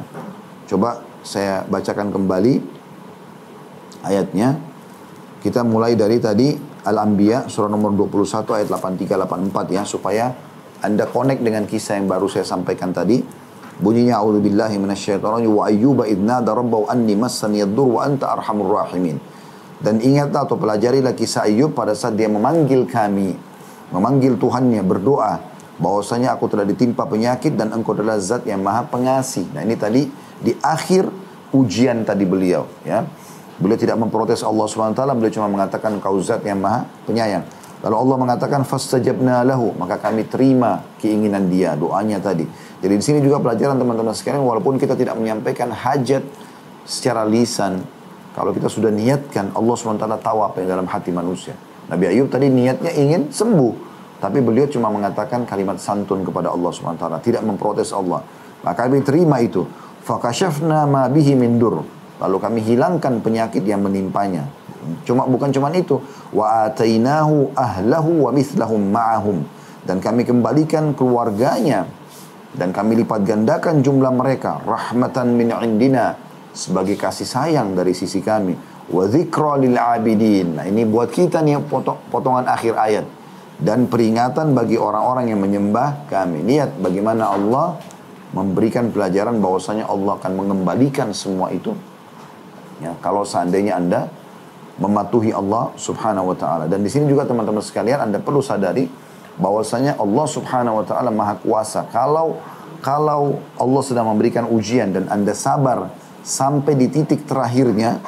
coba 0.69 1.01
saya 1.25 1.65
bacakan 1.73 2.13
kembali 2.13 2.61
ayatnya 4.05 4.61
kita 5.41 5.65
mulai 5.65 5.97
dari 5.97 6.21
tadi 6.21 6.53
Al-Anbiya 6.87 7.49
surah 7.51 7.69
nomor 7.69 7.93
21 7.93 8.47
ayat 8.57 8.69
83 8.73 9.27
84 9.27 9.77
ya 9.77 9.83
supaya 9.85 10.33
Anda 10.81 11.05
connect 11.05 11.45
dengan 11.45 11.69
kisah 11.69 12.01
yang 12.01 12.09
baru 12.09 12.29
saya 12.29 12.47
sampaikan 12.49 12.93
tadi 12.95 13.21
bunyinya 13.81 14.21
a'udzubillahi 14.21 14.77
minasyaitonir 14.81 15.51
wa 15.53 15.69
ayyuba 15.69 16.09
idnada 16.09 16.57
rabbahu 16.57 16.89
anni 16.89 17.17
massani 17.17 17.61
yadur 17.61 18.01
wa 18.01 18.09
anta 18.09 18.33
arhamur 18.33 18.81
rahimin 18.81 19.21
dan 19.81 19.97
ingatlah 20.05 20.45
atau 20.45 20.61
pelajarilah 20.61 21.17
kisah 21.17 21.49
Ayub 21.49 21.73
pada 21.73 21.97
saat 21.97 22.13
dia 22.13 22.29
memanggil 22.29 22.85
kami, 22.85 23.33
memanggil 23.89 24.37
Tuhannya, 24.37 24.85
berdoa 24.85 25.41
bahwasanya 25.81 26.37
aku 26.37 26.53
telah 26.53 26.69
ditimpa 26.69 27.09
penyakit 27.09 27.57
dan 27.57 27.73
engkau 27.73 27.97
adalah 27.97 28.21
zat 28.21 28.45
yang 28.45 28.61
maha 28.61 28.85
pengasih. 28.85 29.49
Nah 29.57 29.65
ini 29.65 29.81
tadi 29.81 30.05
di 30.37 30.53
akhir 30.61 31.09
ujian 31.57 32.05
tadi 32.05 32.29
beliau 32.29 32.69
ya. 32.85 33.09
Beliau 33.61 33.77
tidak 33.77 34.01
memprotes 34.01 34.41
Allah 34.41 34.65
SWT, 34.65 34.97
beliau 35.21 35.33
cuma 35.37 35.49
mengatakan 35.53 36.01
kau 36.01 36.17
zat 36.25 36.41
yang 36.49 36.65
maha 36.65 36.89
penyayang. 37.05 37.45
Lalu 37.81 37.97
Allah 37.97 38.17
mengatakan 38.17 38.61
fastajabna 38.65 39.45
lahu, 39.45 39.73
maka 39.77 40.01
kami 40.01 40.29
terima 40.29 40.85
keinginan 41.01 41.49
dia, 41.49 41.77
doanya 41.77 42.21
tadi. 42.21 42.45
Jadi 42.81 42.93
di 42.97 43.05
sini 43.05 43.19
juga 43.21 43.41
pelajaran 43.41 43.77
teman-teman 43.77 44.17
sekalian 44.17 44.45
walaupun 44.45 44.81
kita 44.81 44.97
tidak 44.97 45.17
menyampaikan 45.17 45.73
hajat 45.73 46.25
secara 46.89 47.29
lisan, 47.29 47.85
kalau 48.33 48.57
kita 48.57 48.73
sudah 48.73 48.89
niatkan, 48.89 49.53
Allah 49.53 49.75
SWT 49.77 50.07
tahu 50.23 50.39
apa 50.41 50.57
yang 50.65 50.69
dalam 50.81 50.87
hati 50.89 51.13
manusia. 51.13 51.53
Nabi 51.91 52.09
Ayub 52.09 52.31
tadi 52.31 52.47
niatnya 52.47 52.95
ingin 52.95 53.29
sembuh. 53.29 53.91
Tapi 54.21 54.39
beliau 54.45 54.69
cuma 54.69 54.93
mengatakan 54.93 55.49
kalimat 55.49 55.81
santun 55.81 56.23
kepada 56.23 56.53
Allah 56.53 56.71
SWT. 56.71 57.05
Tidak 57.25 57.43
memprotes 57.43 57.91
Allah. 57.91 58.23
Maka 58.63 58.87
kami 58.87 59.03
terima 59.03 59.41
itu. 59.41 59.65
Fakashafna 60.05 60.87
ma 60.87 61.09
bihi 61.09 61.35
mindur. 61.35 61.83
Lalu 62.21 62.37
kami 62.37 62.61
hilangkan 62.61 63.25
penyakit 63.25 63.65
yang 63.65 63.81
menimpanya. 63.81 64.45
Cuma 65.09 65.25
bukan 65.25 65.49
cuma 65.51 65.73
itu. 65.73 65.97
Wa 66.31 66.69
atainahu 66.69 67.57
ahlahu 67.57 68.29
wa 68.29 68.31
mithlahum 68.31 68.93
ma'ahum. 68.93 69.43
Dan 69.83 69.99
kami 70.05 70.29
kembalikan 70.29 70.93
keluarganya. 70.93 71.89
Dan 72.53 72.77
kami 72.77 73.01
lipat 73.01 73.25
gandakan 73.25 73.81
jumlah 73.81 74.13
mereka. 74.13 74.61
Rahmatan 74.63 75.33
min 75.33 75.57
indina 75.65 76.15
sebagai 76.53 77.01
kasih 77.01 77.25
sayang 77.25 77.73
dari 77.73 77.97
sisi 77.97 78.21
kami. 78.21 78.53
Wa 78.93 79.09
dzikra 79.09 79.57
lil 79.57 79.81
abidin. 79.81 80.61
Nah, 80.61 80.69
ini 80.69 80.85
buat 80.85 81.09
kita 81.09 81.41
nih 81.41 81.63
potongan 82.13 82.45
akhir 82.45 82.75
ayat 82.77 83.07
dan 83.61 83.87
peringatan 83.87 84.57
bagi 84.57 84.81
orang-orang 84.81 85.31
yang 85.31 85.41
menyembah 85.41 86.09
kami. 86.09 86.43
Lihat 86.49 86.81
bagaimana 86.81 87.29
Allah 87.37 87.77
memberikan 88.33 88.89
pelajaran 88.89 89.37
bahwasanya 89.39 89.85
Allah 89.85 90.17
akan 90.17 90.33
mengembalikan 90.33 91.13
semua 91.13 91.53
itu. 91.53 91.77
Ya, 92.81 92.97
kalau 93.05 93.29
seandainya 93.29 93.77
Anda 93.77 94.09
mematuhi 94.81 95.31
Allah 95.37 95.71
Subhanahu 95.77 96.33
wa 96.33 96.37
taala. 96.37 96.65
Dan 96.65 96.81
di 96.81 96.89
sini 96.89 97.05
juga 97.07 97.29
teman-teman 97.29 97.61
sekalian 97.61 98.01
Anda 98.01 98.17
perlu 98.19 98.41
sadari 98.41 98.89
bahwasanya 99.37 100.01
Allah 100.01 100.27
Subhanahu 100.27 100.81
wa 100.81 100.85
taala 100.89 101.13
Maha 101.13 101.37
Kuasa. 101.39 101.85
Kalau 101.93 102.41
kalau 102.81 103.37
Allah 103.61 103.83
sedang 103.85 104.09
memberikan 104.09 104.49
ujian 104.49 104.97
dan 104.97 105.05
Anda 105.13 105.37
sabar 105.37 105.93
sampai 106.25 106.73
di 106.81 106.89
titik 106.89 107.29
terakhirnya, 107.29 108.01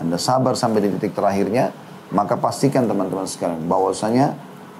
Anda 0.00 0.16
sabar 0.16 0.56
sampai 0.56 0.88
di 0.88 0.96
titik 0.96 1.12
terakhirnya, 1.12 1.76
maka 2.16 2.40
pastikan 2.40 2.88
teman-teman 2.88 3.28
sekalian 3.28 3.68
bahwasanya 3.68 4.32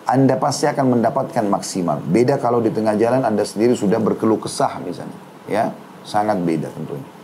Anda 0.09 0.41
pasti 0.41 0.65
akan 0.65 0.97
mendapatkan 0.97 1.45
maksimal. 1.53 2.01
Beda 2.01 2.41
kalau 2.41 2.65
di 2.65 2.73
tengah 2.73 2.97
jalan 2.97 3.29
Anda 3.29 3.45
sendiri 3.45 3.77
sudah 3.77 4.01
berkeluh 4.01 4.41
kesah 4.41 4.81
misalnya, 4.81 5.21
ya 5.45 5.69
sangat 6.01 6.41
beda 6.41 6.73
tentunya. 6.73 7.16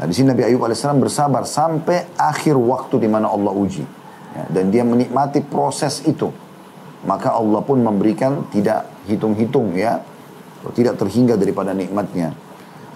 Nah 0.00 0.08
di 0.08 0.16
sini 0.16 0.32
Nabi 0.32 0.48
Ayub 0.48 0.64
alaihissalam 0.64 1.04
bersabar 1.04 1.44
sampai 1.44 2.08
akhir 2.16 2.56
waktu 2.56 3.04
di 3.04 3.08
mana 3.12 3.28
Allah 3.28 3.52
uji, 3.52 3.84
ya, 4.32 4.44
dan 4.48 4.72
dia 4.72 4.80
menikmati 4.80 5.44
proses 5.44 6.00
itu. 6.08 6.32
Maka 7.04 7.36
Allah 7.36 7.60
pun 7.60 7.84
memberikan 7.84 8.48
tidak 8.48 8.88
hitung-hitung 9.04 9.76
ya, 9.76 10.00
tidak 10.72 10.96
terhingga 10.96 11.36
daripada 11.36 11.76
nikmatnya. 11.76 12.32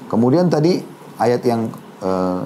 Kemudian 0.09 0.49
tadi 0.49 0.81
ayat 1.21 1.45
yang 1.45 1.69
uh, 2.01 2.45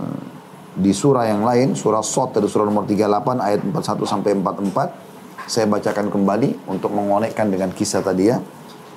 di 0.79 0.95
surah 0.95 1.27
yang 1.27 1.43
lain, 1.43 1.75
surah 1.75 2.03
Sot 2.03 2.35
dari 2.39 2.47
surah 2.47 2.67
nomor 2.67 2.87
38 2.87 3.39
ayat 3.39 3.61
41 3.63 4.07
sampai 4.07 4.31
44. 4.39 5.51
Saya 5.51 5.67
bacakan 5.67 6.11
kembali 6.11 6.71
untuk 6.71 6.95
mengonekkan 6.95 7.51
dengan 7.51 7.71
kisah 7.75 8.03
tadi 8.03 8.31
ya. 8.31 8.39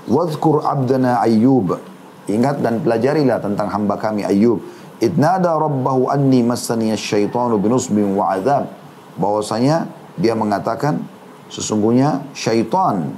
Wadhkur 0.10 0.62
abdana 0.66 1.22
Ayyub. 1.22 1.78
Ingat 2.30 2.62
dan 2.62 2.86
pelajarilah 2.86 3.42
tentang 3.42 3.70
hamba 3.74 3.98
kami 3.98 4.22
Ayyub. 4.22 4.62
Idnada 5.02 5.58
rabbahu 5.58 6.14
anni 6.14 6.46
massaniya 6.46 6.94
syaitanu 6.94 7.58
binusbin 7.58 8.14
wa 8.14 8.38
azab. 8.38 8.70
Bahwasanya 9.18 9.90
dia 10.16 10.38
mengatakan 10.38 11.02
sesungguhnya 11.50 12.22
syaitan 12.32 13.12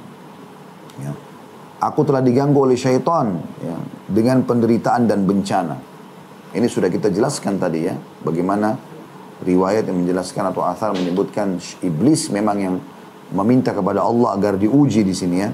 ya, 0.98 1.12
aku 1.84 2.08
telah 2.08 2.24
diganggu 2.24 2.64
oleh 2.64 2.80
syaitan 2.80 3.38
ya, 3.60 3.76
dengan 4.08 4.42
penderitaan 4.48 5.06
dan 5.06 5.28
bencana. 5.28 5.76
Ini 6.56 6.66
sudah 6.72 6.88
kita 6.88 7.12
jelaskan 7.12 7.60
tadi 7.60 7.86
ya, 7.86 7.94
bagaimana 8.24 8.80
riwayat 9.44 9.86
yang 9.92 10.02
menjelaskan 10.02 10.56
atau 10.56 10.64
asal 10.64 10.96
menyebutkan 10.96 11.60
iblis 11.84 12.32
memang 12.32 12.58
yang 12.58 12.76
meminta 13.36 13.76
kepada 13.76 14.06
Allah 14.06 14.40
agar 14.40 14.56
diuji 14.56 15.04
di 15.04 15.12
sini 15.12 15.38
ya. 15.44 15.52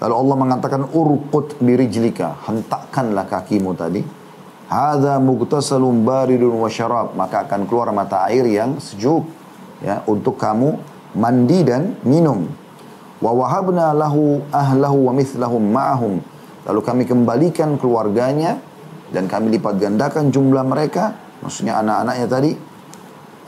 Lalu 0.00 0.14
Allah 0.16 0.36
mengatakan 0.40 0.82
urqut 0.88 1.60
birijlika, 1.60 2.40
hentakkanlah 2.48 3.28
kakimu 3.28 3.76
tadi. 3.76 4.00
Hadza 4.70 5.18
mugtasalun 5.18 6.06
baridun 6.06 6.54
wa 6.54 6.70
syarab, 6.70 7.18
maka 7.18 7.42
akan 7.42 7.66
keluar 7.66 7.90
mata 7.90 8.22
air 8.30 8.46
yang 8.46 8.78
sejuk 8.78 9.26
ya 9.82 10.06
untuk 10.06 10.38
kamu 10.38 10.78
mandi 11.18 11.66
dan 11.66 11.98
minum. 12.06 12.46
Wa 13.18 13.34
wahabna 13.34 13.90
lahu 13.90 14.46
ahlahu 14.54 15.10
wa 15.10 15.12
mithlahum 15.12 15.74
ma'ahum. 15.74 16.22
Lalu 16.70 16.80
kami 16.86 17.02
kembalikan 17.02 17.74
keluarganya 17.82 18.62
dan 19.10 19.26
kami 19.26 19.58
lipat 19.58 19.74
gandakan 19.82 20.30
jumlah 20.30 20.62
mereka 20.62 21.18
maksudnya 21.42 21.82
anak-anaknya 21.82 22.26
tadi 22.30 22.52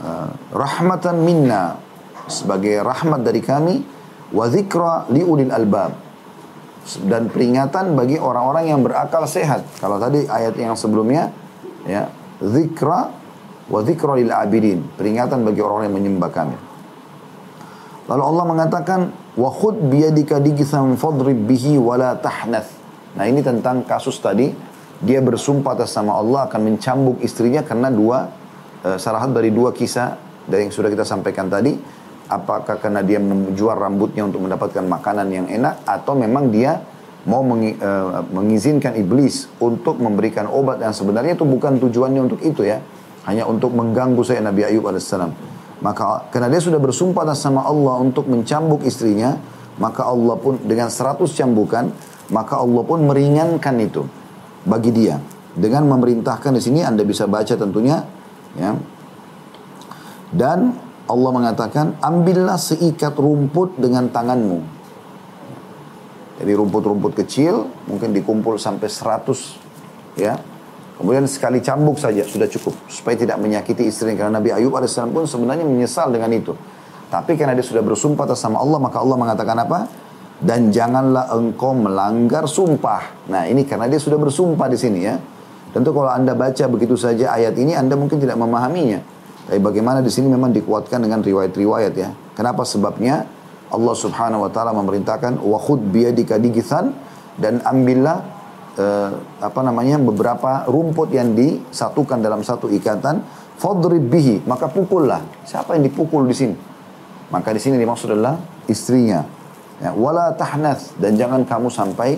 uh, 0.03 0.29
rahmatan 0.51 1.17
minna 1.23 1.79
sebagai 2.27 2.83
rahmat 2.83 3.23
dari 3.23 3.43
kami 3.43 3.77
wa 4.35 4.45
dzikra 4.51 5.11
liulil 5.15 5.55
albab 5.55 5.95
dan 7.07 7.31
peringatan 7.31 7.95
bagi 7.95 8.19
orang-orang 8.19 8.73
yang 8.75 8.81
berakal 8.83 9.25
sehat. 9.25 9.63
Kalau 9.79 9.97
tadi 10.03 10.27
ayat 10.27 10.59
yang 10.59 10.75
sebelumnya 10.75 11.31
ya 11.87 12.11
dzikra 12.43 13.01
wa 13.71 13.81
dzikra 13.83 14.19
lil 14.19 14.33
abidin. 14.35 14.85
Peringatan 14.99 15.47
bagi 15.47 15.63
orang-orang 15.63 15.87
yang 15.91 15.99
menyembah 15.99 16.31
kami 16.31 16.57
lalu 18.11 18.23
Allah 18.23 18.45
mengatakan 18.45 19.01
wa 19.39 19.51
khud 19.51 19.89
biyadika 19.89 20.43
digisan 20.43 20.99
fadrib 20.99 21.39
bihi 21.47 21.79
wala 21.79 22.19
tahnath. 22.19 22.69
Nah 23.17 23.25
ini 23.29 23.45
tentang 23.45 23.85
kasus 23.87 24.19
tadi 24.19 24.51
dia 25.03 25.25
bersumpah 25.25 25.75
atas 25.77 25.95
nama 25.99 26.19
Allah 26.19 26.47
akan 26.47 26.61
mencambuk 26.73 27.17
istrinya 27.25 27.65
karena 27.65 27.91
dua 27.91 28.31
uh, 28.87 28.99
salah 28.99 29.23
satu 29.23 29.39
dari 29.39 29.51
dua 29.51 29.71
kisah 29.75 30.19
dari 30.47 30.67
yang 30.67 30.75
sudah 30.75 30.91
kita 30.91 31.07
sampaikan 31.07 31.47
tadi 31.47 31.75
apakah 32.31 32.79
karena 32.79 33.03
dia 33.03 33.19
menjual 33.19 33.75
rambutnya 33.75 34.27
untuk 34.27 34.45
mendapatkan 34.45 34.85
makanan 34.87 35.27
yang 35.31 35.47
enak 35.51 35.83
atau 35.87 36.15
memang 36.15 36.51
dia 36.51 36.83
mau 37.23 37.43
mengi, 37.47 37.79
uh, 37.79 38.27
mengizinkan 38.35 38.99
iblis 38.99 39.47
untuk 39.63 40.03
memberikan 40.03 40.51
obat 40.51 40.83
yang 40.83 40.91
sebenarnya 40.91 41.39
itu 41.39 41.47
bukan 41.47 41.79
tujuannya 41.79 42.21
untuk 42.23 42.41
itu 42.43 42.67
ya 42.67 42.83
hanya 43.31 43.47
untuk 43.47 43.71
mengganggu 43.71 44.19
saya 44.27 44.43
Nabi 44.43 44.67
Ayub 44.67 44.83
alaihissalam 44.83 45.31
maka 45.83 46.31
karena 46.35 46.51
dia 46.51 46.63
sudah 46.63 46.83
bersumpah 46.83 47.23
atas 47.27 47.47
nama 47.47 47.67
Allah 47.67 48.03
untuk 48.03 48.27
mencambuk 48.27 48.83
istrinya 48.83 49.39
maka 49.79 50.07
Allah 50.07 50.35
pun 50.39 50.59
dengan 50.63 50.91
seratus 50.91 51.35
cambukan 51.39 51.91
maka 52.33 52.59
Allah 52.59 52.83
pun 52.83 53.05
meringankan 53.05 53.77
itu 53.83 54.03
bagi 54.65 54.91
dia. 54.91 55.19
Dengan 55.53 55.85
memerintahkan 55.85 56.57
di 56.57 56.63
sini 56.65 56.81
Anda 56.81 57.05
bisa 57.05 57.29
baca 57.29 57.53
tentunya 57.53 58.01
ya. 58.57 58.73
Dan 60.33 60.73
Allah 61.07 61.31
mengatakan, 61.35 61.99
ambillah 61.99 62.59
seikat 62.59 63.19
rumput 63.19 63.79
dengan 63.79 64.07
tanganmu. 64.11 64.83
Jadi 66.43 66.53
rumput-rumput 66.59 67.13
kecil 67.23 67.71
mungkin 67.87 68.11
dikumpul 68.11 68.59
sampai 68.59 68.91
100 68.91 70.19
ya. 70.19 70.35
Kemudian 70.99 71.27
sekali 71.27 71.59
cambuk 71.59 71.99
saja 71.99 72.23
sudah 72.23 72.47
cukup 72.47 72.75
supaya 72.87 73.19
tidak 73.19 73.39
menyakiti 73.39 73.91
istrinya 73.91 74.27
karena 74.27 74.39
Nabi 74.39 74.55
Ayub 74.55 74.75
AS 74.79 74.95
pun 75.11 75.27
sebenarnya 75.27 75.67
menyesal 75.67 76.11
dengan 76.15 76.31
itu. 76.31 76.55
Tapi 77.11 77.35
karena 77.35 77.55
dia 77.55 77.67
sudah 77.67 77.83
bersumpah 77.83 78.27
atas 78.27 78.43
sama 78.43 78.63
Allah 78.63 78.79
maka 78.79 79.03
Allah 79.03 79.19
mengatakan 79.19 79.59
apa? 79.59 79.79
dan 80.43 80.75
janganlah 80.75 81.31
engkau 81.31 81.71
melanggar 81.71 82.51
sumpah. 82.51 83.31
Nah 83.31 83.47
ini 83.47 83.63
karena 83.63 83.87
dia 83.87 84.03
sudah 84.03 84.19
bersumpah 84.19 84.67
di 84.67 84.75
sini 84.75 85.01
ya. 85.07 85.15
Tentu 85.71 85.95
kalau 85.95 86.11
anda 86.11 86.35
baca 86.35 86.67
begitu 86.69 86.99
saja 86.99 87.33
ayat 87.33 87.55
ini 87.57 87.73
anda 87.79 87.95
mungkin 87.95 88.19
tidak 88.19 88.37
memahaminya. 88.37 89.01
Tapi 89.49 89.59
bagaimana 89.59 89.99
di 90.01 90.11
sini 90.13 90.31
memang 90.31 90.55
dikuatkan 90.55 91.03
dengan 91.03 91.21
riwayat-riwayat 91.21 91.95
ya. 91.95 92.11
Kenapa 92.33 92.63
sebabnya 92.63 93.27
Allah 93.73 93.95
Subhanahu 93.97 94.47
wa 94.47 94.51
taala 94.53 94.71
memerintahkan 94.77 95.41
wa 95.43 95.59
khud 95.59 95.91
biyadika 95.91 96.39
digithan 96.39 96.95
dan 97.41 97.65
ambillah 97.65 98.23
uh, 98.77 99.11
apa 99.43 99.61
namanya 99.65 99.99
beberapa 99.99 100.69
rumput 100.69 101.11
yang 101.11 101.33
disatukan 101.35 102.21
dalam 102.21 102.45
satu 102.45 102.69
ikatan 102.71 103.25
fadrib 103.59 104.07
bihi 104.07 104.47
maka 104.47 104.71
pukullah. 104.71 105.21
Siapa 105.45 105.75
yang 105.75 105.85
dipukul 105.89 106.25
di 106.29 106.37
sini? 106.37 106.57
Maka 107.33 107.51
di 107.51 107.61
sini 107.61 107.81
dimaksud 107.81 108.13
adalah 108.13 108.37
istrinya 108.69 109.43
Ya, 109.83 109.91
wala 109.99 110.31
tahnath 110.39 110.95
dan 111.03 111.19
jangan 111.19 111.43
kamu 111.43 111.67
sampai 111.67 112.15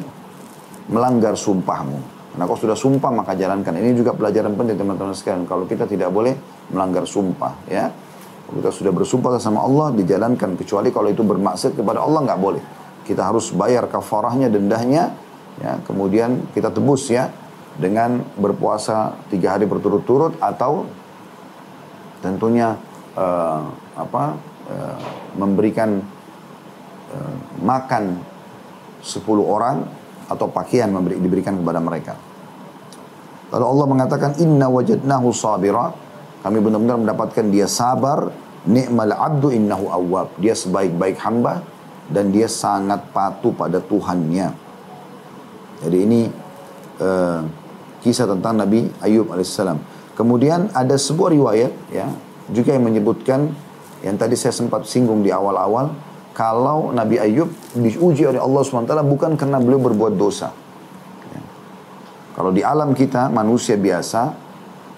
melanggar 0.93 1.33
sumpahmu. 1.33 1.97
Karena 2.35 2.51
kau 2.51 2.59
sudah 2.59 2.74
sumpah 2.74 3.14
maka 3.14 3.39
jalankan. 3.39 3.78
Ini 3.78 3.95
juga 3.95 4.11
pelajaran 4.11 4.59
penting 4.59 4.74
teman-teman 4.74 5.14
sekalian. 5.14 5.47
Kalau 5.47 5.70
kita 5.70 5.87
tidak 5.87 6.11
boleh 6.11 6.35
melanggar 6.74 7.07
sumpah, 7.07 7.55
ya. 7.70 7.95
Kalau 8.45 8.59
kita 8.59 8.72
sudah 8.74 8.93
bersumpah 8.93 9.39
sama 9.39 9.62
Allah 9.62 9.95
dijalankan 9.95 10.59
kecuali 10.59 10.91
kalau 10.91 11.09
itu 11.09 11.22
bermaksud 11.22 11.78
kepada 11.78 12.03
Allah 12.03 12.26
nggak 12.26 12.41
boleh. 12.43 12.62
Kita 13.07 13.30
harus 13.30 13.55
bayar 13.55 13.87
kafarahnya, 13.87 14.51
dendahnya, 14.51 15.14
ya. 15.62 15.78
Kemudian 15.87 16.51
kita 16.51 16.74
tebus 16.74 17.07
ya 17.07 17.30
dengan 17.78 18.18
berpuasa 18.35 19.14
tiga 19.30 19.55
hari 19.55 19.70
berturut-turut 19.70 20.35
atau 20.43 20.91
tentunya 22.18 22.74
uh, 23.14 23.62
apa 23.95 24.35
uh, 24.66 24.99
memberikan 25.39 26.03
Eh, 27.14 27.37
makan 27.62 28.18
10 28.99 29.22
orang 29.39 29.87
atau 30.29 30.49
pakaian 30.49 30.89
memberi, 30.89 31.20
diberikan 31.20 31.59
kepada 31.59 31.81
mereka. 31.81 32.14
Lalu 33.55 33.64
Allah 33.64 33.87
mengatakan 33.87 34.31
inna 34.43 34.66
wajadnahu 34.66 35.31
sabira 35.31 35.95
kami 36.43 36.61
benar-benar 36.61 37.01
mendapatkan 37.01 37.47
dia 37.49 37.64
sabar 37.64 38.29
ni'mal 38.68 39.14
abdu 39.14 39.49
innahu 39.55 39.89
awwab 39.89 40.35
dia 40.37 40.53
sebaik-baik 40.53 41.16
hamba 41.22 41.64
dan 42.11 42.29
dia 42.29 42.51
sangat 42.51 43.01
patuh 43.16 43.55
pada 43.57 43.81
Tuhannya. 43.81 44.53
Jadi 45.85 45.99
ini 46.01 46.29
uh, 47.01 47.41
kisah 48.05 48.29
tentang 48.29 48.61
Nabi 48.61 48.89
Ayub 49.01 49.33
alaihissalam. 49.33 49.81
Kemudian 50.14 50.68
ada 50.77 50.95
sebuah 50.95 51.33
riwayat 51.33 51.72
ya 51.89 52.12
juga 52.53 52.77
yang 52.77 52.85
menyebutkan 52.85 53.51
yang 54.05 54.20
tadi 54.20 54.37
saya 54.37 54.53
sempat 54.53 54.85
singgung 54.85 55.25
di 55.25 55.33
awal-awal 55.33 55.97
kalau 56.35 56.91
Nabi 56.91 57.22
Ayub 57.22 57.47
diuji 57.78 58.26
oleh 58.26 58.43
Allah 58.43 58.61
SWT 58.66 58.91
bukan 59.07 59.39
karena 59.39 59.62
beliau 59.62 59.78
berbuat 59.78 60.18
dosa. 60.18 60.51
Ya. 61.30 61.41
Kalau 62.35 62.51
di 62.51 62.59
alam 62.66 62.91
kita 62.91 63.30
manusia 63.30 63.78
biasa, 63.78 64.22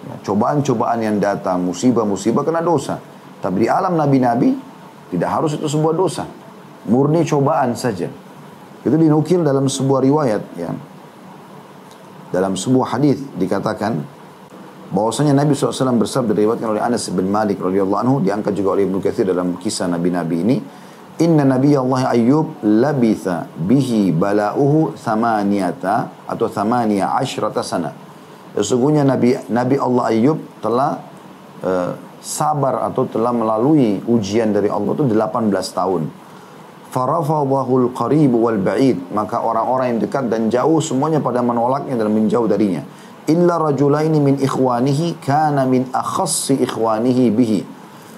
ya, 0.01 0.15
cobaan-cobaan 0.25 1.05
yang 1.05 1.21
datang, 1.21 1.61
musibah-musibah 1.61 2.41
kena 2.41 2.65
dosa. 2.65 2.97
Tapi 3.37 3.63
di 3.63 3.67
alam 3.69 3.93
Nabi-Nabi 3.93 4.49
tidak 5.13 5.29
harus 5.29 5.53
itu 5.53 5.69
sebuah 5.69 5.93
dosa. 5.93 6.25
Murni 6.89 7.21
cobaan 7.21 7.77
saja. 7.77 8.09
Itu 8.81 8.97
dinukil 8.97 9.45
dalam 9.45 9.69
sebuah 9.69 10.01
riwayat 10.01 10.43
ya. 10.57 10.73
Dalam 12.33 12.57
sebuah 12.57 12.97
hadis 12.97 13.21
dikatakan 13.37 13.93
bahwasanya 14.89 15.37
Nabi 15.37 15.53
SAW 15.53 16.01
bersabda 16.01 16.33
diriwayatkan 16.33 16.69
oleh 16.73 16.81
Anas 16.81 17.07
bin 17.13 17.29
Malik 17.29 17.61
radhiyallahu 17.61 18.01
anhu 18.01 18.15
diangkat 18.25 18.57
juga 18.57 18.73
oleh 18.79 18.89
Ibnu 18.89 18.99
Katsir 19.03 19.29
dalam 19.29 19.59
kisah 19.59 19.85
Nabi-Nabi 19.85 20.37
ini 20.41 20.57
Inna 21.17 21.41
Nabi 21.41 21.73
Allah 21.73 22.13
Ayyub 22.13 22.61
labitha 22.61 23.49
bihi 23.57 24.13
bala'uhu 24.13 24.93
thamaniyata 24.93 26.29
atau 26.29 26.45
thamaniya 26.45 27.09
ashrata 27.17 27.65
sana. 27.65 27.89
Sesungguhnya 28.53 29.01
Nabi 29.01 29.33
Nabi 29.49 29.81
Allah 29.81 30.13
Ayyub 30.13 30.61
telah 30.61 31.01
uh, 31.65 31.97
sabar 32.21 32.85
atau 32.85 33.09
telah 33.09 33.33
melalui 33.33 33.97
ujian 34.05 34.53
dari 34.53 34.69
Allah 34.69 34.93
itu 34.93 35.09
18 35.09 35.49
tahun. 35.73 36.03
Farafadahul 36.93 37.97
qarib 37.97 38.37
wal 38.37 38.61
ba'id. 38.61 39.09
Maka 39.09 39.41
orang-orang 39.41 39.97
yang 39.97 39.99
dekat 40.05 40.29
dan 40.29 40.53
jauh 40.53 40.77
semuanya 40.85 41.17
pada 41.17 41.41
menolaknya 41.41 41.97
dan 41.97 42.13
menjauh 42.13 42.45
darinya. 42.45 42.85
Illa 43.25 43.57
rajulaini 43.57 44.21
min 44.21 44.37
ikhwanihi 44.37 45.17
kana 45.17 45.65
min 45.65 45.89
akhassi 45.89 46.61
ikhwanihi 46.61 47.25
bihi 47.33 47.59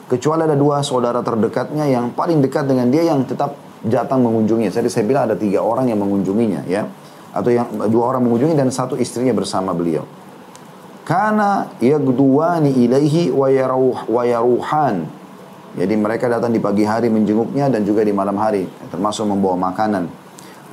Kecuali 0.10 0.42
ada 0.42 0.58
dua 0.58 0.82
saudara 0.82 1.22
terdekatnya 1.22 1.86
yang 1.86 2.10
paling 2.18 2.42
dekat 2.42 2.66
dengan 2.66 2.90
dia 2.90 3.06
yang 3.14 3.22
tetap 3.30 3.54
datang 3.86 4.26
mengunjungi. 4.26 4.74
Jadi 4.74 4.90
saya 4.90 5.06
bilang 5.06 5.30
ada 5.30 5.38
tiga 5.38 5.62
orang 5.62 5.86
yang 5.86 6.02
mengunjunginya 6.02 6.66
ya. 6.66 6.90
Atau 7.30 7.54
yang 7.54 7.70
dua 7.94 8.10
orang 8.10 8.26
mengunjungi 8.26 8.58
dan 8.58 8.74
satu 8.74 8.98
istrinya 8.98 9.38
bersama 9.38 9.70
beliau. 9.70 10.02
Karena 11.06 11.70
yagduwani 11.78 12.74
ilaihi 12.74 13.30
wa 13.30 14.26
yaruhan. 14.26 15.06
Jadi 15.78 15.94
mereka 15.94 16.26
datang 16.26 16.50
di 16.50 16.58
pagi 16.58 16.82
hari 16.82 17.14
menjenguknya 17.14 17.70
dan 17.70 17.86
juga 17.86 18.02
di 18.02 18.10
malam 18.10 18.34
hari. 18.42 18.66
Termasuk 18.90 19.30
membawa 19.30 19.70
makanan. 19.70 20.10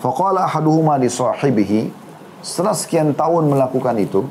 Faqala 0.01 0.49
ahaduhuma 0.49 0.97
li 0.97 1.12
sahibihi. 1.12 1.93
Setelah 2.41 2.72
sekian 2.72 3.12
tahun 3.12 3.53
melakukan 3.53 4.01
itu. 4.01 4.24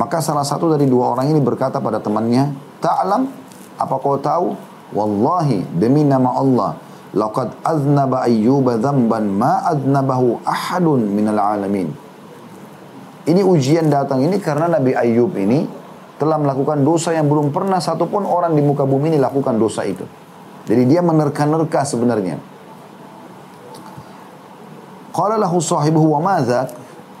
Maka 0.00 0.24
salah 0.24 0.48
satu 0.48 0.72
dari 0.72 0.88
dua 0.88 1.12
orang 1.12 1.28
ini 1.28 1.40
berkata 1.44 1.76
pada 1.76 2.00
temannya. 2.00 2.56
Ta'lam 2.80 3.28
apa 3.76 3.94
kau 4.00 4.16
tahu? 4.16 4.56
Wallahi 4.92 5.64
demi 5.76 6.02
nama 6.02 6.32
Allah. 6.36 6.70
Laqad 7.16 7.56
aznaba 7.64 8.24
ayyuba 8.28 8.76
dhanban 8.76 9.30
ma 9.32 9.64
aznabahu 9.68 10.40
ahadun 10.44 11.00
minal 11.12 11.40
alamin. 11.40 11.88
Ini 13.26 13.42
ujian 13.42 13.90
datang 13.90 14.22
ini 14.22 14.38
karena 14.38 14.78
Nabi 14.78 14.94
Ayub 14.94 15.34
ini 15.34 15.66
telah 16.16 16.38
melakukan 16.38 16.80
dosa 16.86 17.10
yang 17.12 17.26
belum 17.26 17.50
pernah 17.50 17.82
satupun 17.82 18.22
orang 18.22 18.54
di 18.54 18.62
muka 18.62 18.86
bumi 18.86 19.12
ini 19.12 19.18
lakukan 19.18 19.58
dosa 19.58 19.82
itu. 19.82 20.06
Jadi 20.66 20.82
dia 20.86 21.02
menerka-nerka 21.02 21.82
sebenarnya. 21.82 22.38
Qala 25.10 25.40
lahu 25.40 25.58
sahibuhu 25.58 26.14
wa? 26.14 26.22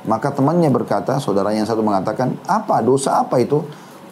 Maka 0.06 0.30
temannya 0.30 0.70
berkata, 0.70 1.18
saudaranya 1.18 1.66
yang 1.66 1.70
satu 1.70 1.82
mengatakan, 1.82 2.38
apa 2.46 2.78
dosa 2.78 3.18
apa 3.18 3.42
itu? 3.42 3.66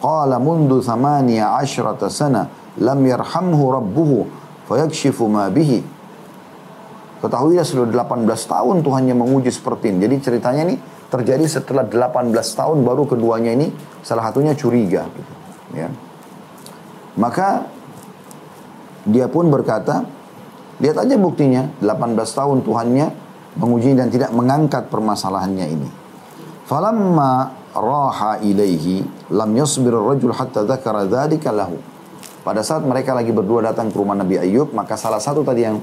Qala 0.05 0.37
mundu 0.37 0.85
thamaniya 0.85 1.57
ashrata 1.57 2.13
sana 2.13 2.45
lam 2.77 3.01
yarhamhu 3.01 3.73
rabbuhu 3.73 4.29
fayakshifu 4.69 5.25
ma 5.25 5.49
bihi. 5.49 5.81
Ketahuilah 7.25 7.65
sudah 7.65 7.89
18 7.89 8.29
tahun 8.29 8.85
Tuhannya 8.85 9.17
menguji 9.17 9.49
seperti 9.49 9.89
ini. 9.89 10.05
Jadi 10.05 10.15
ceritanya 10.21 10.61
ini 10.69 10.77
terjadi 11.09 11.41
setelah 11.49 11.89
18 11.89 12.37
tahun 12.37 12.85
baru 12.85 13.09
keduanya 13.09 13.57
ini 13.57 13.73
salah 14.05 14.29
satunya 14.29 14.53
curiga. 14.53 15.09
Gitu. 15.09 15.33
Ya. 15.73 15.89
Maka 17.17 17.65
dia 19.09 19.25
pun 19.25 19.49
berkata, 19.49 20.05
lihat 20.85 21.01
aja 21.01 21.17
buktinya 21.17 21.73
18 21.81 22.13
tahun 22.13 22.61
Tuhannya 22.61 23.07
menguji 23.57 23.97
dan 23.97 24.13
tidak 24.13 24.29
mengangkat 24.29 24.85
permasalahannya 24.93 25.65
ini. 25.65 25.89
Falamma 26.69 27.64
raha 27.75 28.39
ilaihi 28.39 29.03
lam 29.29 29.51
yasbir 29.51 29.91
rajul 29.91 30.31
hatta 30.31 30.63
dzakara 30.63 31.05
dzalika 31.05 31.51
lahu. 31.51 31.75
Pada 32.41 32.61
saat 32.63 32.85
mereka 32.85 33.11
lagi 33.11 33.33
berdua 33.35 33.65
datang 33.67 33.91
ke 33.91 33.97
rumah 33.97 34.15
Nabi 34.15 34.39
Ayub, 34.39 34.71
maka 34.71 34.95
salah 34.95 35.19
satu 35.19 35.41
tadi 35.43 35.65
yang 35.65 35.81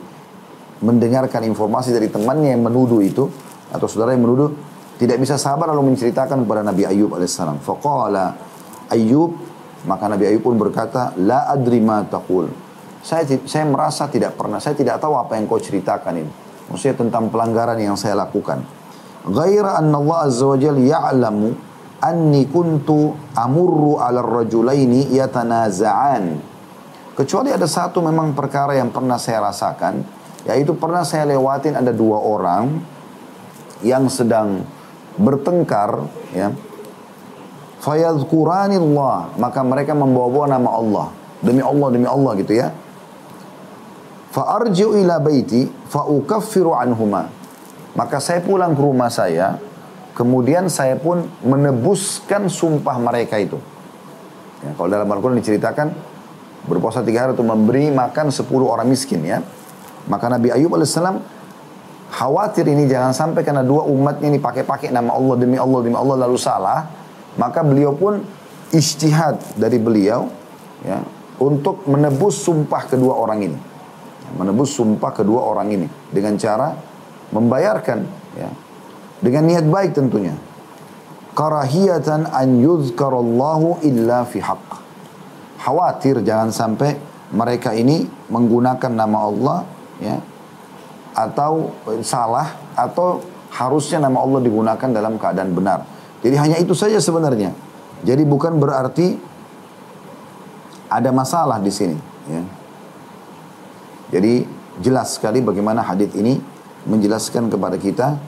mendengarkan 0.82 1.44
informasi 1.46 1.94
dari 1.94 2.08
temannya 2.08 2.54
yang 2.54 2.62
menuduh 2.64 3.02
itu 3.02 3.28
atau 3.70 3.86
saudara 3.86 4.14
yang 4.16 4.24
menuduh 4.24 4.50
tidak 4.96 5.18
bisa 5.18 5.34
sabar 5.38 5.70
lalu 5.74 5.94
menceritakan 5.94 6.46
kepada 6.46 6.62
Nabi 6.64 6.86
Ayub 6.86 7.12
alaihissalam. 7.12 7.60
Faqala 7.60 8.34
Ayub 8.90 9.34
maka 9.82 10.06
Nabi 10.06 10.30
Ayub 10.30 10.42
pun 10.46 10.54
berkata, 10.54 11.10
La 11.18 11.50
adri 11.50 11.82
ma 11.82 12.06
taqul. 12.06 12.46
Saya, 13.02 13.26
saya 13.26 13.66
merasa 13.66 14.06
tidak 14.06 14.38
pernah, 14.38 14.62
saya 14.62 14.78
tidak 14.78 15.02
tahu 15.02 15.18
apa 15.18 15.34
yang 15.34 15.50
kau 15.50 15.58
ceritakan 15.58 16.22
ini. 16.22 16.32
Maksudnya 16.70 16.94
tentang 17.02 17.26
pelanggaran 17.34 17.74
yang 17.82 17.98
saya 17.98 18.14
lakukan. 18.14 18.62
Ghaira 19.26 19.82
anna 19.82 19.98
Allah 19.98 20.30
azza 20.30 20.46
wa 20.46 20.54
jalla 20.54 20.78
ya'lamu 20.78 21.71
anni 22.02 22.50
kuntu 22.50 23.14
amurru 23.38 24.02
ala 24.02 24.18
rajulaini 24.18 25.14
yatanaza'an. 25.14 26.42
Kecuali 27.14 27.54
ada 27.54 27.68
satu 27.70 28.02
memang 28.02 28.34
perkara 28.34 28.74
yang 28.74 28.90
pernah 28.90 29.16
saya 29.22 29.46
rasakan, 29.46 30.02
yaitu 30.42 30.74
pernah 30.74 31.06
saya 31.06 31.30
lewatin 31.30 31.78
ada 31.78 31.94
dua 31.94 32.18
orang 32.18 32.82
yang 33.86 34.10
sedang 34.10 34.66
bertengkar, 35.14 36.10
ya. 36.34 36.50
Fayadhkurani 37.82 38.78
Allah, 38.78 39.30
maka 39.38 39.60
mereka 39.62 39.90
membawa-bawa 39.94 40.46
nama 40.50 40.70
Allah. 40.70 41.06
Demi 41.42 41.58
Allah, 41.58 41.88
demi 41.90 42.06
Allah 42.06 42.32
gitu 42.38 42.54
ya. 42.54 42.70
Fa'arji'u 44.32 45.02
ila 45.02 45.18
baiti 45.18 45.66
fa'ukaffiru 45.66 46.78
anhuma. 46.78 47.26
Maka 47.92 48.22
saya 48.22 48.40
pulang 48.40 48.72
ke 48.72 48.80
rumah 48.80 49.10
saya, 49.10 49.58
Kemudian 50.12 50.68
saya 50.68 51.00
pun 51.00 51.24
menebuskan 51.40 52.52
sumpah 52.52 53.00
mereka 53.00 53.40
itu. 53.40 53.56
Ya, 54.60 54.76
kalau 54.76 54.88
dalam 54.92 55.08
Al-Quran 55.08 55.40
diceritakan, 55.40 55.88
berpuasa 56.68 57.02
tiga 57.02 57.26
hari 57.26 57.34
untuk 57.34 57.48
memberi 57.48 57.88
makan 57.90 58.28
sepuluh 58.28 58.68
orang 58.68 58.86
miskin 58.86 59.24
ya. 59.24 59.40
Maka 60.06 60.28
Nabi 60.28 60.52
Ayub 60.52 60.74
AS 60.76 60.94
khawatir 62.12 62.68
ini 62.68 62.84
jangan 62.84 63.16
sampai 63.16 63.40
karena 63.40 63.64
dua 63.64 63.88
umatnya 63.88 64.28
ini 64.28 64.36
pakai-pakai 64.36 64.92
nama 64.92 65.16
Allah 65.16 65.34
demi 65.40 65.56
Allah 65.56 65.80
demi 65.80 65.96
Allah 65.96 66.28
lalu 66.28 66.36
salah, 66.36 66.84
maka 67.40 67.64
beliau 67.64 67.96
pun 67.96 68.20
istihad 68.68 69.40
dari 69.56 69.80
beliau 69.80 70.28
ya 70.84 71.00
untuk 71.40 71.88
menebus 71.88 72.44
sumpah 72.44 72.84
kedua 72.84 73.16
orang 73.16 73.40
ini. 73.48 73.58
Menebus 74.32 74.76
sumpah 74.76 75.12
kedua 75.12 75.40
orang 75.44 75.72
ini 75.72 75.88
dengan 76.12 76.36
cara 76.36 76.72
membayarkan 77.32 77.98
ya 78.36 78.48
dengan 79.22 79.46
niat 79.46 79.66
baik 79.70 79.94
tentunya. 79.94 80.34
Karahiyatan 81.32 82.28
an 82.28 82.60
yuzkarallahu 82.60 83.80
illa 83.86 84.26
fi 84.28 84.42
haqq. 84.42 84.70
Khawatir 85.62 86.20
jangan 86.26 86.52
sampai 86.52 86.98
mereka 87.32 87.72
ini 87.72 88.04
menggunakan 88.28 88.92
nama 88.92 89.18
Allah 89.24 89.58
ya 90.02 90.20
atau 91.16 91.72
salah 92.04 92.52
atau 92.76 93.22
harusnya 93.52 94.02
nama 94.02 94.20
Allah 94.20 94.40
digunakan 94.44 94.88
dalam 94.90 95.16
keadaan 95.16 95.54
benar. 95.56 95.86
Jadi 96.20 96.36
hanya 96.36 96.56
itu 96.60 96.76
saja 96.76 96.98
sebenarnya. 97.00 97.54
Jadi 98.02 98.22
bukan 98.26 98.58
berarti 98.58 99.16
ada 100.90 101.10
masalah 101.14 101.62
di 101.62 101.72
sini. 101.72 101.96
Ya. 102.28 102.42
Jadi 104.12 104.44
jelas 104.82 105.16
sekali 105.16 105.40
bagaimana 105.40 105.80
hadis 105.80 106.12
ini 106.12 106.36
menjelaskan 106.84 107.48
kepada 107.48 107.76
kita 107.78 108.20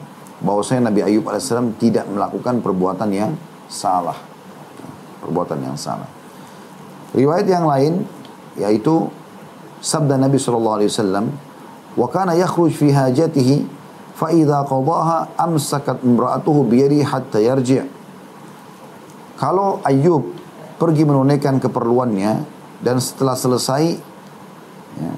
bahwasanya 0.45 0.93
Nabi 0.93 1.01
Ayub 1.01 1.25
alaihissalam 1.25 1.81
tidak 1.81 2.05
melakukan 2.05 2.61
perbuatan 2.61 3.09
yang 3.11 3.33
salah. 3.67 4.21
Perbuatan 5.25 5.59
yang 5.65 5.77
salah. 5.81 6.07
Riwayat 7.17 7.49
yang 7.49 7.65
lain 7.65 8.05
yaitu 8.61 9.09
sabda 9.81 10.21
Nabi 10.21 10.37
sallallahu 10.37 10.77
alaihi 10.85 10.91
wasallam 10.93 11.27
wa 11.97 12.07
kana 12.13 12.37
yakhruj 12.37 12.77
fi 12.77 12.93
hajatihi 12.93 13.65
fa 14.15 14.31
idza 14.31 14.63
qadaha 14.69 15.33
amsakat 15.41 16.05
imra'atuhu 16.05 16.69
bi 16.69 16.85
hatta 17.03 17.41
yarji' 17.41 17.83
Kalau 19.35 19.83
Ayub 19.83 20.31
pergi 20.79 21.03
menunaikan 21.03 21.59
keperluannya 21.59 22.47
dan 22.85 23.03
setelah 23.03 23.35
selesai 23.35 23.99
ya, 25.01 25.13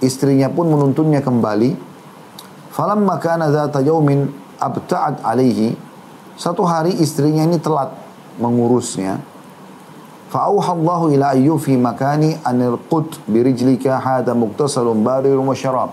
istrinya 0.00 0.48
pun 0.48 0.72
menuntunnya 0.72 1.20
kembali 1.20 1.89
Falam 2.80 3.04
kana 3.20 3.52
zata 3.52 3.84
yaumin 3.84 4.32
abta'at 4.56 5.20
alaihi. 5.20 5.76
Satu 6.40 6.64
hari 6.64 6.96
istrinya 6.96 7.44
ini 7.44 7.60
telat 7.60 7.92
mengurusnya. 8.40 9.20
Fa'auhallahu 10.32 11.12
ila 11.12 11.36
ayyufi 11.36 11.76
makani 11.76 12.40
anil 12.40 12.80
qut 12.88 13.20
birijlika 13.28 14.00
hada 14.00 14.32
muktasalun 14.32 15.04
barirun 15.04 15.44
wa 15.44 15.52
syarab. 15.52 15.92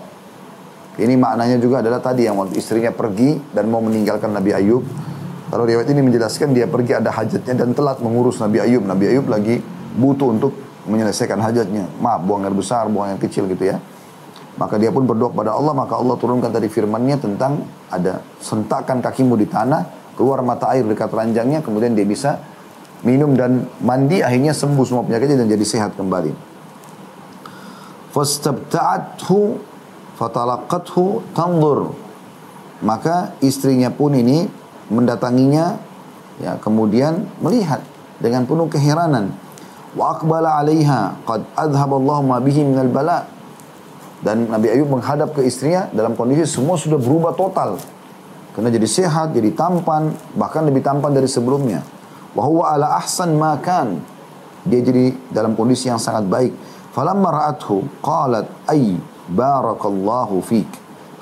Ini 0.95 1.11
maknanya 1.19 1.59
juga 1.59 1.83
adalah 1.83 1.99
tadi 1.99 2.23
yang 2.23 2.39
waktu 2.39 2.55
istrinya 2.55 2.95
pergi 2.95 3.35
dan 3.51 3.67
mau 3.67 3.83
meninggalkan 3.83 4.31
Nabi 4.31 4.55
Ayub. 4.55 4.87
Lalu 5.51 5.75
riwayat 5.75 5.91
ini 5.91 5.99
menjelaskan 6.07 6.55
dia 6.55 6.71
pergi 6.71 7.03
ada 7.03 7.11
hajatnya 7.11 7.67
dan 7.67 7.75
telat 7.75 7.99
mengurus 7.99 8.39
Nabi 8.39 8.63
Ayub. 8.63 8.87
Nabi 8.87 9.11
Ayub 9.11 9.27
lagi 9.27 9.59
butuh 9.99 10.31
untuk 10.31 10.55
menyelesaikan 10.87 11.35
hajatnya. 11.43 11.83
Maaf, 11.99 12.23
buang 12.23 12.47
air 12.47 12.55
besar, 12.55 12.87
buang 12.87 13.11
air 13.11 13.19
kecil 13.19 13.43
gitu 13.51 13.75
ya. 13.75 13.83
Maka 14.57 14.81
dia 14.81 14.89
pun 14.89 15.05
berdoa 15.05 15.29
kepada 15.29 15.53
Allah, 15.53 15.73
maka 15.77 15.93
Allah 16.01 16.17
turunkan 16.17 16.49
tadi 16.49 16.65
firmannya 16.65 17.21
tentang 17.21 17.61
ada 17.93 18.25
sentakan 18.41 19.05
kakimu 19.05 19.37
di 19.37 19.45
tanah, 19.45 20.13
keluar 20.17 20.41
mata 20.41 20.73
air 20.73 20.81
dekat 20.81 21.13
ranjangnya, 21.13 21.61
kemudian 21.61 21.93
dia 21.93 22.05
bisa 22.09 22.41
minum 23.05 23.37
dan 23.37 23.69
mandi 23.85 24.25
akhirnya 24.25 24.57
sembuh 24.57 24.81
semua 24.81 25.05
penyakitnya 25.05 25.45
dan 25.45 25.49
jadi 25.53 25.65
sehat 25.65 25.93
kembali. 25.93 26.33
Fastabta'athu 28.17 29.39
fatalaqathu 30.17 31.37
tandur. 31.37 31.93
Maka 32.81 33.37
istrinya 33.45 33.93
pun 33.93 34.17
ini 34.17 34.49
mendatanginya 34.89 35.77
ya 36.41 36.57
kemudian 36.57 37.29
melihat 37.41 37.85
dengan 38.17 38.49
penuh 38.49 38.65
keheranan. 38.65 39.33
Wa 39.93 40.17
aqbala 40.17 40.61
'alaiha 40.61 41.21
qad 41.25 41.45
adhaballahu 41.53 42.25
ma 42.25 42.37
bihi 42.41 42.65
minal 42.65 42.89
bala. 42.89 43.36
Dan 44.17 44.49
Nabi 44.49 44.73
Ayub 44.73 44.89
menghadap 44.89 45.37
ke 45.37 45.45
istrinya 45.45 45.87
dalam 45.93 46.17
kondisi 46.17 46.49
semua 46.49 46.73
sudah 46.73 46.97
berubah 46.97 47.37
total. 47.37 47.77
Karena 48.57 48.73
jadi 48.73 48.89
sehat, 48.89 49.37
jadi 49.37 49.53
tampan, 49.53 50.09
bahkan 50.33 50.65
lebih 50.65 50.81
tampan 50.81 51.13
dari 51.13 51.29
sebelumnya. 51.29 51.85
Wahuwa 52.33 52.73
ala 52.73 52.97
ahsan 52.97 53.37
makan. 53.37 54.01
Dia 54.65 54.81
jadi 54.81 55.13
dalam 55.29 55.53
kondisi 55.53 55.93
yang 55.93 56.01
sangat 56.01 56.25
baik. 56.25 56.53
Falamma 56.89 57.29
ra'athu 57.29 57.85
qalat 58.01 58.49
ay 58.65 58.97
barakallahu 59.29 60.41
fik. 60.41 60.65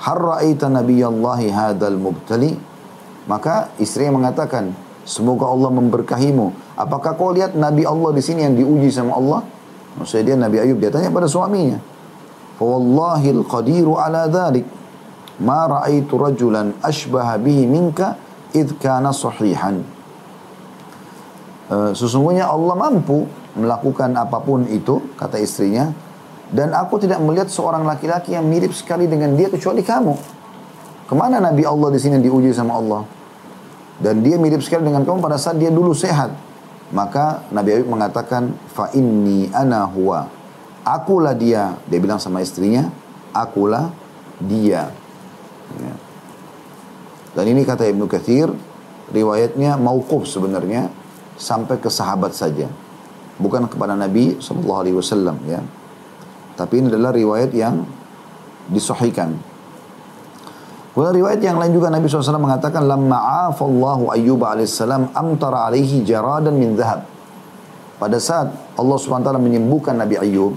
Har 0.00 0.16
ra'aita 0.16 0.72
nabiyallahi 0.72 1.52
hadal 1.52 2.00
mubtali? 2.00 2.56
Maka 3.28 3.68
istri 3.76 4.08
yang 4.08 4.16
mengatakan, 4.16 4.72
semoga 5.04 5.44
Allah 5.44 5.68
memberkahimu. 5.76 6.78
Apakah 6.80 7.20
kau 7.20 7.36
lihat 7.36 7.52
Nabi 7.52 7.84
Allah 7.84 8.16
di 8.16 8.22
sini 8.24 8.48
yang 8.48 8.56
diuji 8.56 8.88
sama 8.88 9.16
Allah? 9.16 9.40
Maksudnya 10.00 10.32
dia 10.32 10.36
Nabi 10.36 10.56
Ayub 10.60 10.78
dia 10.80 10.88
tanya 10.88 11.12
pada 11.12 11.28
suaminya. 11.28 11.80
Fawallahi 12.56 13.28
al-qadiru 13.36 14.00
ala 14.00 14.28
dhalik. 14.28 14.64
Ma 15.36 15.68
ra'aitu 15.68 16.16
rajulan 16.16 16.72
ashbaha 16.80 17.36
bihi 17.36 17.68
minka 17.68 18.16
idh 18.56 18.80
kana 18.80 19.12
sahihan. 19.12 19.84
Sesungguhnya 21.68 22.46
Allah 22.48 22.74
mampu 22.78 23.26
melakukan 23.58 24.14
apa 24.16 24.38
pun 24.40 24.64
itu, 24.70 25.02
kata 25.18 25.36
istrinya. 25.42 25.92
Dan 26.46 26.70
aku 26.70 27.02
tidak 27.02 27.18
melihat 27.18 27.50
seorang 27.50 27.82
laki-laki 27.82 28.38
yang 28.38 28.46
mirip 28.46 28.70
sekali 28.70 29.10
dengan 29.10 29.34
dia 29.34 29.50
kecuali 29.50 29.82
kamu. 29.82 30.14
Ke 31.10 31.14
mana 31.18 31.42
Nabi 31.42 31.66
Allah 31.66 31.90
di 31.90 31.98
sini 31.98 32.22
diuji 32.22 32.54
sama 32.54 32.78
Allah? 32.78 33.02
Dan 33.98 34.22
dia 34.22 34.38
mirip 34.38 34.62
sekali 34.62 34.86
dengan 34.86 35.02
kamu 35.02 35.18
pada 35.18 35.36
saat 35.42 35.58
dia 35.58 35.74
dulu 35.74 35.90
sehat. 35.90 36.30
Maka 36.94 37.42
Nabi 37.50 37.82
Ayub 37.82 37.90
mengatakan, 37.90 38.54
Fa 38.70 38.94
ana 38.94 39.90
huwa. 39.90 40.35
Akulah 40.86 41.34
dia. 41.34 41.74
Dia 41.90 41.98
bilang 41.98 42.22
sama 42.22 42.38
istrinya, 42.38 42.86
akulah 43.34 43.90
dia. 44.38 44.94
Ya. 45.74 45.94
Dan 47.34 47.44
ini 47.50 47.66
kata 47.66 47.90
Ibnu 47.90 48.06
Kathir, 48.06 48.54
riwayatnya 49.10 49.74
mauquf 49.74 50.30
sebenarnya 50.30 50.86
sampai 51.34 51.82
ke 51.82 51.90
sahabat 51.90 52.38
saja. 52.38 52.70
Bukan 53.36 53.66
kepada 53.66 53.98
Nabi 53.98 54.38
Shallallahu 54.38 54.80
Alaihi 54.86 54.96
Wasallam 54.96 55.36
ya. 55.44 55.60
Tapi 56.54 56.80
ini 56.80 56.88
adalah 56.88 57.12
riwayat 57.12 57.50
yang 57.52 57.84
disahihkan. 58.70 59.36
Kemudian 60.96 61.12
riwayat 61.20 61.40
yang 61.44 61.60
lain 61.60 61.76
juga 61.76 61.92
Nabi 61.92 62.08
SAW 62.08 62.40
mengatakan 62.40 62.88
lamma 62.88 63.52
afallahu 63.52 64.08
ayyub 64.16 64.40
alaihissalam 64.40 65.12
amtara 65.12 65.68
alaihi 65.68 66.00
jaradan 66.00 66.56
min 66.56 66.72
zahab. 66.72 67.04
Pada 68.00 68.16
saat 68.16 68.48
Allah 68.76 68.96
SWT 68.96 69.28
menyembuhkan 69.36 69.92
Nabi 69.92 70.16
Ayub, 70.20 70.56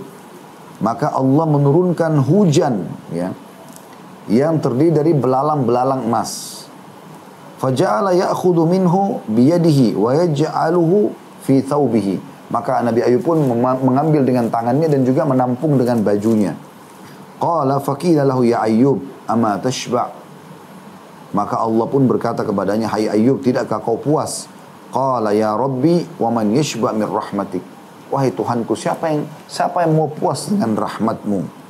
maka 0.80 1.12
Allah 1.12 1.46
menurunkan 1.48 2.24
hujan 2.24 2.88
ya 3.12 3.36
yang 4.30 4.62
terdiri 4.62 4.94
dari 4.94 5.12
belalang-belalang 5.18 6.06
emas. 6.06 6.64
Faja'ala 7.60 8.16
ya'khudhu 8.16 8.64
minhu 8.70 9.20
biyadihi 9.28 9.98
wa 9.98 10.16
yaj'aluhu 10.16 11.12
fi 11.44 11.60
thawbihi. 11.60 12.22
Maka 12.50 12.82
Nabi 12.82 13.06
Ayub 13.06 13.22
pun 13.22 13.42
mengambil 13.84 14.26
dengan 14.26 14.50
tangannya 14.50 14.90
dan 14.90 15.06
juga 15.06 15.22
menampung 15.28 15.78
dengan 15.78 16.02
bajunya. 16.02 16.56
Qala 17.38 17.78
faqila 17.78 18.26
lahu 18.26 18.48
ya 18.48 18.66
Ayub 18.66 19.02
ama 19.30 19.60
tashba' 19.62 20.20
Maka 21.30 21.62
Allah 21.62 21.86
pun 21.86 22.10
berkata 22.10 22.42
kepadanya, 22.42 22.90
Hai 22.90 23.06
Ayub, 23.06 23.38
tidakkah 23.46 23.78
kau 23.86 24.02
puas? 24.02 24.50
Qala 24.90 25.30
ya 25.38 25.54
Rabbi, 25.54 26.18
wa 26.18 26.34
man 26.34 26.50
yashba' 26.50 26.90
min 26.98 27.06
rahmatik. 27.06 27.62
Wahai 28.10 28.34
Tuhanku, 28.34 28.74
siapa 28.74 29.14
yang 29.14 29.30
siapa 29.46 29.86
yang 29.86 29.94
mau 29.94 30.10
puas 30.10 30.50
dengan 30.50 30.74
rahmatmu? 30.74 31.62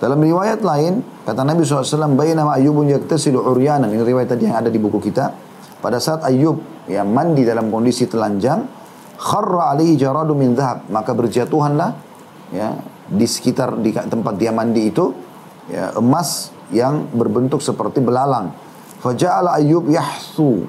Dalam 0.00 0.16
riwayat 0.16 0.64
lain, 0.64 1.04
kata 1.28 1.44
Nabi 1.44 1.60
SAW, 1.60 2.16
Bainama 2.16 2.56
Ayyubun 2.56 2.88
yaktasilu 2.88 3.36
uryanan. 3.36 3.92
Ini 3.92 4.00
riwayat 4.00 4.32
tadi 4.32 4.48
yang 4.48 4.56
ada 4.56 4.72
di 4.72 4.80
buku 4.80 4.96
kita. 4.96 5.28
Pada 5.78 6.00
saat 6.00 6.24
Ayyub 6.24 6.88
yang 6.88 7.12
mandi 7.12 7.44
dalam 7.44 7.68
kondisi 7.68 8.08
telanjang, 8.08 8.64
kharra 9.20 9.76
alaihi 9.76 10.00
jaradu 10.00 10.32
min 10.32 10.56
dhahab. 10.56 10.88
Maka 10.88 11.12
berjatuhanlah 11.12 11.90
ya, 12.48 12.80
di 13.06 13.28
sekitar 13.28 13.76
di 13.76 13.92
tempat 13.92 14.40
dia 14.40 14.50
mandi 14.56 14.88
itu 14.88 15.12
ya, 15.68 15.92
emas 16.00 16.48
yang 16.72 17.12
berbentuk 17.12 17.60
seperti 17.60 18.00
belalang. 18.00 18.56
Faja'ala 19.04 19.60
Ayyub 19.60 19.84
yahsu 19.92 20.64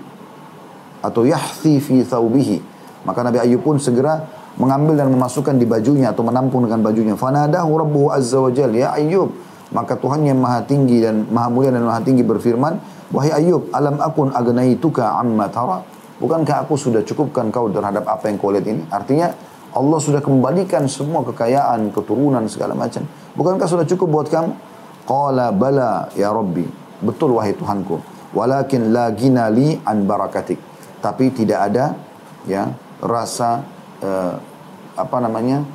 atau 1.00 1.24
yahthi 1.24 1.80
fi 1.80 2.04
thawbihi. 2.04 2.71
Maka 3.02 3.26
Nabi 3.26 3.42
Ayyub 3.42 3.66
pun 3.66 3.82
segera 3.82 4.22
mengambil 4.60 5.00
dan 5.00 5.10
memasukkan 5.10 5.56
di 5.58 5.66
bajunya 5.66 6.12
atau 6.14 6.22
menampung 6.22 6.68
dengan 6.68 6.86
bajunya. 6.86 7.16
Fanadahu 7.18 7.72
rabbuhu 7.82 8.08
azza 8.14 8.38
wa 8.38 8.52
jal, 8.54 8.70
ya 8.74 8.94
Ayyub. 8.94 9.32
Maka 9.72 9.96
Tuhan 9.96 10.28
yang 10.28 10.38
maha 10.38 10.62
tinggi 10.68 11.00
dan 11.00 11.26
maha 11.32 11.48
mulia 11.48 11.72
dan 11.72 11.88
maha 11.88 12.04
tinggi 12.04 12.22
berfirman, 12.22 12.78
Wahai 13.12 13.32
Ayyub, 13.44 13.72
alam 13.72 14.00
akun 14.00 14.32
agnaituka 14.32 15.20
amma 15.20 15.48
tara? 15.48 15.84
Bukankah 16.22 16.68
aku 16.68 16.78
sudah 16.78 17.02
cukupkan 17.02 17.50
kau 17.50 17.68
terhadap 17.72 18.06
apa 18.06 18.30
yang 18.30 18.38
kau 18.38 18.54
lihat 18.54 18.68
ini? 18.68 18.86
Artinya, 18.88 19.34
Allah 19.72 20.00
sudah 20.04 20.20
kembalikan 20.20 20.86
semua 20.92 21.24
kekayaan, 21.24 21.96
keturunan, 21.96 22.44
segala 22.52 22.76
macam. 22.76 23.08
Bukankah 23.36 23.68
sudah 23.68 23.88
cukup 23.88 24.08
buat 24.12 24.28
kamu? 24.28 24.52
Qala 25.08 25.50
bala 25.56 26.12
ya 26.14 26.30
Rabbi. 26.30 26.68
Betul 27.02 27.40
wahai 27.40 27.56
Tuhanku. 27.56 27.98
Walakin 28.36 28.94
la 28.94 29.12
gina 29.16 29.48
li 29.50 29.76
an 29.82 30.06
barakatik. 30.06 30.60
Tapi 31.02 31.34
tidak 31.34 31.72
ada 31.72 31.98
ya 32.46 32.70
rasa 33.02 33.66
uh, 34.00 34.36
apa 34.96 35.18
namanya 35.20 35.66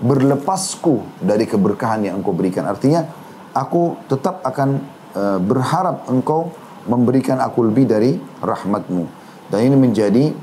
berlepasku 0.00 1.04
dari 1.22 1.44
keberkahan 1.46 2.08
yang 2.08 2.18
engkau 2.18 2.34
berikan. 2.34 2.66
Artinya 2.66 3.06
aku 3.54 3.94
tetap 4.10 4.42
akan 4.42 4.82
uh, 5.14 5.38
berharap 5.38 6.08
engkau 6.10 6.50
memberikan 6.88 7.40
aku 7.40 7.68
lebih 7.68 7.88
dari 7.88 8.16
rahmatmu. 8.42 9.04
Dan 9.48 9.60
ini 9.70 9.76
menjadi 9.76 10.34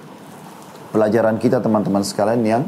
pelajaran 0.93 1.37
kita 1.41 1.59
teman-teman 1.59 2.05
sekalian 2.05 2.41
yang 2.45 2.63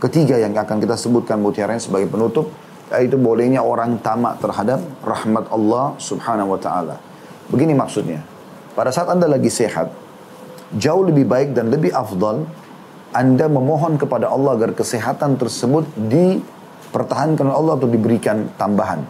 ketiga 0.00 0.40
yang 0.40 0.56
akan 0.56 0.80
kita 0.80 0.96
sebutkan 0.96 1.38
mutiara 1.38 1.76
sebagai 1.76 2.08
penutup 2.08 2.48
yaitu 2.90 3.14
bolehnya 3.14 3.62
orang 3.62 4.02
tamak 4.02 4.42
terhadap 4.42 4.82
rahmat 5.06 5.46
Allah 5.54 5.94
subhanahu 6.02 6.58
wa 6.58 6.60
ta'ala. 6.60 6.98
Begini 7.46 7.70
maksudnya. 7.70 8.26
Pada 8.74 8.90
saat 8.90 9.14
Anda 9.14 9.30
lagi 9.30 9.46
sehat, 9.46 9.94
jauh 10.74 11.06
lebih 11.06 11.26
baik 11.26 11.54
dan 11.54 11.70
lebih 11.70 11.94
afdal 11.94 12.46
Anda 13.10 13.50
memohon 13.50 13.98
kepada 13.98 14.30
Allah 14.30 14.54
agar 14.54 14.70
kesehatan 14.74 15.34
tersebut 15.34 15.86
dipertahankan 15.98 17.42
oleh 17.50 17.56
Allah 17.58 17.74
atau 17.78 17.88
diberikan 17.90 18.54
tambahan. 18.54 19.02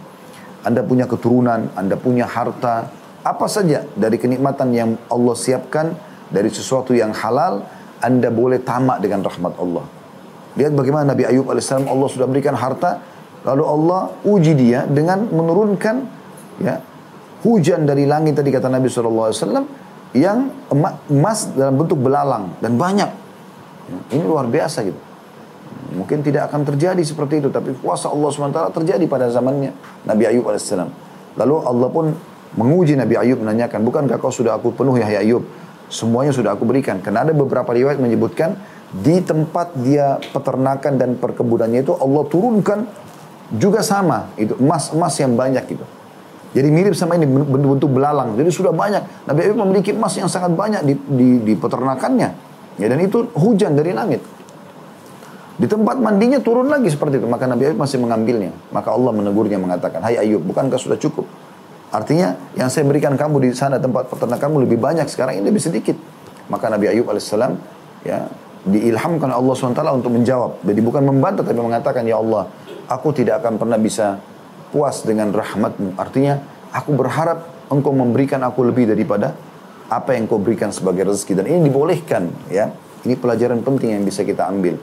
Anda 0.65 0.81
punya 0.85 1.05
keturunan, 1.05 1.73
Anda 1.77 2.01
punya 2.01 2.25
harta, 2.25 2.89
apa 3.21 3.47
saja 3.53 3.85
dari 3.93 4.17
kenikmatan 4.17 4.73
yang 4.73 4.91
Allah 5.13 5.37
siapkan 5.37 5.93
dari 6.33 6.49
sesuatu 6.49 6.97
yang 6.97 7.13
halal, 7.13 7.61
Anda 8.01 8.33
boleh 8.33 8.65
tamak 8.65 9.05
dengan 9.05 9.21
rahmat 9.21 9.53
Allah. 9.61 9.85
Lihat 10.57 10.73
bagaimana 10.73 11.13
Nabi 11.13 11.29
Ayub 11.29 11.47
AS 11.53 11.69
Allah 11.69 12.09
sudah 12.09 12.25
berikan 12.25 12.57
harta, 12.57 13.05
lalu 13.45 13.65
Allah 13.69 14.01
uji 14.25 14.57
dia 14.57 14.89
dengan 14.89 15.29
menurunkan 15.29 15.97
ya 16.61 16.81
hujan 17.45 17.85
dari 17.85 18.05
langit 18.09 18.37
tadi 18.37 18.49
kata 18.53 18.69
Nabi 18.69 18.89
SAW 18.89 19.33
yang 20.17 20.51
emas 21.09 21.53
dalam 21.53 21.77
bentuk 21.77 22.01
belalang 22.01 22.57
dan 22.65 22.81
banyak. 22.81 23.20
Ini 24.11 24.23
luar 24.23 24.47
biasa 24.47 24.87
gitu. 24.87 25.01
Mungkin 25.91 26.23
tidak 26.23 26.51
akan 26.51 26.63
terjadi 26.63 27.03
seperti 27.03 27.43
itu, 27.43 27.49
tapi 27.51 27.75
kuasa 27.75 28.07
Allah 28.11 28.31
SWT 28.31 28.61
terjadi 28.79 29.05
pada 29.11 29.27
zamannya 29.27 29.75
Nabi 30.07 30.23
Ayub 30.31 30.47
AS. 30.47 30.71
Lalu 31.35 31.55
Allah 31.67 31.89
pun 31.91 32.15
menguji 32.55 32.95
Nabi 32.95 33.19
Ayub 33.19 33.43
menanyakan, 33.43 33.83
bukankah 33.83 34.19
kau 34.23 34.31
sudah 34.31 34.55
aku 34.55 34.71
penuhi 34.71 35.03
ya 35.03 35.19
Ayub? 35.23 35.43
Semuanya 35.91 36.31
sudah 36.31 36.55
aku 36.55 36.63
berikan. 36.63 37.03
Karena 37.03 37.27
ada 37.27 37.35
beberapa 37.35 37.75
riwayat 37.75 37.99
menyebutkan 37.99 38.55
di 38.91 39.19
tempat 39.23 39.75
dia 39.83 40.23
peternakan 40.31 40.99
dan 40.99 41.11
perkebunannya 41.19 41.83
itu 41.83 41.95
Allah 41.99 42.23
turunkan 42.27 42.87
juga 43.55 43.83
sama 43.83 44.31
itu 44.39 44.55
emas-emas 44.63 45.15
yang 45.19 45.35
banyak 45.35 45.67
itu. 45.75 45.83
Jadi 46.51 46.67
mirip 46.67 46.99
sama 46.99 47.15
ini 47.15 47.31
bentuk-bentuk 47.31 47.91
belalang. 47.91 48.35
Jadi 48.35 48.51
sudah 48.51 48.75
banyak. 48.75 49.27
Nabi 49.27 49.41
Ayub 49.47 49.59
memiliki 49.59 49.95
emas 49.95 50.19
yang 50.19 50.27
sangat 50.27 50.51
banyak 50.55 50.83
di, 50.83 50.95
di, 50.99 51.29
di 51.47 51.55
peternakannya. 51.55 52.50
Ya, 52.81 52.89
dan 52.89 52.99
itu 53.05 53.29
hujan 53.37 53.77
dari 53.77 53.93
langit. 53.93 54.25
Di 55.61 55.69
tempat 55.69 56.01
mandinya 56.01 56.41
turun 56.41 56.73
lagi 56.73 56.89
seperti 56.89 57.21
itu. 57.21 57.29
Maka 57.29 57.45
Nabi 57.45 57.69
Ayub 57.69 57.77
masih 57.77 58.01
mengambilnya. 58.01 58.49
Maka 58.73 58.97
Allah 58.97 59.13
menegurnya 59.13 59.61
mengatakan, 59.61 60.01
Hai 60.01 60.17
Ayub, 60.17 60.41
bukankah 60.41 60.81
sudah 60.81 60.97
cukup? 60.97 61.29
Artinya 61.93 62.33
yang 62.57 62.73
saya 62.73 62.89
berikan 62.89 63.13
kamu 63.19 63.45
di 63.45 63.51
sana 63.53 63.77
tempat 63.77 64.09
peternakanmu 64.09 64.65
lebih 64.65 64.81
banyak 64.81 65.05
sekarang 65.13 65.37
ini 65.37 65.53
lebih 65.53 65.61
sedikit. 65.61 65.99
Maka 66.49 66.73
Nabi 66.73 66.89
Ayub 66.89 67.05
alaihissalam 67.13 67.61
ya 68.09 68.25
diilhamkan 68.65 69.29
Allah 69.29 69.53
SWT 69.53 69.83
untuk 69.93 70.15
menjawab. 70.17 70.65
Jadi 70.65 70.81
bukan 70.81 71.03
membantah 71.05 71.45
tapi 71.45 71.61
mengatakan 71.61 72.07
ya 72.09 72.23
Allah 72.23 72.49
aku 72.87 73.11
tidak 73.11 73.45
akan 73.45 73.61
pernah 73.61 73.77
bisa 73.77 74.23
puas 74.71 75.03
dengan 75.03 75.35
rahmatmu. 75.35 75.99
Artinya 75.99 76.39
aku 76.71 76.95
berharap 76.95 77.69
engkau 77.69 77.91
memberikan 77.91 78.41
aku 78.47 78.65
lebih 78.65 78.87
daripada 78.89 79.35
apa 79.91 80.15
yang 80.15 80.31
kau 80.31 80.39
berikan 80.39 80.71
sebagai 80.71 81.03
rezeki 81.11 81.43
dan 81.43 81.45
ini 81.51 81.67
dibolehkan 81.67 82.31
ya. 82.47 82.71
Ini 83.01 83.17
pelajaran 83.17 83.65
penting 83.65 83.97
yang 83.97 84.05
bisa 84.05 84.23
kita 84.23 84.47
ambil. 84.47 84.77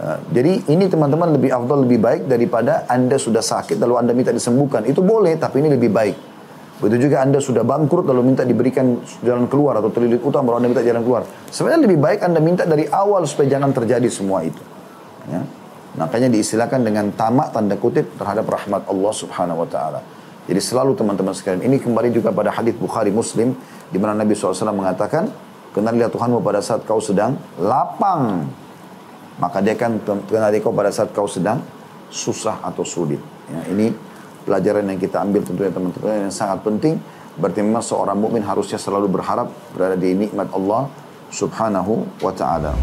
Uh, 0.00 0.18
jadi 0.32 0.64
ini 0.70 0.88
teman-teman 0.88 1.34
lebih 1.34 1.50
afdal 1.52 1.84
lebih 1.84 2.00
baik 2.00 2.22
daripada 2.24 2.88
Anda 2.88 3.20
sudah 3.20 3.44
sakit 3.44 3.76
lalu 3.76 3.94
Anda 4.00 4.12
minta 4.16 4.32
disembuhkan. 4.32 4.86
Itu 4.88 5.04
boleh 5.04 5.36
tapi 5.36 5.60
ini 5.60 5.68
lebih 5.76 5.92
baik. 5.92 6.16
Begitu 6.80 7.12
juga 7.12 7.20
Anda 7.20 7.44
sudah 7.44 7.60
bangkrut 7.60 8.08
lalu 8.08 8.32
minta 8.32 8.40
diberikan 8.46 9.04
jalan 9.20 9.44
keluar 9.52 9.76
atau 9.76 9.92
terlilit 9.92 10.24
utang 10.24 10.48
baru 10.48 10.64
Anda 10.64 10.72
minta 10.72 10.80
jalan 10.80 11.04
keluar. 11.04 11.28
Sebenarnya 11.52 11.80
lebih 11.84 11.98
baik 12.00 12.20
Anda 12.24 12.40
minta 12.40 12.64
dari 12.64 12.88
awal 12.88 13.28
supaya 13.28 13.52
jangan 13.52 13.76
terjadi 13.76 14.08
semua 14.08 14.40
itu. 14.40 14.62
Ya. 15.28 15.44
Makanya 16.00 16.32
diistilahkan 16.32 16.80
dengan 16.80 17.12
tamak 17.12 17.52
tanda 17.52 17.76
kutip 17.76 18.14
terhadap 18.16 18.48
rahmat 18.48 18.86
Allah 18.88 19.12
Subhanahu 19.12 19.66
wa 19.66 19.68
taala. 19.68 20.00
Jadi 20.48 20.60
selalu 20.62 20.96
teman-teman 20.96 21.36
sekalian 21.36 21.62
ini 21.66 21.76
kembali 21.76 22.08
juga 22.14 22.32
pada 22.32 22.48
hadis 22.54 22.72
Bukhari 22.78 23.12
Muslim 23.12 23.52
di 23.90 23.98
mana 23.98 24.14
Nabi 24.14 24.32
SAW 24.32 24.70
mengatakan, 24.72 25.26
"Kenalilah 25.74 26.08
Tuhanmu 26.08 26.40
pada 26.40 26.62
saat 26.62 26.86
kau 26.86 27.02
sedang 27.02 27.36
lapang." 27.58 28.46
Maka 29.42 29.58
dia 29.64 29.74
akan 29.74 30.24
kenali 30.28 30.62
kau 30.62 30.72
pada 30.72 30.94
saat 30.94 31.10
kau 31.10 31.26
sedang 31.26 31.60
susah 32.10 32.60
atau 32.62 32.84
sulit. 32.84 33.18
Ya, 33.50 33.60
ini 33.72 33.90
pelajaran 34.44 34.86
yang 34.86 35.00
kita 35.00 35.22
ambil 35.22 35.42
tentunya 35.42 35.72
teman-teman 35.72 36.28
yang 36.28 36.34
sangat 36.34 36.60
penting. 36.62 37.00
Berarti 37.40 37.64
memang 37.64 37.80
seorang 37.80 38.18
mukmin 38.18 38.44
harusnya 38.44 38.76
selalu 38.76 39.08
berharap 39.08 39.48
berada 39.72 39.96
di 39.96 40.12
nikmat 40.12 40.50
Allah 40.52 40.90
Subhanahu 41.30 42.20
wa 42.20 42.32
taala. 42.34 42.74